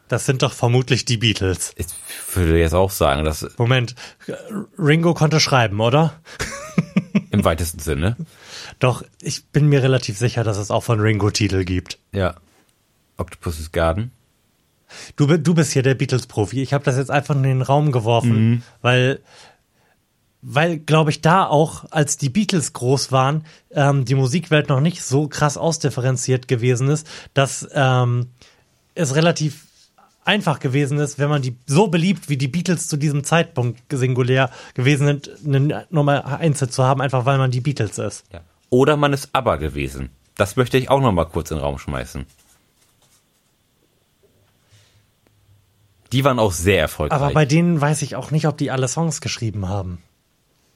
Das 0.10 0.28
sind 0.28 0.44
doch 0.44 0.54
vermutlich 0.54 1.06
die 1.06 1.18
Beatles. 1.18 1.74
Ich 1.76 1.88
würde 2.36 2.60
jetzt 2.60 2.76
auch 2.76 2.92
sagen, 2.92 3.26
dass 3.26 3.58
Moment, 3.58 3.96
Ringo 4.78 5.16
konnte 5.16 5.40
schreiben, 5.40 5.80
oder? 5.80 6.22
im 7.32 7.44
weitesten 7.44 7.80
Sinne. 7.80 8.16
Doch, 8.78 9.04
ich 9.20 9.44
bin 9.48 9.68
mir 9.70 9.82
relativ 9.82 10.20
sicher, 10.20 10.44
dass 10.44 10.58
es 10.58 10.70
auch 10.70 10.84
von 10.84 11.00
Ringo 11.00 11.32
Titel 11.32 11.64
gibt. 11.64 11.98
Ja. 12.12 12.36
Octopus's 13.18 13.72
Garden. 13.72 14.12
Du, 15.16 15.26
du 15.26 15.56
bist 15.56 15.74
hier 15.74 15.82
der 15.82 15.96
Beatles-Profi. 15.96 16.62
Ich 16.62 16.74
habe 16.74 16.84
das 16.84 16.98
jetzt 16.98 17.10
einfach 17.10 17.36
in 17.36 17.42
den 17.42 17.64
Raum 17.64 17.92
geworfen, 17.92 18.62
weil, 18.84 19.20
weil, 20.44 20.78
glaube 20.78 21.10
ich, 21.10 21.22
da 21.22 21.46
auch, 21.46 21.86
als 21.90 22.18
die 22.18 22.30
Beatles 22.30 22.74
groß 22.74 23.12
waren, 23.12 23.46
ähm, 23.72 24.04
die 24.04 24.16
Musikwelt 24.16 24.70
noch 24.70 24.82
nicht 24.82 25.02
so 25.02 25.28
krass 25.28 25.58
ausdifferenziert 25.58 26.48
gewesen 26.48 26.90
ist, 26.90 27.08
dass 27.34 27.68
ähm, 27.74 28.28
es 28.94 29.16
relativ 29.16 29.66
einfach 30.26 30.60
gewesen 30.60 31.00
ist, 31.00 31.18
wenn 31.18 31.30
man 31.30 31.42
die 31.42 31.56
so 31.66 31.88
beliebt 31.88 32.30
wie 32.30 32.38
die 32.38 32.48
Beatles 32.48 32.88
zu 32.88 32.98
diesem 32.98 33.24
Zeitpunkt 33.24 33.82
singulär 33.90 34.50
gewesen 34.74 35.08
sind, 35.08 35.32
eine 35.46 35.88
Nummer 35.90 36.40
eins 36.40 36.60
zu 36.60 36.84
haben, 36.84 37.02
einfach 37.02 37.26
weil 37.26 37.38
man 37.38 37.52
die 37.52 37.62
Beatles 37.62 37.98
ist. 37.98 38.26
Ja. 38.32 38.42
Oder 38.70 38.98
man 38.98 39.14
ist 39.14 39.30
ABBA 39.34 39.58
gewesen. 39.58 40.10
Das 40.36 40.56
möchte 40.56 40.78
ich 40.78 40.90
auch 40.90 41.02
noch 41.02 41.12
mal 41.12 41.26
kurz 41.26 41.52
in 41.52 41.58
den 41.58 41.64
Raum 41.64 41.78
schmeißen. 41.78 42.26
Die 46.12 46.24
waren 46.24 46.40
auch 46.40 46.52
sehr 46.52 46.80
erfolgreich. 46.80 47.20
Aber 47.20 47.34
bei 47.34 47.46
denen 47.46 47.80
weiß 47.80 48.02
ich 48.02 48.16
auch 48.16 48.32
nicht, 48.32 48.48
ob 48.48 48.58
die 48.58 48.72
alle 48.72 48.88
Songs 48.88 49.20
geschrieben 49.22 49.68
haben. 49.68 50.00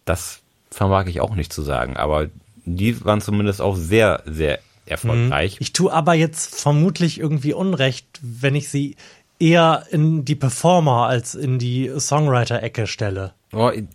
Das 0.08 0.40
vermag 0.72 1.06
ich 1.08 1.22
auch 1.22 1.36
nicht 1.36 1.54
zu 1.54 1.62
sagen. 1.62 1.98
Aber 1.98 2.28
die 2.66 3.04
waren 3.06 3.22
zumindest 3.22 3.62
auch 3.62 3.76
sehr, 3.76 4.24
sehr 4.26 4.60
erfolgreich. 4.86 5.58
Ich 5.60 5.74
tue 5.74 5.92
aber 5.92 6.14
jetzt 6.14 6.60
vermutlich 6.60 7.20
irgendwie 7.20 7.54
Unrecht, 7.54 8.08
wenn 8.22 8.56
ich 8.56 8.70
sie 8.70 8.96
eher 9.40 9.84
in 9.92 10.26
die 10.26 10.36
Performer 10.36 11.08
als 11.08 11.36
in 11.36 11.60
die 11.60 11.92
Songwriter-Ecke 11.98 12.88
stelle. 12.88 13.34
Oh, 13.54 13.70
ich 13.70 13.86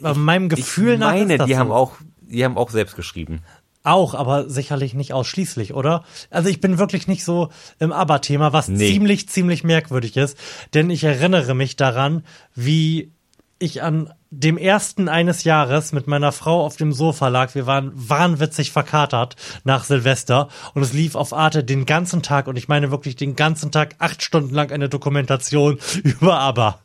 Bei 0.00 0.14
meinem 0.14 0.48
Gefühl 0.48 0.98
nach 0.98 1.12
meine, 1.12 1.34
ist 1.34 1.40
das 1.40 1.46
die 1.46 1.54
so. 1.54 1.58
haben 1.58 1.72
auch, 1.72 1.92
die 2.20 2.44
haben 2.44 2.56
auch 2.58 2.70
selbst 2.70 2.96
geschrieben. 2.96 3.40
Auch, 3.84 4.14
aber 4.14 4.48
sicherlich 4.48 4.94
nicht 4.94 5.12
ausschließlich, 5.12 5.74
oder? 5.74 6.04
Also 6.30 6.48
ich 6.48 6.60
bin 6.60 6.78
wirklich 6.78 7.08
nicht 7.08 7.24
so 7.24 7.48
im 7.80 7.90
ABBA-Thema, 7.90 8.52
was 8.52 8.68
Nee. 8.68 8.92
ziemlich, 8.92 9.28
ziemlich 9.28 9.64
merkwürdig 9.64 10.16
ist, 10.16 10.38
denn 10.72 10.88
ich 10.90 11.02
erinnere 11.02 11.54
mich 11.54 11.74
daran, 11.74 12.22
wie 12.54 13.10
ich 13.58 13.82
an 13.82 14.12
dem 14.32 14.56
ersten 14.56 15.10
eines 15.10 15.44
Jahres 15.44 15.92
mit 15.92 16.06
meiner 16.06 16.32
Frau 16.32 16.64
auf 16.64 16.76
dem 16.76 16.92
Sofa 16.92 17.28
lag. 17.28 17.54
Wir 17.54 17.66
waren 17.66 17.92
wahnwitzig 17.94 18.72
verkatert 18.72 19.36
nach 19.64 19.84
Silvester 19.84 20.48
und 20.72 20.82
es 20.82 20.94
lief 20.94 21.14
auf 21.14 21.34
Arte 21.34 21.62
den 21.62 21.84
ganzen 21.84 22.22
Tag 22.22 22.46
und 22.46 22.56
ich 22.56 22.66
meine 22.66 22.90
wirklich 22.90 23.14
den 23.14 23.36
ganzen 23.36 23.70
Tag 23.70 23.94
acht 23.98 24.22
Stunden 24.22 24.54
lang 24.54 24.72
eine 24.72 24.88
Dokumentation 24.88 25.78
über. 26.02 26.80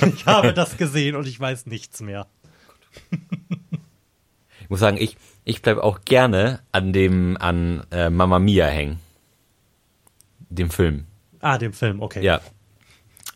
Und 0.00 0.14
ich 0.14 0.24
habe 0.24 0.54
das 0.54 0.78
gesehen 0.78 1.16
und 1.16 1.26
ich 1.26 1.38
weiß 1.38 1.66
nichts 1.66 2.00
mehr. 2.00 2.26
Ich 4.58 4.70
muss 4.70 4.80
sagen, 4.80 4.96
ich, 4.98 5.18
ich 5.44 5.60
bleibe 5.60 5.84
auch 5.84 6.00
gerne 6.06 6.60
an 6.72 6.94
dem, 6.94 7.36
an 7.36 7.84
äh, 7.90 8.08
Mamma 8.08 8.38
Mia 8.38 8.66
hängen. 8.66 9.00
Dem 10.48 10.70
Film. 10.70 11.04
Ah, 11.40 11.58
dem 11.58 11.74
Film, 11.74 12.00
okay. 12.00 12.24
Ja. 12.24 12.40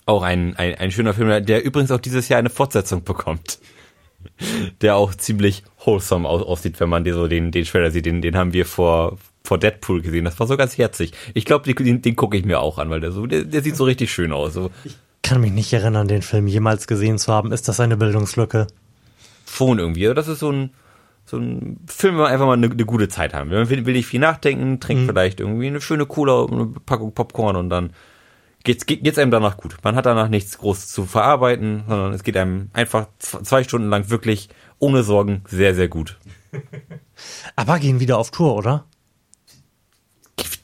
Auch 0.07 0.23
ein, 0.23 0.57
ein, 0.57 0.75
ein 0.75 0.91
schöner 0.91 1.15
Film, 1.15 1.45
der 1.45 1.65
übrigens 1.65 1.91
auch 1.91 2.01
dieses 2.01 2.29
Jahr 2.29 2.39
eine 2.39 2.51
Fortsetzung 2.51 3.05
bekommt. 3.05 3.59
Der 4.83 4.97
auch 4.97 5.15
ziemlich 5.15 5.65
wholesome 5.85 6.29
aus, 6.29 6.43
aussieht, 6.43 6.79
wenn 6.81 6.89
man 6.89 7.05
den, 7.05 7.15
so 7.15 7.27
den, 7.27 7.53
den 7.53 7.65
Trailer 7.65 7.91
sieht. 7.91 8.07
Den, 8.07 8.21
den 8.21 8.37
haben 8.37 8.53
wir 8.53 8.67
vor, 8.67 9.19
vor 9.45 9.59
Deadpool 9.59 10.03
gesehen. 10.03 10.25
Das 10.25 10.39
war 10.39 10.47
so 10.47 10.57
ganz 10.57 10.77
herzig. 10.77 11.13
Ich 11.33 11.45
glaube, 11.45 11.73
den, 11.73 12.03
den 12.03 12.17
gucke 12.17 12.37
ich 12.37 12.45
mir 12.45 12.61
auch 12.61 12.79
an, 12.79 12.91
weil 12.91 13.01
der 13.01 13.13
so, 13.13 13.27
der, 13.27 13.45
der 13.45 13.63
sieht 13.63 13.77
so 13.77 13.85
richtig 13.85 14.13
schön 14.13 14.33
aus. 14.33 14.53
So 14.55 14.71
kann 15.23 15.41
mich 15.41 15.53
nicht 15.53 15.73
erinnern, 15.73 16.09
den 16.09 16.23
Film 16.23 16.47
jemals 16.47 16.87
gesehen 16.87 17.19
zu 17.19 17.33
haben. 17.33 17.53
Ist 17.53 17.69
das 17.69 17.81
eine 17.81 17.97
Bildungslücke? 17.97 18.67
schon 19.51 19.79
irgendwie. 19.79 20.05
Das 20.15 20.29
ist 20.29 20.41
so 20.41 20.51
ein, 20.51 20.71
so 21.25 21.39
ein 21.39 21.79
Film, 21.87 22.17
wo 22.17 22.23
man 22.23 22.33
einfach 22.33 22.47
mal 22.47 22.55
eine, 22.55 22.71
eine 22.71 22.85
gute 22.85 23.09
Zeit 23.09 23.35
haben 23.35 23.51
will. 23.51 23.59
Man 23.59 23.71
will, 23.71 23.87
will 23.87 23.95
nicht 23.95 24.07
viel 24.07 24.21
nachdenken, 24.21 24.81
trinkt 24.81 25.07
vielleicht 25.07 25.41
irgendwie 25.41 25.67
eine 25.67 25.81
schöne 25.81 26.07
Cola 26.07 26.47
eine 26.47 26.67
Packung 26.87 27.13
Popcorn 27.13 27.57
und 27.57 27.71
dann 27.71 27.93
geht's, 28.65 28.87
geht, 28.87 29.03
geht's 29.05 29.19
einem 29.19 29.31
danach 29.31 29.57
gut. 29.57 29.77
Man 29.83 29.97
hat 29.97 30.07
danach 30.07 30.29
nichts 30.29 30.59
groß 30.59 30.89
zu 30.89 31.07
verarbeiten, 31.07 31.85
sondern 31.89 32.13
es 32.13 32.23
geht 32.23 32.37
einem 32.37 32.71
einfach 32.73 33.07
zwei 33.19 33.65
Stunden 33.65 33.89
lang 33.89 34.11
wirklich 34.11 34.49
ohne 34.79 35.03
Sorgen 35.03 35.43
sehr, 35.47 35.75
sehr 35.75 35.89
gut. 35.89 36.19
Aber 37.57 37.79
gehen 37.79 38.01
wieder 38.01 38.19
auf 38.19 38.31
Tour, 38.31 38.55
oder? 38.57 38.85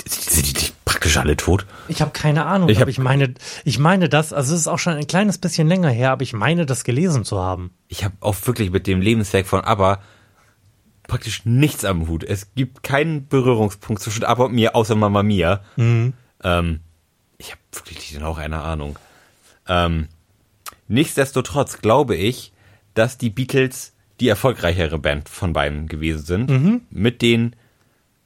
Sind 0.09 0.61
die 0.61 0.73
praktisch 0.85 1.17
alle 1.17 1.37
tot? 1.37 1.67
Ich 1.89 2.01
habe 2.01 2.11
keine 2.13 2.47
Ahnung, 2.47 2.69
Ich 2.69 2.77
aber 2.77 2.83
hab- 2.83 2.89
ich 2.89 2.99
meine, 2.99 3.35
ich 3.65 3.79
meine 3.79 4.09
das, 4.09 4.33
also 4.33 4.55
es 4.55 4.61
ist 4.61 4.67
auch 4.69 4.79
schon 4.79 4.95
ein 4.95 5.07
kleines 5.07 5.39
bisschen 5.39 5.67
länger 5.69 5.91
her, 5.91 6.11
aber 6.13 6.23
ich 6.23 6.33
meine 6.33 6.65
das 6.67 6.85
gelesen 6.85 7.25
zu 7.25 7.41
haben. 7.41 7.71
Ich 7.89 8.05
habe 8.05 8.15
auch 8.21 8.37
wirklich 8.47 8.71
mit 8.71 8.87
dem 8.87 9.01
Lebenswerk 9.01 9.47
von 9.47 9.61
ABBA 9.63 10.01
praktisch 11.09 11.45
nichts 11.45 11.85
am 11.85 12.09
Hut. 12.09 12.25
Es 12.25 12.55
gibt 12.55 12.83
keinen 12.83 13.29
Berührungspunkt 13.29 14.03
zwischen 14.03 14.25
ABBA 14.25 14.45
und 14.45 14.55
mir, 14.55 14.75
außer 14.75 14.95
Mama 14.97 15.23
Mia. 15.23 15.61
Ähm, 15.77 16.81
ich 17.39 17.51
habe 17.53 17.61
wirklich 17.73 18.21
auch 18.23 18.39
eine 18.39 18.61
Ahnung. 18.63 18.99
Ähm, 19.69 20.09
nichtsdestotrotz 20.89 21.81
glaube 21.83 22.17
ich, 22.17 22.53
dass 22.95 23.19
die 23.19 23.31
Beatles 23.31 23.93
die 24.21 24.29
erfolgreichere 24.29 24.99
Band 24.99 25.29
von 25.29 25.53
beiden 25.53 25.89
gewesen 25.89 26.25
sind. 26.25 26.83
Mit 26.91 27.21
den 27.23 27.55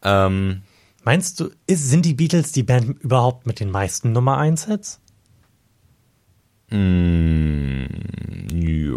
ähm, 0.02 0.62
Meinst 1.02 1.40
du, 1.40 1.50
ist, 1.66 1.88
sind 1.88 2.04
die 2.04 2.14
Beatles 2.14 2.52
die 2.52 2.62
Band 2.62 3.00
überhaupt 3.00 3.46
mit 3.46 3.58
den 3.58 3.70
meisten 3.70 4.12
Nummer 4.12 4.36
1 4.38 4.66
Hits? 4.66 5.00
Ja, 6.70 6.76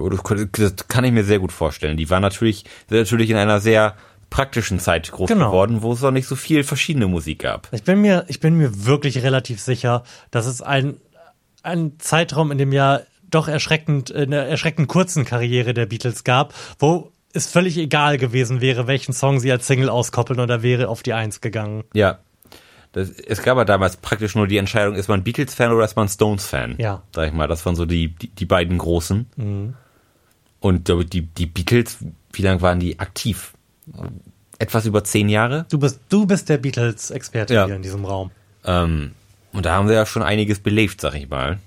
das, 0.10 0.24
kann- 0.24 0.50
das 0.52 0.76
kann 0.88 1.04
ich 1.06 1.12
mir 1.12 1.24
sehr 1.24 1.40
gut 1.40 1.52
vorstellen. 1.52 1.98
Die 1.98 2.10
waren 2.10 2.22
natürlich, 2.22 2.66
natürlich 2.90 3.30
in 3.30 3.38
einer 3.38 3.60
sehr 3.60 3.96
praktischen 4.34 4.80
Zeit 4.80 5.12
groß 5.12 5.28
Genau. 5.28 5.52
geworden, 5.52 5.84
wo 5.84 5.94
es 5.94 6.02
noch 6.02 6.10
nicht 6.12 6.28
so 6.28 6.36
viel 6.36 6.64
verschiedene 6.64 7.08
Musik 7.08 7.40
gab. 7.40 7.68
Ich 7.72 7.84
bin 7.84 8.02
mir, 8.02 8.26
ich 8.30 8.40
bin 8.40 8.56
mir 8.58 8.86
wirklich 8.86 9.22
relativ 9.22 9.62
sicher, 9.62 10.04
dass 10.32 10.48
es 10.48 10.64
ein, 10.64 10.98
ein 11.62 11.94
Zeitraum 12.00 12.52
in 12.52 12.58
dem 12.58 12.72
ja 12.74 13.02
doch 13.30 13.48
erschreckend, 13.48 14.10
in 14.10 14.32
der 14.32 14.48
erschreckend 14.48 14.88
kurzen 14.88 15.24
Karriere 15.24 15.76
der 15.76 15.86
Beatles 15.86 16.24
gab, 16.24 16.54
wo 16.80 17.12
es 17.32 17.46
völlig 17.48 17.78
egal 17.78 18.18
gewesen 18.18 18.60
wäre, 18.60 18.88
welchen 18.88 19.14
Song 19.14 19.40
sie 19.40 19.52
als 19.52 19.68
Single 19.68 19.90
auskoppeln 19.90 20.40
und 20.40 20.50
er 20.50 20.64
wäre 20.64 20.88
auf 20.88 21.04
die 21.04 21.14
Eins 21.14 21.40
gegangen. 21.40 21.84
Ja. 21.94 22.18
Das, 22.92 23.10
es 23.12 23.42
gab 23.44 23.58
ja 23.58 23.66
damals 23.66 23.98
praktisch 23.98 24.36
nur 24.36 24.48
die 24.48 24.58
Entscheidung, 24.58 24.96
ist 24.96 25.08
man 25.10 25.24
Beatles-Fan 25.24 25.72
oder 25.72 25.86
ist 25.86 25.96
man 25.96 26.08
Stones-Fan? 26.10 26.76
Ja. 26.80 27.04
Sag 27.14 27.28
ich 27.28 27.34
mal, 27.34 27.48
das 27.48 27.66
waren 27.66 27.76
so 27.76 27.86
die, 27.86 28.10
die, 28.10 28.28
die 28.30 28.46
beiden 28.46 28.78
großen. 28.80 29.74
Und 30.60 30.88
die, 30.88 31.06
die, 31.06 31.22
die 31.22 31.46
Beatles, 31.48 31.98
wie 32.32 32.42
lange 32.44 32.62
waren 32.62 32.80
die 32.80 33.00
aktiv? 33.00 33.54
Etwas 34.60 34.86
über 34.86 35.04
zehn 35.04 35.30
Jahre? 35.30 35.66
Du 35.70 35.78
bist, 35.80 36.00
du 36.10 36.26
bist 36.26 36.50
der 36.50 36.58
Beatles-Experte 36.58 37.54
Ja. 37.54 37.66
hier 37.66 37.76
in 37.76 37.82
diesem 37.82 38.06
Raum. 38.06 38.32
Ähm, 38.66 39.12
und 39.52 39.66
da 39.66 39.74
haben 39.74 39.88
sie 39.88 39.94
ja 39.94 40.06
schon 40.06 40.24
einiges 40.24 40.60
belebt, 40.60 41.02
sag 41.02 41.16
ich 41.16 41.30
mal. 41.30 41.60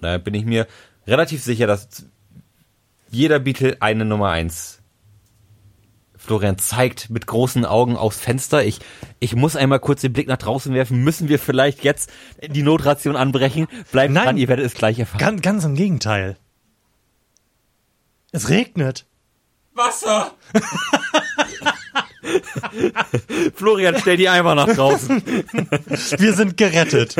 Daher 0.00 0.18
bin 0.18 0.34
ich 0.34 0.44
mir 0.44 0.66
relativ 1.06 1.42
sicher, 1.42 1.66
dass 1.66 1.88
jeder 3.10 3.38
Beatle 3.38 3.76
eine 3.80 4.04
Nummer 4.04 4.30
eins. 4.30 4.78
Florian 6.16 6.58
zeigt 6.58 7.10
mit 7.10 7.26
großen 7.26 7.64
Augen 7.64 7.96
aufs 7.96 8.18
Fenster. 8.20 8.64
Ich, 8.64 8.80
ich 9.20 9.34
muss 9.34 9.56
einmal 9.56 9.80
kurz 9.80 10.02
den 10.02 10.12
Blick 10.12 10.28
nach 10.28 10.36
draußen 10.36 10.72
werfen. 10.74 11.02
Müssen 11.02 11.28
wir 11.28 11.38
vielleicht 11.38 11.82
jetzt 11.82 12.10
die 12.46 12.62
Notration 12.62 13.16
anbrechen? 13.16 13.68
Bleibt 13.90 14.12
Nein. 14.12 14.24
dran, 14.24 14.36
ihr 14.36 14.48
werdet 14.48 14.66
es 14.66 14.74
gleich 14.74 14.98
erfahren. 14.98 15.18
Ganz, 15.18 15.42
ganz 15.42 15.64
im 15.64 15.74
Gegenteil. 15.74 16.36
Es 18.32 18.48
regnet. 18.48 19.06
Wasser! 19.74 20.32
Florian, 23.54 23.96
stell 23.98 24.16
die 24.16 24.28
Eimer 24.28 24.54
nach 24.54 24.68
draußen. 24.68 25.22
Wir 26.18 26.32
sind 26.34 26.56
gerettet. 26.56 27.16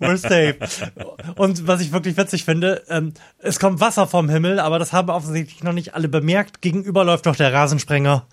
We're 0.00 0.16
safe. 0.16 0.56
Und 1.36 1.66
was 1.66 1.80
ich 1.80 1.92
wirklich 1.92 2.16
witzig 2.16 2.44
finde, 2.44 2.82
ähm, 2.88 3.14
es 3.38 3.58
kommt 3.58 3.80
Wasser 3.80 4.06
vom 4.06 4.28
Himmel, 4.28 4.60
aber 4.60 4.78
das 4.78 4.92
haben 4.92 5.10
offensichtlich 5.10 5.62
noch 5.62 5.72
nicht 5.72 5.94
alle 5.94 6.08
bemerkt. 6.08 6.60
Gegenüber 6.60 7.04
läuft 7.04 7.26
doch 7.26 7.36
der 7.36 7.52
Rasensprenger. 7.52 8.26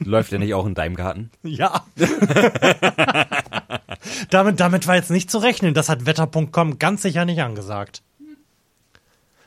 Läuft 0.00 0.32
der 0.32 0.38
nicht 0.38 0.54
auch 0.54 0.66
in 0.66 0.74
deinem 0.74 0.96
Garten? 0.96 1.30
Ja. 1.42 1.84
damit, 4.30 4.60
damit 4.60 4.86
war 4.86 4.96
jetzt 4.96 5.10
nicht 5.10 5.30
zu 5.30 5.38
rechnen. 5.38 5.74
Das 5.74 5.88
hat 5.88 6.06
Wetter.com 6.06 6.78
ganz 6.78 7.02
sicher 7.02 7.24
nicht 7.24 7.42
angesagt. 7.42 8.02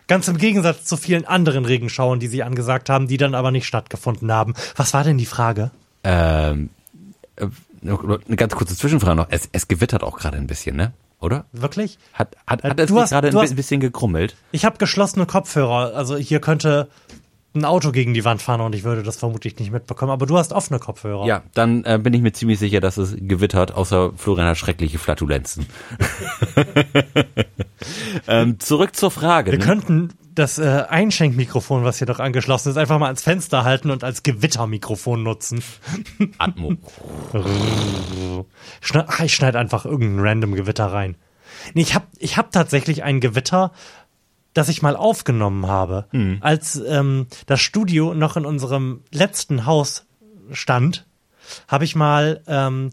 Ganz 0.07 0.27
im 0.27 0.37
Gegensatz 0.37 0.85
zu 0.85 0.97
vielen 0.97 1.25
anderen 1.25 1.65
Regenschauern, 1.65 2.19
die 2.19 2.27
sie 2.27 2.43
angesagt 2.43 2.89
haben, 2.89 3.07
die 3.07 3.17
dann 3.17 3.33
aber 3.35 3.51
nicht 3.51 3.65
stattgefunden 3.65 4.31
haben. 4.31 4.53
Was 4.75 4.93
war 4.93 5.03
denn 5.03 5.17
die 5.17 5.25
Frage? 5.25 5.71
Ähm, 6.03 6.69
äh, 7.37 7.47
eine 7.83 8.35
ganz 8.35 8.55
kurze 8.55 8.75
Zwischenfrage 8.75 9.15
noch. 9.15 9.27
Es, 9.29 9.49
es 9.51 9.67
gewittert 9.67 10.03
auch 10.03 10.17
gerade 10.17 10.37
ein 10.37 10.47
bisschen, 10.47 10.75
ne? 10.75 10.93
Oder? 11.19 11.45
Wirklich? 11.53 11.97
Hat, 12.13 12.35
hat, 12.45 12.63
Äh, 12.63 12.69
hat 12.69 12.79
es 12.79 12.89
nicht 12.91 12.99
hast- 13.01 13.09
gerade 13.11 13.29
ein 13.29 13.35
hast- 13.37 13.55
bisschen 13.55 13.79
gegrummelt? 13.79 14.35
Ich 14.51 14.65
habe 14.65 14.77
geschlossene 14.77 15.25
Kopfhörer. 15.25 15.95
Also 15.95 16.17
hier 16.17 16.39
könnte 16.39 16.87
ein 17.55 17.65
Auto 17.65 17.91
gegen 17.91 18.13
die 18.13 18.25
Wand 18.25 18.41
fahren 18.41 18.61
und 18.61 18.75
ich 18.75 18.83
würde 18.83 19.03
das 19.03 19.17
vermutlich 19.17 19.57
nicht 19.59 19.71
mitbekommen. 19.71 20.11
Aber 20.11 20.25
du 20.25 20.37
hast 20.37 20.53
offene 20.53 20.79
Kopfhörer. 20.79 21.25
Ja, 21.25 21.43
dann 21.53 21.83
äh, 21.85 21.99
bin 22.01 22.13
ich 22.13 22.21
mir 22.21 22.33
ziemlich 22.33 22.59
sicher, 22.59 22.79
dass 22.81 22.97
es 22.97 23.15
gewittert, 23.17 23.73
außer 23.73 24.11
Florian 24.15 24.47
hat 24.47 24.57
schreckliche 24.57 24.99
Flatulenzen. 24.99 25.65
ähm, 28.27 28.59
zurück 28.59 28.95
zur 28.95 29.11
Frage. 29.11 29.51
Wir 29.51 29.59
ne? 29.59 29.65
könnten 29.65 30.13
das 30.35 30.59
äh, 30.59 30.83
Einschenkmikrofon, 30.89 31.83
was 31.83 31.97
hier 31.97 32.07
doch 32.07 32.19
angeschlossen 32.19 32.69
ist, 32.69 32.77
einfach 32.77 32.99
mal 32.99 33.07
ans 33.07 33.23
Fenster 33.23 33.63
halten 33.63 33.89
und 33.89 34.03
als 34.03 34.21
Gewittermikrofon 34.23 35.23
nutzen. 35.23 35.63
Atmo. 36.37 36.75
Schne 38.81 39.05
ah, 39.07 39.23
ich 39.23 39.33
schneide 39.33 39.57
einfach 39.57 39.85
irgendein 39.85 40.25
random 40.25 40.55
Gewitter 40.55 40.87
rein. 40.87 41.15
Nee, 41.73 41.81
ich 41.81 41.95
habe 41.95 42.05
ich 42.19 42.37
hab 42.37 42.51
tatsächlich 42.51 43.03
ein 43.03 43.21
Gewitter, 43.21 43.71
das 44.55 44.69
ich 44.69 44.81
mal 44.81 44.95
aufgenommen 44.95 45.67
habe. 45.67 46.07
Als 46.41 46.81
ähm, 46.87 47.27
das 47.45 47.61
Studio 47.61 48.15
noch 48.15 48.37
in 48.37 48.45
unserem 48.45 49.01
letzten 49.11 49.67
Haus 49.67 50.05
stand, 50.51 51.05
habe 51.67 51.83
ich 51.83 51.95
mal 51.95 52.41
ähm, 52.47 52.89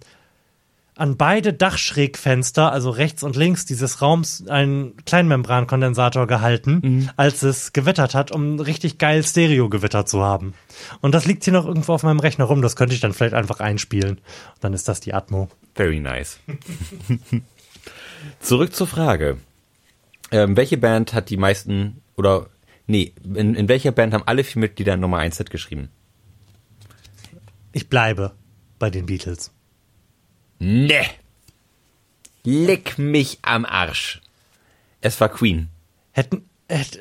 an 0.97 1.17
beide 1.17 1.53
Dachschrägfenster, 1.55 2.71
also 2.71 2.91
rechts 2.91 3.23
und 3.23 3.37
links 3.37 3.65
dieses 3.65 4.03
Raums, 4.03 4.47
einen 4.49 4.97
Kleinmembrankondensator 5.07 6.27
gehalten, 6.27 7.11
als 7.17 7.43
es 7.43 7.73
gewittert 7.73 8.15
hat, 8.15 8.31
um 8.31 8.61
richtig 8.61 8.99
geil 8.99 9.23
Stereo-Gewitter 9.23 10.05
zu 10.05 10.23
haben. 10.23 10.55
Und 11.01 11.15
das 11.15 11.25
liegt 11.25 11.45
hier 11.45 11.53
noch 11.53 11.67
irgendwo 11.67 11.93
auf 11.95 12.03
meinem 12.03 12.21
Rechner 12.21 12.45
rum, 12.45 12.61
das 12.61 12.77
könnte 12.77 12.95
ich 12.95 13.01
dann 13.01 13.15
vielleicht 13.15 13.35
einfach 13.35 13.61
einspielen. 13.61 14.19
Und 14.19 14.59
dann 14.61 14.75
ist 14.75 14.89
das 14.89 15.01
die 15.01 15.15
Atmo. 15.15 15.49
Very 15.75 16.01
nice. 16.01 16.41
zurück 18.41 18.75
zur 18.75 18.87
Frage. 18.87 19.39
Ähm, 20.33 20.57
welche 20.57 20.79
Band 20.79 21.13
hat 21.13 21.29
die 21.31 21.37
meisten, 21.37 22.03
oder, 22.17 22.49
nee, 22.87 23.15
in, 23.23 23.55
in 23.55 23.69
welcher 23.69 23.93
Band 23.93 24.15
haben 24.15 24.27
alle 24.27 24.45
vier 24.45 24.61
Mitglieder 24.61 24.97
Nummer 24.97 25.19
1 25.19 25.37
Hit 25.37 25.51
geschrieben? 25.51 25.91
Ich 27.73 27.89
bleibe 27.89 28.33
bei 28.79 28.91
den 28.91 29.07
Beatles. 29.07 29.53
Ne. 30.59 31.05
Leck 32.45 32.99
mich 32.99 33.39
am 33.43 33.65
Arsch. 33.65 34.21
Es 35.01 35.21
war 35.21 35.29
Queen. 35.29 35.69
Hätten, 36.13 36.49
hätt, 36.69 37.01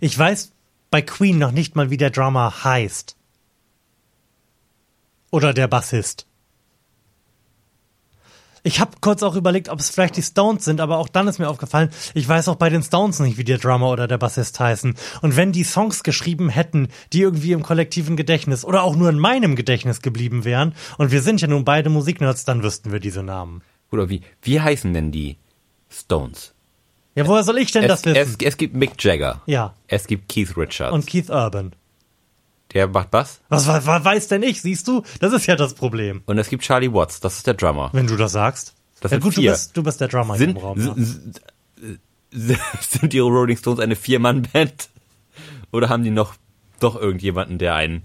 ich 0.00 0.18
weiß 0.18 0.52
bei 0.90 1.02
Queen 1.02 1.38
noch 1.38 1.52
nicht 1.52 1.76
mal, 1.76 1.90
wie 1.90 1.96
der 1.96 2.10
Drummer 2.10 2.64
heißt. 2.64 3.16
Oder 5.30 5.52
der 5.52 5.68
Bassist. 5.68 6.26
Ich 8.66 8.80
habe 8.80 8.92
kurz 9.02 9.22
auch 9.22 9.36
überlegt, 9.36 9.68
ob 9.68 9.78
es 9.78 9.90
vielleicht 9.90 10.16
die 10.16 10.22
Stones 10.22 10.64
sind, 10.64 10.80
aber 10.80 10.96
auch 10.96 11.08
dann 11.08 11.28
ist 11.28 11.38
mir 11.38 11.48
aufgefallen, 11.50 11.90
ich 12.14 12.26
weiß 12.26 12.48
auch 12.48 12.56
bei 12.56 12.70
den 12.70 12.82
Stones 12.82 13.20
nicht, 13.20 13.36
wie 13.36 13.44
der 13.44 13.58
Drummer 13.58 13.90
oder 13.90 14.08
der 14.08 14.16
Bassist 14.16 14.58
heißen. 14.58 14.94
Und 15.20 15.36
wenn 15.36 15.52
die 15.52 15.64
Songs 15.64 16.02
geschrieben 16.02 16.48
hätten, 16.48 16.88
die 17.12 17.20
irgendwie 17.20 17.52
im 17.52 17.62
kollektiven 17.62 18.16
Gedächtnis 18.16 18.64
oder 18.64 18.82
auch 18.82 18.96
nur 18.96 19.10
in 19.10 19.18
meinem 19.18 19.54
Gedächtnis 19.54 20.00
geblieben 20.00 20.44
wären, 20.46 20.74
und 20.96 21.12
wir 21.12 21.20
sind 21.20 21.42
ja 21.42 21.46
nun 21.46 21.64
beide 21.66 21.90
Musiknerds, 21.90 22.46
dann 22.46 22.62
wüssten 22.62 22.90
wir 22.90 23.00
diese 23.00 23.22
Namen. 23.22 23.60
Oder 23.92 24.08
wie, 24.08 24.22
wie 24.40 24.58
heißen 24.60 24.94
denn 24.94 25.12
die 25.12 25.36
Stones? 25.90 26.54
Ja, 27.14 27.26
woher 27.28 27.44
soll 27.44 27.58
ich 27.58 27.70
denn 27.70 27.84
Es, 27.84 27.88
das 27.88 28.04
wissen? 28.06 28.16
es, 28.16 28.36
es 28.42 28.56
gibt 28.56 28.74
Mick 28.74 28.92
Jagger. 29.04 29.42
ja, 29.46 29.74
Es 29.88 30.06
gibt 30.06 30.28
Keith 30.30 30.56
Richards. 30.56 30.92
und 30.94 31.06
Keith 31.06 31.28
Urban. 31.28 31.74
Der 32.74 32.88
macht 32.88 33.10
Bass. 33.10 33.40
Was, 33.48 33.66
was, 33.66 33.86
was 33.86 34.04
weiß 34.04 34.28
denn 34.28 34.42
ich? 34.42 34.60
Siehst 34.60 34.86
du? 34.88 35.02
Das 35.20 35.32
ist 35.32 35.46
ja 35.46 35.56
das 35.56 35.74
Problem. 35.74 36.22
Und 36.26 36.38
es 36.38 36.48
gibt 36.48 36.64
Charlie 36.64 36.92
Watts. 36.92 37.20
Das 37.20 37.36
ist 37.36 37.46
der 37.46 37.54
Drummer. 37.54 37.90
Wenn 37.92 38.06
du 38.06 38.16
das 38.16 38.32
sagst. 38.32 38.74
Das 39.00 39.12
ja 39.12 39.18
gut, 39.18 39.36
du 39.36 39.40
vier. 39.40 39.52
bist, 39.52 39.76
du 39.76 39.82
bist 39.82 40.00
der 40.00 40.08
Drummer 40.08 40.36
Sind, 40.36 40.50
im 40.50 40.56
Raum. 40.56 40.80
Ja. 40.80 40.94
sind 42.80 43.12
die 43.12 43.18
Rolling 43.20 43.56
Stones 43.56 43.80
eine 43.80 43.96
Vier-Mann-Band? 43.96 44.88
Oder 45.72 45.88
haben 45.88 46.02
die 46.02 46.10
noch 46.10 46.34
doch 46.80 46.96
irgendjemanden, 46.96 47.58
der 47.58 47.74
einen, 47.74 48.02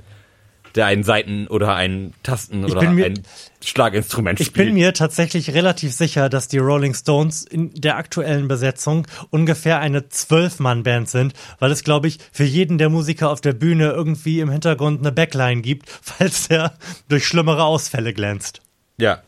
der 0.76 0.86
einen 0.86 1.04
Seiten 1.04 1.48
oder 1.48 1.76
einen 1.76 2.14
Tasten 2.24 2.64
oder 2.66 2.90
mir- 2.92 3.06
ein 3.06 3.24
Schlaginstrument 3.64 4.40
Ich 4.40 4.48
spielt? 4.48 4.68
bin 4.68 4.76
mir 4.76 4.94
tatsächlich 4.94 5.54
relativ 5.54 5.94
sicher, 5.94 6.30
dass 6.30 6.48
die 6.48 6.58
Rolling 6.60 6.94
Stones 6.94 7.44
in 7.44 7.74
der 7.74 7.98
aktuellen 7.98 8.48
Besetzung 8.48 9.06
ungefähr 9.32 9.80
eine 9.80 10.08
Zwölf-Mann-Band 10.10 11.10
sind, 11.10 11.34
weil 11.60 11.72
es, 11.72 11.84
glaube 11.84 12.08
ich, 12.08 12.20
für 12.32 12.44
jeden 12.46 12.78
der 12.78 12.90
Musiker 12.90 13.30
auf 13.30 13.42
der 13.42 13.54
Bühne 13.54 13.90
irgendwie 13.92 14.40
im 14.40 14.50
Hintergrund 14.50 15.02
eine 15.02 15.12
Backline 15.12 15.62
gibt, 15.62 15.90
falls 16.02 16.48
der 16.48 16.74
durch 17.10 17.26
schlimmere 17.28 17.64
Ausfälle 17.64 18.14
glänzt. 18.14 18.62
ja. 18.98 19.22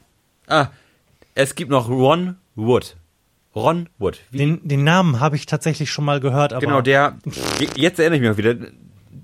Ah, 0.47 0.67
es 1.33 1.55
gibt 1.55 1.71
noch 1.71 1.87
Ron 1.87 2.35
Wood. 2.55 2.97
Ron 3.55 3.87
Wood. 3.99 4.19
Den, 4.31 4.67
den 4.67 4.83
Namen 4.83 5.21
habe 5.21 5.37
ich 5.37 5.45
tatsächlich 5.45 5.89
schon 5.91 6.03
mal 6.03 6.19
gehört, 6.19 6.51
aber 6.51 6.59
genau, 6.61 6.81
der, 6.81 7.17
jetzt 7.75 7.99
erinnere 7.99 8.15
ich 8.17 8.21
mich 8.21 8.31
auch 8.31 8.37
wieder, 8.37 8.55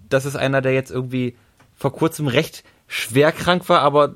das 0.07 0.26
ist 0.26 0.36
einer, 0.38 0.61
der 0.61 0.74
jetzt 0.74 0.89
irgendwie 0.91 1.36
vor 1.78 1.94
kurzem 1.94 2.28
recht 2.28 2.64
schwer 2.88 3.32
krank 3.32 3.70
war, 3.70 3.82
aber 3.82 4.14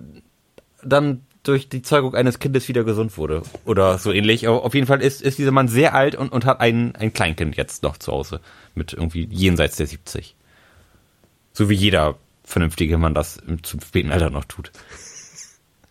dann 0.84 1.22
durch 1.44 1.70
die 1.70 1.82
Zeugung 1.82 2.16
eines 2.16 2.40
Kindes 2.40 2.68
wieder 2.68 2.84
gesund 2.84 3.18
wurde. 3.18 3.42
Oder 3.66 3.98
so 3.98 4.12
ähnlich. 4.12 4.48
Aber 4.48 4.64
auf 4.64 4.74
jeden 4.74 4.88
Fall 4.88 5.02
ist, 5.02 5.22
ist 5.22 5.38
dieser 5.38 5.52
Mann 5.52 5.68
sehr 5.68 5.96
alt 5.96 6.16
und, 6.16 6.32
und 6.32 6.46
hat 6.46 6.60
ein, 6.60 6.96
ein 6.96 7.14
Kleinkind 7.14 7.58
jetzt 7.58 7.84
noch 7.84 7.98
zu 7.98 8.12
Hause. 8.12 8.42
Mit 8.76 8.94
irgendwie 8.94 9.28
jenseits 9.32 9.78
der 9.78 9.88
70. 9.88 10.36
So 11.54 11.70
wie 11.70 11.76
jeder 11.76 12.18
vernünftige 12.44 12.98
Mann 12.98 13.14
das 13.14 13.38
im, 13.38 13.64
zum 13.64 13.82
späten 13.82 14.12
Alter 14.12 14.30
noch 14.30 14.46
tut. 14.46 14.72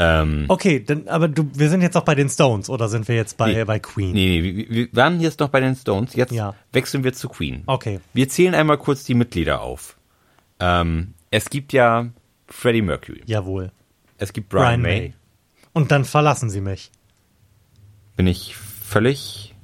Ähm, 0.03 0.47
okay, 0.49 0.83
dann, 0.83 1.09
aber 1.09 1.29
du, 1.29 1.51
wir 1.53 1.69
sind 1.69 1.83
jetzt 1.83 1.93
noch 1.93 2.07
bei 2.07 2.15
den 2.15 2.31
Stones 2.31 2.71
oder 2.71 2.89
sind 2.89 3.07
wir 3.07 3.17
jetzt 3.17 3.37
bei, 3.37 3.53
nee, 3.53 3.65
bei 3.65 3.79
Queen? 3.81 4.13
Nee, 4.13 4.41
nee, 4.41 4.57
wir, 4.57 4.71
wir 4.71 4.89
waren 4.93 5.21
jetzt 5.21 5.41
noch 5.41 5.51
bei 5.51 5.61
den 5.61 5.77
Stones. 5.77 6.15
Jetzt 6.15 6.33
ja. 6.33 6.55
wechseln 6.73 7.05
wir 7.05 7.13
zu 7.13 7.29
Queen. 7.29 7.65
Okay. 7.67 8.01
Wir 8.15 8.27
zählen 8.31 8.55
einmal 8.55 8.79
kurz 8.79 9.05
die 9.05 9.13
Mitglieder 9.13 9.61
auf. 9.61 9.99
Ähm, 10.59 11.13
es 11.31 11.51
gibt 11.51 11.73
ja 11.73 12.11
Freddie 12.49 12.83
Mercury. 12.83 13.23
Jawohl. 13.27 13.73
Es 14.19 14.33
gibt 14.33 14.49
Brian, 14.49 14.65
Brian 14.65 14.83
May. 14.83 15.01
May. 15.01 15.15
Und 15.73 15.91
dann 15.91 16.05
verlassen 16.05 16.51
sie 16.51 16.61
mich. 16.61 16.91
Bin 18.17 18.27
ich 18.27 18.57
völlig, 18.57 19.55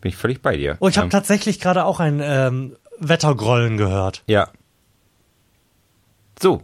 bin 0.00 0.10
ich 0.10 0.16
völlig 0.16 0.40
bei 0.40 0.56
dir. 0.56 0.76
Oh, 0.80 0.88
ich 0.88 0.96
habe 0.96 1.06
ähm, 1.06 1.10
tatsächlich 1.10 1.60
gerade 1.60 1.84
auch 1.84 2.00
ein 2.00 2.20
ähm, 2.22 2.76
Wettergrollen 2.98 3.76
gehört. 3.76 4.22
Ja. 4.26 4.50
So, 6.40 6.62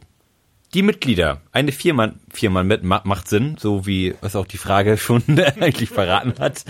die 0.74 0.82
Mitglieder. 0.82 1.40
Eine 1.50 1.72
Viermann, 1.72 2.20
Viermann 2.30 2.66
mit 2.66 2.82
macht 2.84 3.28
Sinn, 3.28 3.56
so 3.58 3.86
wie 3.86 4.14
es 4.22 4.36
auch 4.36 4.46
die 4.46 4.56
Frage 4.56 4.96
schon 4.98 5.22
eigentlich 5.38 5.90
verraten 5.90 6.34
hat. 6.38 6.64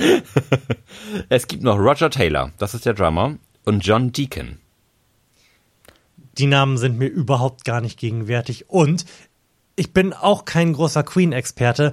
es 1.29 1.47
gibt 1.47 1.63
noch 1.63 1.79
Roger 1.79 2.11
Taylor, 2.11 2.51
das 2.59 2.75
ist 2.75 2.87
der 2.87 2.95
Drummer, 2.95 3.37
und 3.65 3.87
John 3.87 4.13
Deacon. 4.13 4.59
Die 6.39 6.47
Namen 6.47 6.79
sind 6.79 6.99
mir 6.99 7.09
überhaupt 7.09 7.65
gar 7.65 7.81
nicht 7.81 7.99
gegenwärtig 7.99 8.71
und 8.71 9.05
ich 9.75 9.93
bin 9.93 10.13
auch 10.13 10.45
kein 10.45 10.75
großer 10.75 11.03
Queen-Experte. 11.03 11.93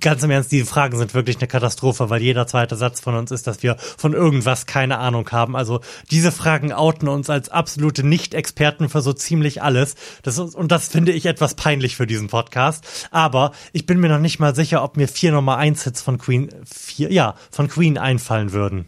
Ganz 0.00 0.22
im 0.22 0.30
Ernst, 0.30 0.52
diese 0.52 0.64
Fragen 0.64 0.96
sind 0.96 1.12
wirklich 1.12 1.36
eine 1.36 1.46
Katastrophe, 1.46 2.08
weil 2.08 2.22
jeder 2.22 2.46
zweite 2.46 2.76
Satz 2.76 3.00
von 3.00 3.14
uns 3.14 3.30
ist, 3.30 3.46
dass 3.46 3.62
wir 3.62 3.76
von 3.78 4.14
irgendwas 4.14 4.66
keine 4.66 4.98
Ahnung 4.98 5.28
haben. 5.30 5.54
Also 5.54 5.80
diese 6.10 6.32
Fragen 6.32 6.72
outen 6.72 7.08
uns 7.08 7.28
als 7.28 7.50
absolute 7.50 8.04
Nicht-Experten 8.06 8.88
für 8.88 9.02
so 9.02 9.12
ziemlich 9.12 9.62
alles. 9.62 9.96
Das 10.22 10.38
ist, 10.38 10.54
und 10.54 10.72
das 10.72 10.88
finde 10.88 11.12
ich 11.12 11.26
etwas 11.26 11.54
peinlich 11.54 11.96
für 11.96 12.06
diesen 12.06 12.28
Podcast. 12.28 13.08
Aber 13.10 13.52
ich 13.72 13.84
bin 13.84 14.00
mir 14.00 14.08
noch 14.08 14.18
nicht 14.18 14.40
mal 14.40 14.54
sicher, 14.54 14.82
ob 14.82 14.96
mir 14.96 15.08
vier 15.08 15.32
Nummer 15.32 15.58
eins 15.58 15.84
Hits 15.84 16.00
von 16.00 16.16
Queen, 16.16 16.48
vier, 16.64 17.12
ja, 17.12 17.34
von 17.50 17.68
Queen 17.68 17.98
einfallen 17.98 18.52
würden. 18.52 18.86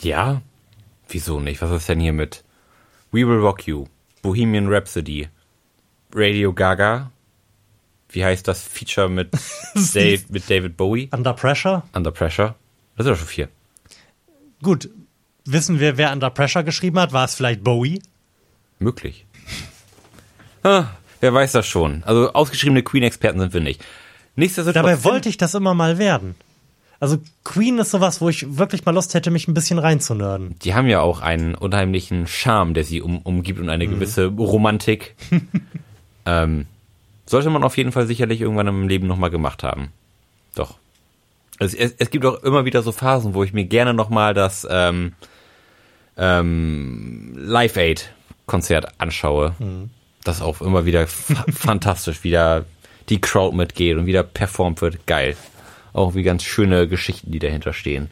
Ja? 0.00 0.42
Wieso 1.08 1.38
nicht? 1.38 1.62
Was 1.62 1.70
ist 1.70 1.88
denn 1.88 2.00
hier 2.00 2.12
mit 2.12 2.42
We 3.12 3.28
Will 3.28 3.38
Rock 3.38 3.68
You, 3.68 3.86
Bohemian 4.24 4.68
Rhapsody, 4.72 5.28
Radio 6.14 6.54
Gaga, 6.54 7.10
wie 8.08 8.24
heißt 8.24 8.48
das 8.48 8.62
Feature 8.62 9.10
mit, 9.10 9.30
Dave, 9.74 10.22
mit 10.30 10.48
David 10.48 10.78
Bowie? 10.78 11.10
Under 11.12 11.34
Pressure? 11.34 11.82
Under 11.94 12.10
Pressure. 12.10 12.54
Das 12.96 13.04
sind 13.04 13.12
doch 13.12 13.18
schon 13.18 13.28
vier. 13.28 13.48
Gut. 14.62 14.88
Wissen 15.44 15.78
wir, 15.78 15.98
wer 15.98 16.10
Under 16.10 16.30
Pressure 16.30 16.64
geschrieben 16.64 16.98
hat? 16.98 17.12
War 17.12 17.26
es 17.26 17.34
vielleicht 17.34 17.62
Bowie? 17.62 18.00
Möglich. 18.78 19.26
ah, 20.62 20.86
wer 21.20 21.34
weiß 21.34 21.52
das 21.52 21.66
schon. 21.66 22.02
Also 22.04 22.32
ausgeschriebene 22.32 22.82
Queen-Experten 22.82 23.40
sind 23.40 23.52
wir 23.52 23.60
nicht. 23.60 23.84
Nichtsdestotrotz. 24.36 24.82
Dabei 24.82 25.04
wollte 25.04 25.28
ich 25.28 25.36
das 25.36 25.52
immer 25.52 25.74
mal 25.74 25.98
werden. 25.98 26.34
Also 27.04 27.18
Queen 27.44 27.76
ist 27.76 27.90
sowas, 27.90 28.22
wo 28.22 28.30
ich 28.30 28.56
wirklich 28.56 28.86
mal 28.86 28.94
Lust 28.94 29.12
hätte, 29.12 29.30
mich 29.30 29.46
ein 29.46 29.52
bisschen 29.52 29.78
reinzunörden. 29.78 30.58
Die 30.60 30.72
haben 30.72 30.86
ja 30.86 31.02
auch 31.02 31.20
einen 31.20 31.54
unheimlichen 31.54 32.26
Charme, 32.26 32.72
der 32.72 32.84
sie 32.84 33.02
um, 33.02 33.18
umgibt 33.18 33.60
und 33.60 33.68
eine 33.68 33.86
mhm. 33.86 33.90
gewisse 33.90 34.24
Romantik. 34.24 35.14
ähm, 36.24 36.64
sollte 37.26 37.50
man 37.50 37.62
auf 37.62 37.76
jeden 37.76 37.92
Fall 37.92 38.06
sicherlich 38.06 38.40
irgendwann 38.40 38.68
im 38.68 38.88
Leben 38.88 39.06
nochmal 39.06 39.28
gemacht 39.28 39.62
haben. 39.62 39.92
Doch. 40.54 40.76
Es, 41.58 41.74
es, 41.74 41.94
es, 41.98 42.08
gibt 42.08 42.24
auch 42.24 42.42
immer 42.42 42.64
wieder 42.64 42.80
so 42.80 42.90
Phasen, 42.90 43.34
wo 43.34 43.44
ich 43.44 43.52
mir 43.52 43.66
gerne 43.66 43.92
nochmal 43.92 44.32
das 44.32 44.66
ähm, 44.70 45.12
ähm, 46.16 47.34
Live 47.36 47.76
Aid 47.76 48.14
Konzert 48.46 48.98
anschaue. 48.98 49.54
Mhm. 49.58 49.90
Das 50.24 50.40
auch 50.40 50.62
immer 50.62 50.86
wieder 50.86 51.06
fantastisch, 51.52 52.24
wieder 52.24 52.64
die 53.10 53.20
Crowd 53.20 53.54
mitgeht 53.54 53.98
und 53.98 54.06
wieder 54.06 54.22
performt 54.22 54.80
wird. 54.80 55.06
Geil. 55.06 55.36
Auch 55.94 56.14
wie 56.14 56.22
ganz 56.22 56.42
schöne 56.42 56.86
Geschichten, 56.86 57.30
die 57.30 57.38
dahinter 57.38 57.72
stehen. 57.72 58.10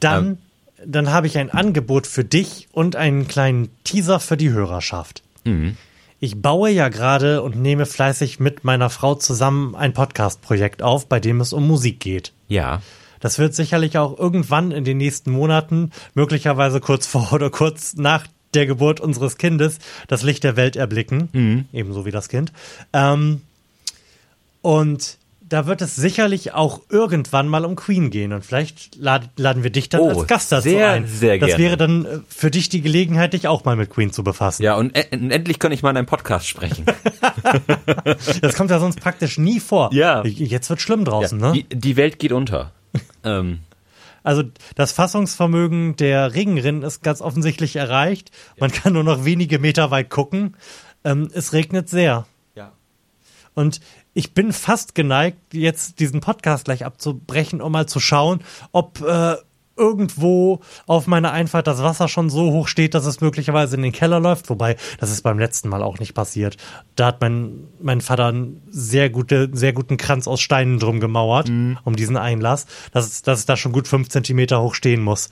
Dann, 0.00 0.26
ähm, 0.26 0.38
dann 0.84 1.10
habe 1.10 1.28
ich 1.28 1.38
ein 1.38 1.50
Angebot 1.50 2.08
für 2.08 2.24
dich 2.24 2.66
und 2.72 2.96
einen 2.96 3.28
kleinen 3.28 3.68
Teaser 3.84 4.18
für 4.18 4.36
die 4.36 4.50
Hörerschaft. 4.50 5.22
Mhm. 5.44 5.76
Ich 6.18 6.42
baue 6.42 6.70
ja 6.70 6.88
gerade 6.88 7.42
und 7.42 7.56
nehme 7.56 7.86
fleißig 7.86 8.40
mit 8.40 8.64
meiner 8.64 8.90
Frau 8.90 9.14
zusammen 9.14 9.74
ein 9.74 9.92
Podcast-Projekt 9.92 10.82
auf, 10.82 11.06
bei 11.06 11.20
dem 11.20 11.40
es 11.40 11.52
um 11.52 11.66
Musik 11.68 12.00
geht. 12.00 12.32
Ja. 12.48 12.82
Das 13.20 13.38
wird 13.38 13.54
sicherlich 13.54 13.98
auch 13.98 14.18
irgendwann 14.18 14.72
in 14.72 14.84
den 14.84 14.96
nächsten 14.96 15.30
Monaten, 15.30 15.92
möglicherweise 16.14 16.80
kurz 16.80 17.06
vor 17.06 17.32
oder 17.32 17.50
kurz 17.50 17.96
nach 17.96 18.26
der 18.54 18.66
Geburt 18.66 18.98
unseres 18.98 19.36
Kindes, 19.36 19.78
das 20.08 20.22
Licht 20.22 20.42
der 20.42 20.56
Welt 20.56 20.74
erblicken. 20.74 21.28
Mhm. 21.32 21.64
Ebenso 21.72 22.06
wie 22.06 22.10
das 22.10 22.28
Kind. 22.28 22.52
Ähm, 22.92 23.42
und 24.62 25.18
da 25.50 25.66
wird 25.66 25.82
es 25.82 25.96
sicherlich 25.96 26.54
auch 26.54 26.80
irgendwann 26.88 27.48
mal 27.48 27.64
um 27.64 27.74
Queen 27.74 28.10
gehen 28.10 28.32
und 28.32 28.44
vielleicht 28.46 28.96
laden 28.96 29.62
wir 29.62 29.70
dich 29.70 29.88
dann 29.88 30.00
oh, 30.00 30.08
als 30.08 30.26
Gast 30.28 30.52
dazu 30.52 30.68
sehr, 30.68 30.90
ein. 30.90 31.06
Sehr 31.06 31.38
das 31.38 31.48
gerne. 31.48 31.62
wäre 31.62 31.76
dann 31.76 32.04
äh, 32.06 32.18
für 32.28 32.50
dich 32.50 32.68
die 32.68 32.80
Gelegenheit, 32.80 33.32
dich 33.32 33.48
auch 33.48 33.64
mal 33.64 33.76
mit 33.76 33.90
Queen 33.90 34.12
zu 34.12 34.22
befassen. 34.22 34.62
Ja, 34.62 34.76
und, 34.76 34.96
und 35.12 35.30
endlich 35.30 35.58
kann 35.58 35.72
ich 35.72 35.82
mal 35.82 35.90
in 35.90 35.96
einem 35.98 36.06
Podcast 36.06 36.46
sprechen. 36.46 36.86
das 38.40 38.54
kommt 38.54 38.70
ja 38.70 38.78
sonst 38.78 39.00
praktisch 39.00 39.38
nie 39.38 39.58
vor. 39.58 39.90
Ja. 39.92 40.24
Jetzt 40.24 40.70
wird 40.70 40.80
schlimm 40.80 41.04
draußen, 41.04 41.40
ja, 41.40 41.48
ne? 41.48 41.52
Die, 41.52 41.78
die 41.78 41.96
Welt 41.96 42.18
geht 42.18 42.32
unter. 42.32 42.72
ähm. 43.24 43.58
Also 44.22 44.44
das 44.76 44.92
Fassungsvermögen 44.92 45.96
der 45.96 46.34
Regenrinnen 46.34 46.82
ist 46.82 47.02
ganz 47.02 47.20
offensichtlich 47.20 47.76
erreicht. 47.76 48.30
Man 48.58 48.70
kann 48.70 48.92
nur 48.92 49.02
noch 49.02 49.24
wenige 49.24 49.58
Meter 49.58 49.90
weit 49.90 50.10
gucken. 50.10 50.56
Ähm, 51.04 51.28
es 51.32 51.52
regnet 51.54 51.88
sehr. 51.88 52.26
Ja. 52.54 52.72
Und 53.54 53.80
ich 54.14 54.34
bin 54.34 54.52
fast 54.52 54.94
geneigt, 54.94 55.38
jetzt 55.52 56.00
diesen 56.00 56.20
Podcast 56.20 56.64
gleich 56.64 56.84
abzubrechen, 56.84 57.60
um 57.60 57.72
mal 57.72 57.86
zu 57.86 58.00
schauen, 58.00 58.40
ob 58.72 59.00
äh, 59.00 59.36
irgendwo 59.80 60.60
auf 60.86 61.06
meiner 61.06 61.32
Einfahrt 61.32 61.66
das 61.66 61.82
Wasser 61.82 62.06
schon 62.06 62.28
so 62.28 62.52
hoch 62.52 62.68
steht, 62.68 62.94
dass 62.94 63.06
es 63.06 63.22
möglicherweise 63.22 63.76
in 63.76 63.82
den 63.82 63.92
Keller 63.92 64.20
läuft. 64.20 64.50
Wobei, 64.50 64.76
das 64.98 65.10
ist 65.10 65.22
beim 65.22 65.38
letzten 65.38 65.70
Mal 65.70 65.82
auch 65.82 65.98
nicht 65.98 66.12
passiert. 66.12 66.58
Da 66.96 67.06
hat 67.06 67.20
mein, 67.22 67.68
mein 67.80 68.02
Vater 68.02 68.26
einen 68.26 68.62
sehr, 68.68 69.08
gute, 69.08 69.48
sehr 69.52 69.72
guten 69.72 69.96
Kranz 69.96 70.28
aus 70.28 70.42
Steinen 70.42 70.78
drum 70.78 71.00
gemauert, 71.00 71.48
mhm. 71.48 71.78
um 71.84 71.96
diesen 71.96 72.18
Einlass, 72.18 72.66
dass, 72.92 73.22
dass 73.22 73.38
es 73.40 73.46
da 73.46 73.56
schon 73.56 73.72
gut 73.72 73.88
fünf 73.88 74.10
Zentimeter 74.10 74.60
hoch 74.60 74.74
stehen 74.74 75.02
muss, 75.02 75.30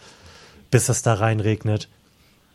bis 0.71 0.89
es 0.89 1.03
da 1.03 1.15
reinregnet. 1.15 1.89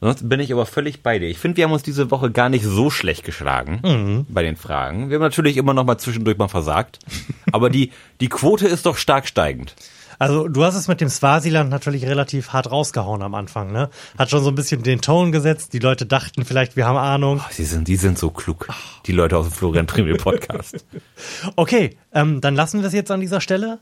Sonst 0.01 0.27
bin 0.27 0.39
ich 0.39 0.51
aber 0.51 0.65
völlig 0.65 1.01
bei 1.01 1.17
dir. 1.17 1.29
Ich 1.29 1.37
finde, 1.37 1.57
wir 1.57 1.63
haben 1.63 1.71
uns 1.71 1.83
diese 1.83 2.11
Woche 2.11 2.29
gar 2.29 2.49
nicht 2.49 2.65
so 2.65 2.89
schlecht 2.89 3.23
geschlagen 3.23 3.79
mhm. 3.83 4.25
bei 4.27 4.43
den 4.43 4.57
Fragen. 4.57 5.09
Wir 5.09 5.15
haben 5.15 5.21
natürlich 5.21 5.55
immer 5.57 5.73
noch 5.73 5.85
mal 5.85 5.97
zwischendurch 5.97 6.37
mal 6.37 6.49
versagt. 6.49 6.99
aber 7.51 7.69
die, 7.69 7.91
die 8.19 8.29
Quote 8.29 8.67
ist 8.67 8.85
doch 8.85 8.97
stark 8.97 9.27
steigend. 9.27 9.75
Also 10.19 10.47
du 10.47 10.63
hast 10.63 10.75
es 10.75 10.87
mit 10.87 11.01
dem 11.01 11.09
Swasiland 11.09 11.69
natürlich 11.69 12.05
relativ 12.05 12.53
hart 12.53 12.71
rausgehauen 12.71 13.21
am 13.21 13.35
Anfang, 13.35 13.71
ne? 13.71 13.89
Hat 14.17 14.29
schon 14.29 14.43
so 14.43 14.49
ein 14.49 14.55
bisschen 14.55 14.83
den 14.83 15.01
Ton 15.01 15.31
gesetzt. 15.31 15.73
Die 15.73 15.79
Leute 15.79 16.05
dachten 16.05 16.45
vielleicht, 16.45 16.75
wir 16.75 16.85
haben 16.85 16.97
Ahnung. 16.97 17.41
Oh, 17.43 17.49
sie 17.51 17.65
sind, 17.65 17.87
die 17.87 17.95
sind 17.95 18.17
so 18.17 18.29
klug. 18.29 18.67
Die 19.05 19.11
Leute 19.11 19.37
aus 19.37 19.47
dem 19.47 19.53
Florian 19.53 19.87
Trimmel 19.87 20.15
Podcast. 20.17 20.85
okay, 21.55 21.97
ähm, 22.13 22.41
dann 22.41 22.55
lassen 22.55 22.79
wir 22.81 22.87
es 22.87 22.93
jetzt 22.93 23.11
an 23.11 23.21
dieser 23.21 23.41
Stelle. 23.41 23.79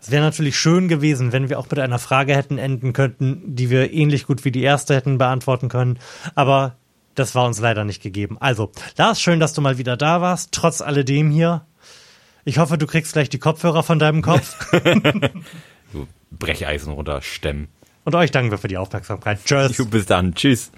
Es 0.00 0.10
wäre 0.10 0.22
natürlich 0.22 0.56
schön 0.56 0.88
gewesen, 0.88 1.32
wenn 1.32 1.48
wir 1.48 1.58
auch 1.58 1.68
mit 1.68 1.78
einer 1.78 1.98
Frage 1.98 2.34
hätten 2.34 2.58
enden 2.58 2.92
könnten, 2.92 3.56
die 3.56 3.68
wir 3.68 3.92
ähnlich 3.92 4.26
gut 4.26 4.44
wie 4.44 4.52
die 4.52 4.62
erste 4.62 4.94
hätten 4.94 5.18
beantworten 5.18 5.68
können. 5.68 5.98
Aber 6.34 6.76
das 7.14 7.34
war 7.34 7.46
uns 7.46 7.58
leider 7.58 7.84
nicht 7.84 8.02
gegeben. 8.02 8.36
Also, 8.38 8.70
Lars, 8.96 9.20
schön, 9.20 9.40
dass 9.40 9.52
du 9.52 9.60
mal 9.60 9.78
wieder 9.78 9.96
da 9.96 10.20
warst, 10.20 10.52
trotz 10.52 10.80
alledem 10.80 11.30
hier. 11.30 11.66
Ich 12.44 12.58
hoffe, 12.58 12.78
du 12.78 12.86
kriegst 12.86 13.12
gleich 13.12 13.28
die 13.28 13.40
Kopfhörer 13.40 13.82
von 13.82 13.98
deinem 13.98 14.22
Kopf. 14.22 14.56
du 15.92 16.06
Brecheisen 16.30 16.92
runter, 16.92 17.20
stemmen. 17.20 17.68
Und 18.04 18.14
euch 18.14 18.30
danken 18.30 18.50
wir 18.50 18.58
für 18.58 18.68
die 18.68 18.78
Aufmerksamkeit. 18.78 19.40
Tschüss. 19.44 19.84
Bis 19.90 20.06
dann. 20.06 20.34
Tschüss. 20.34 20.70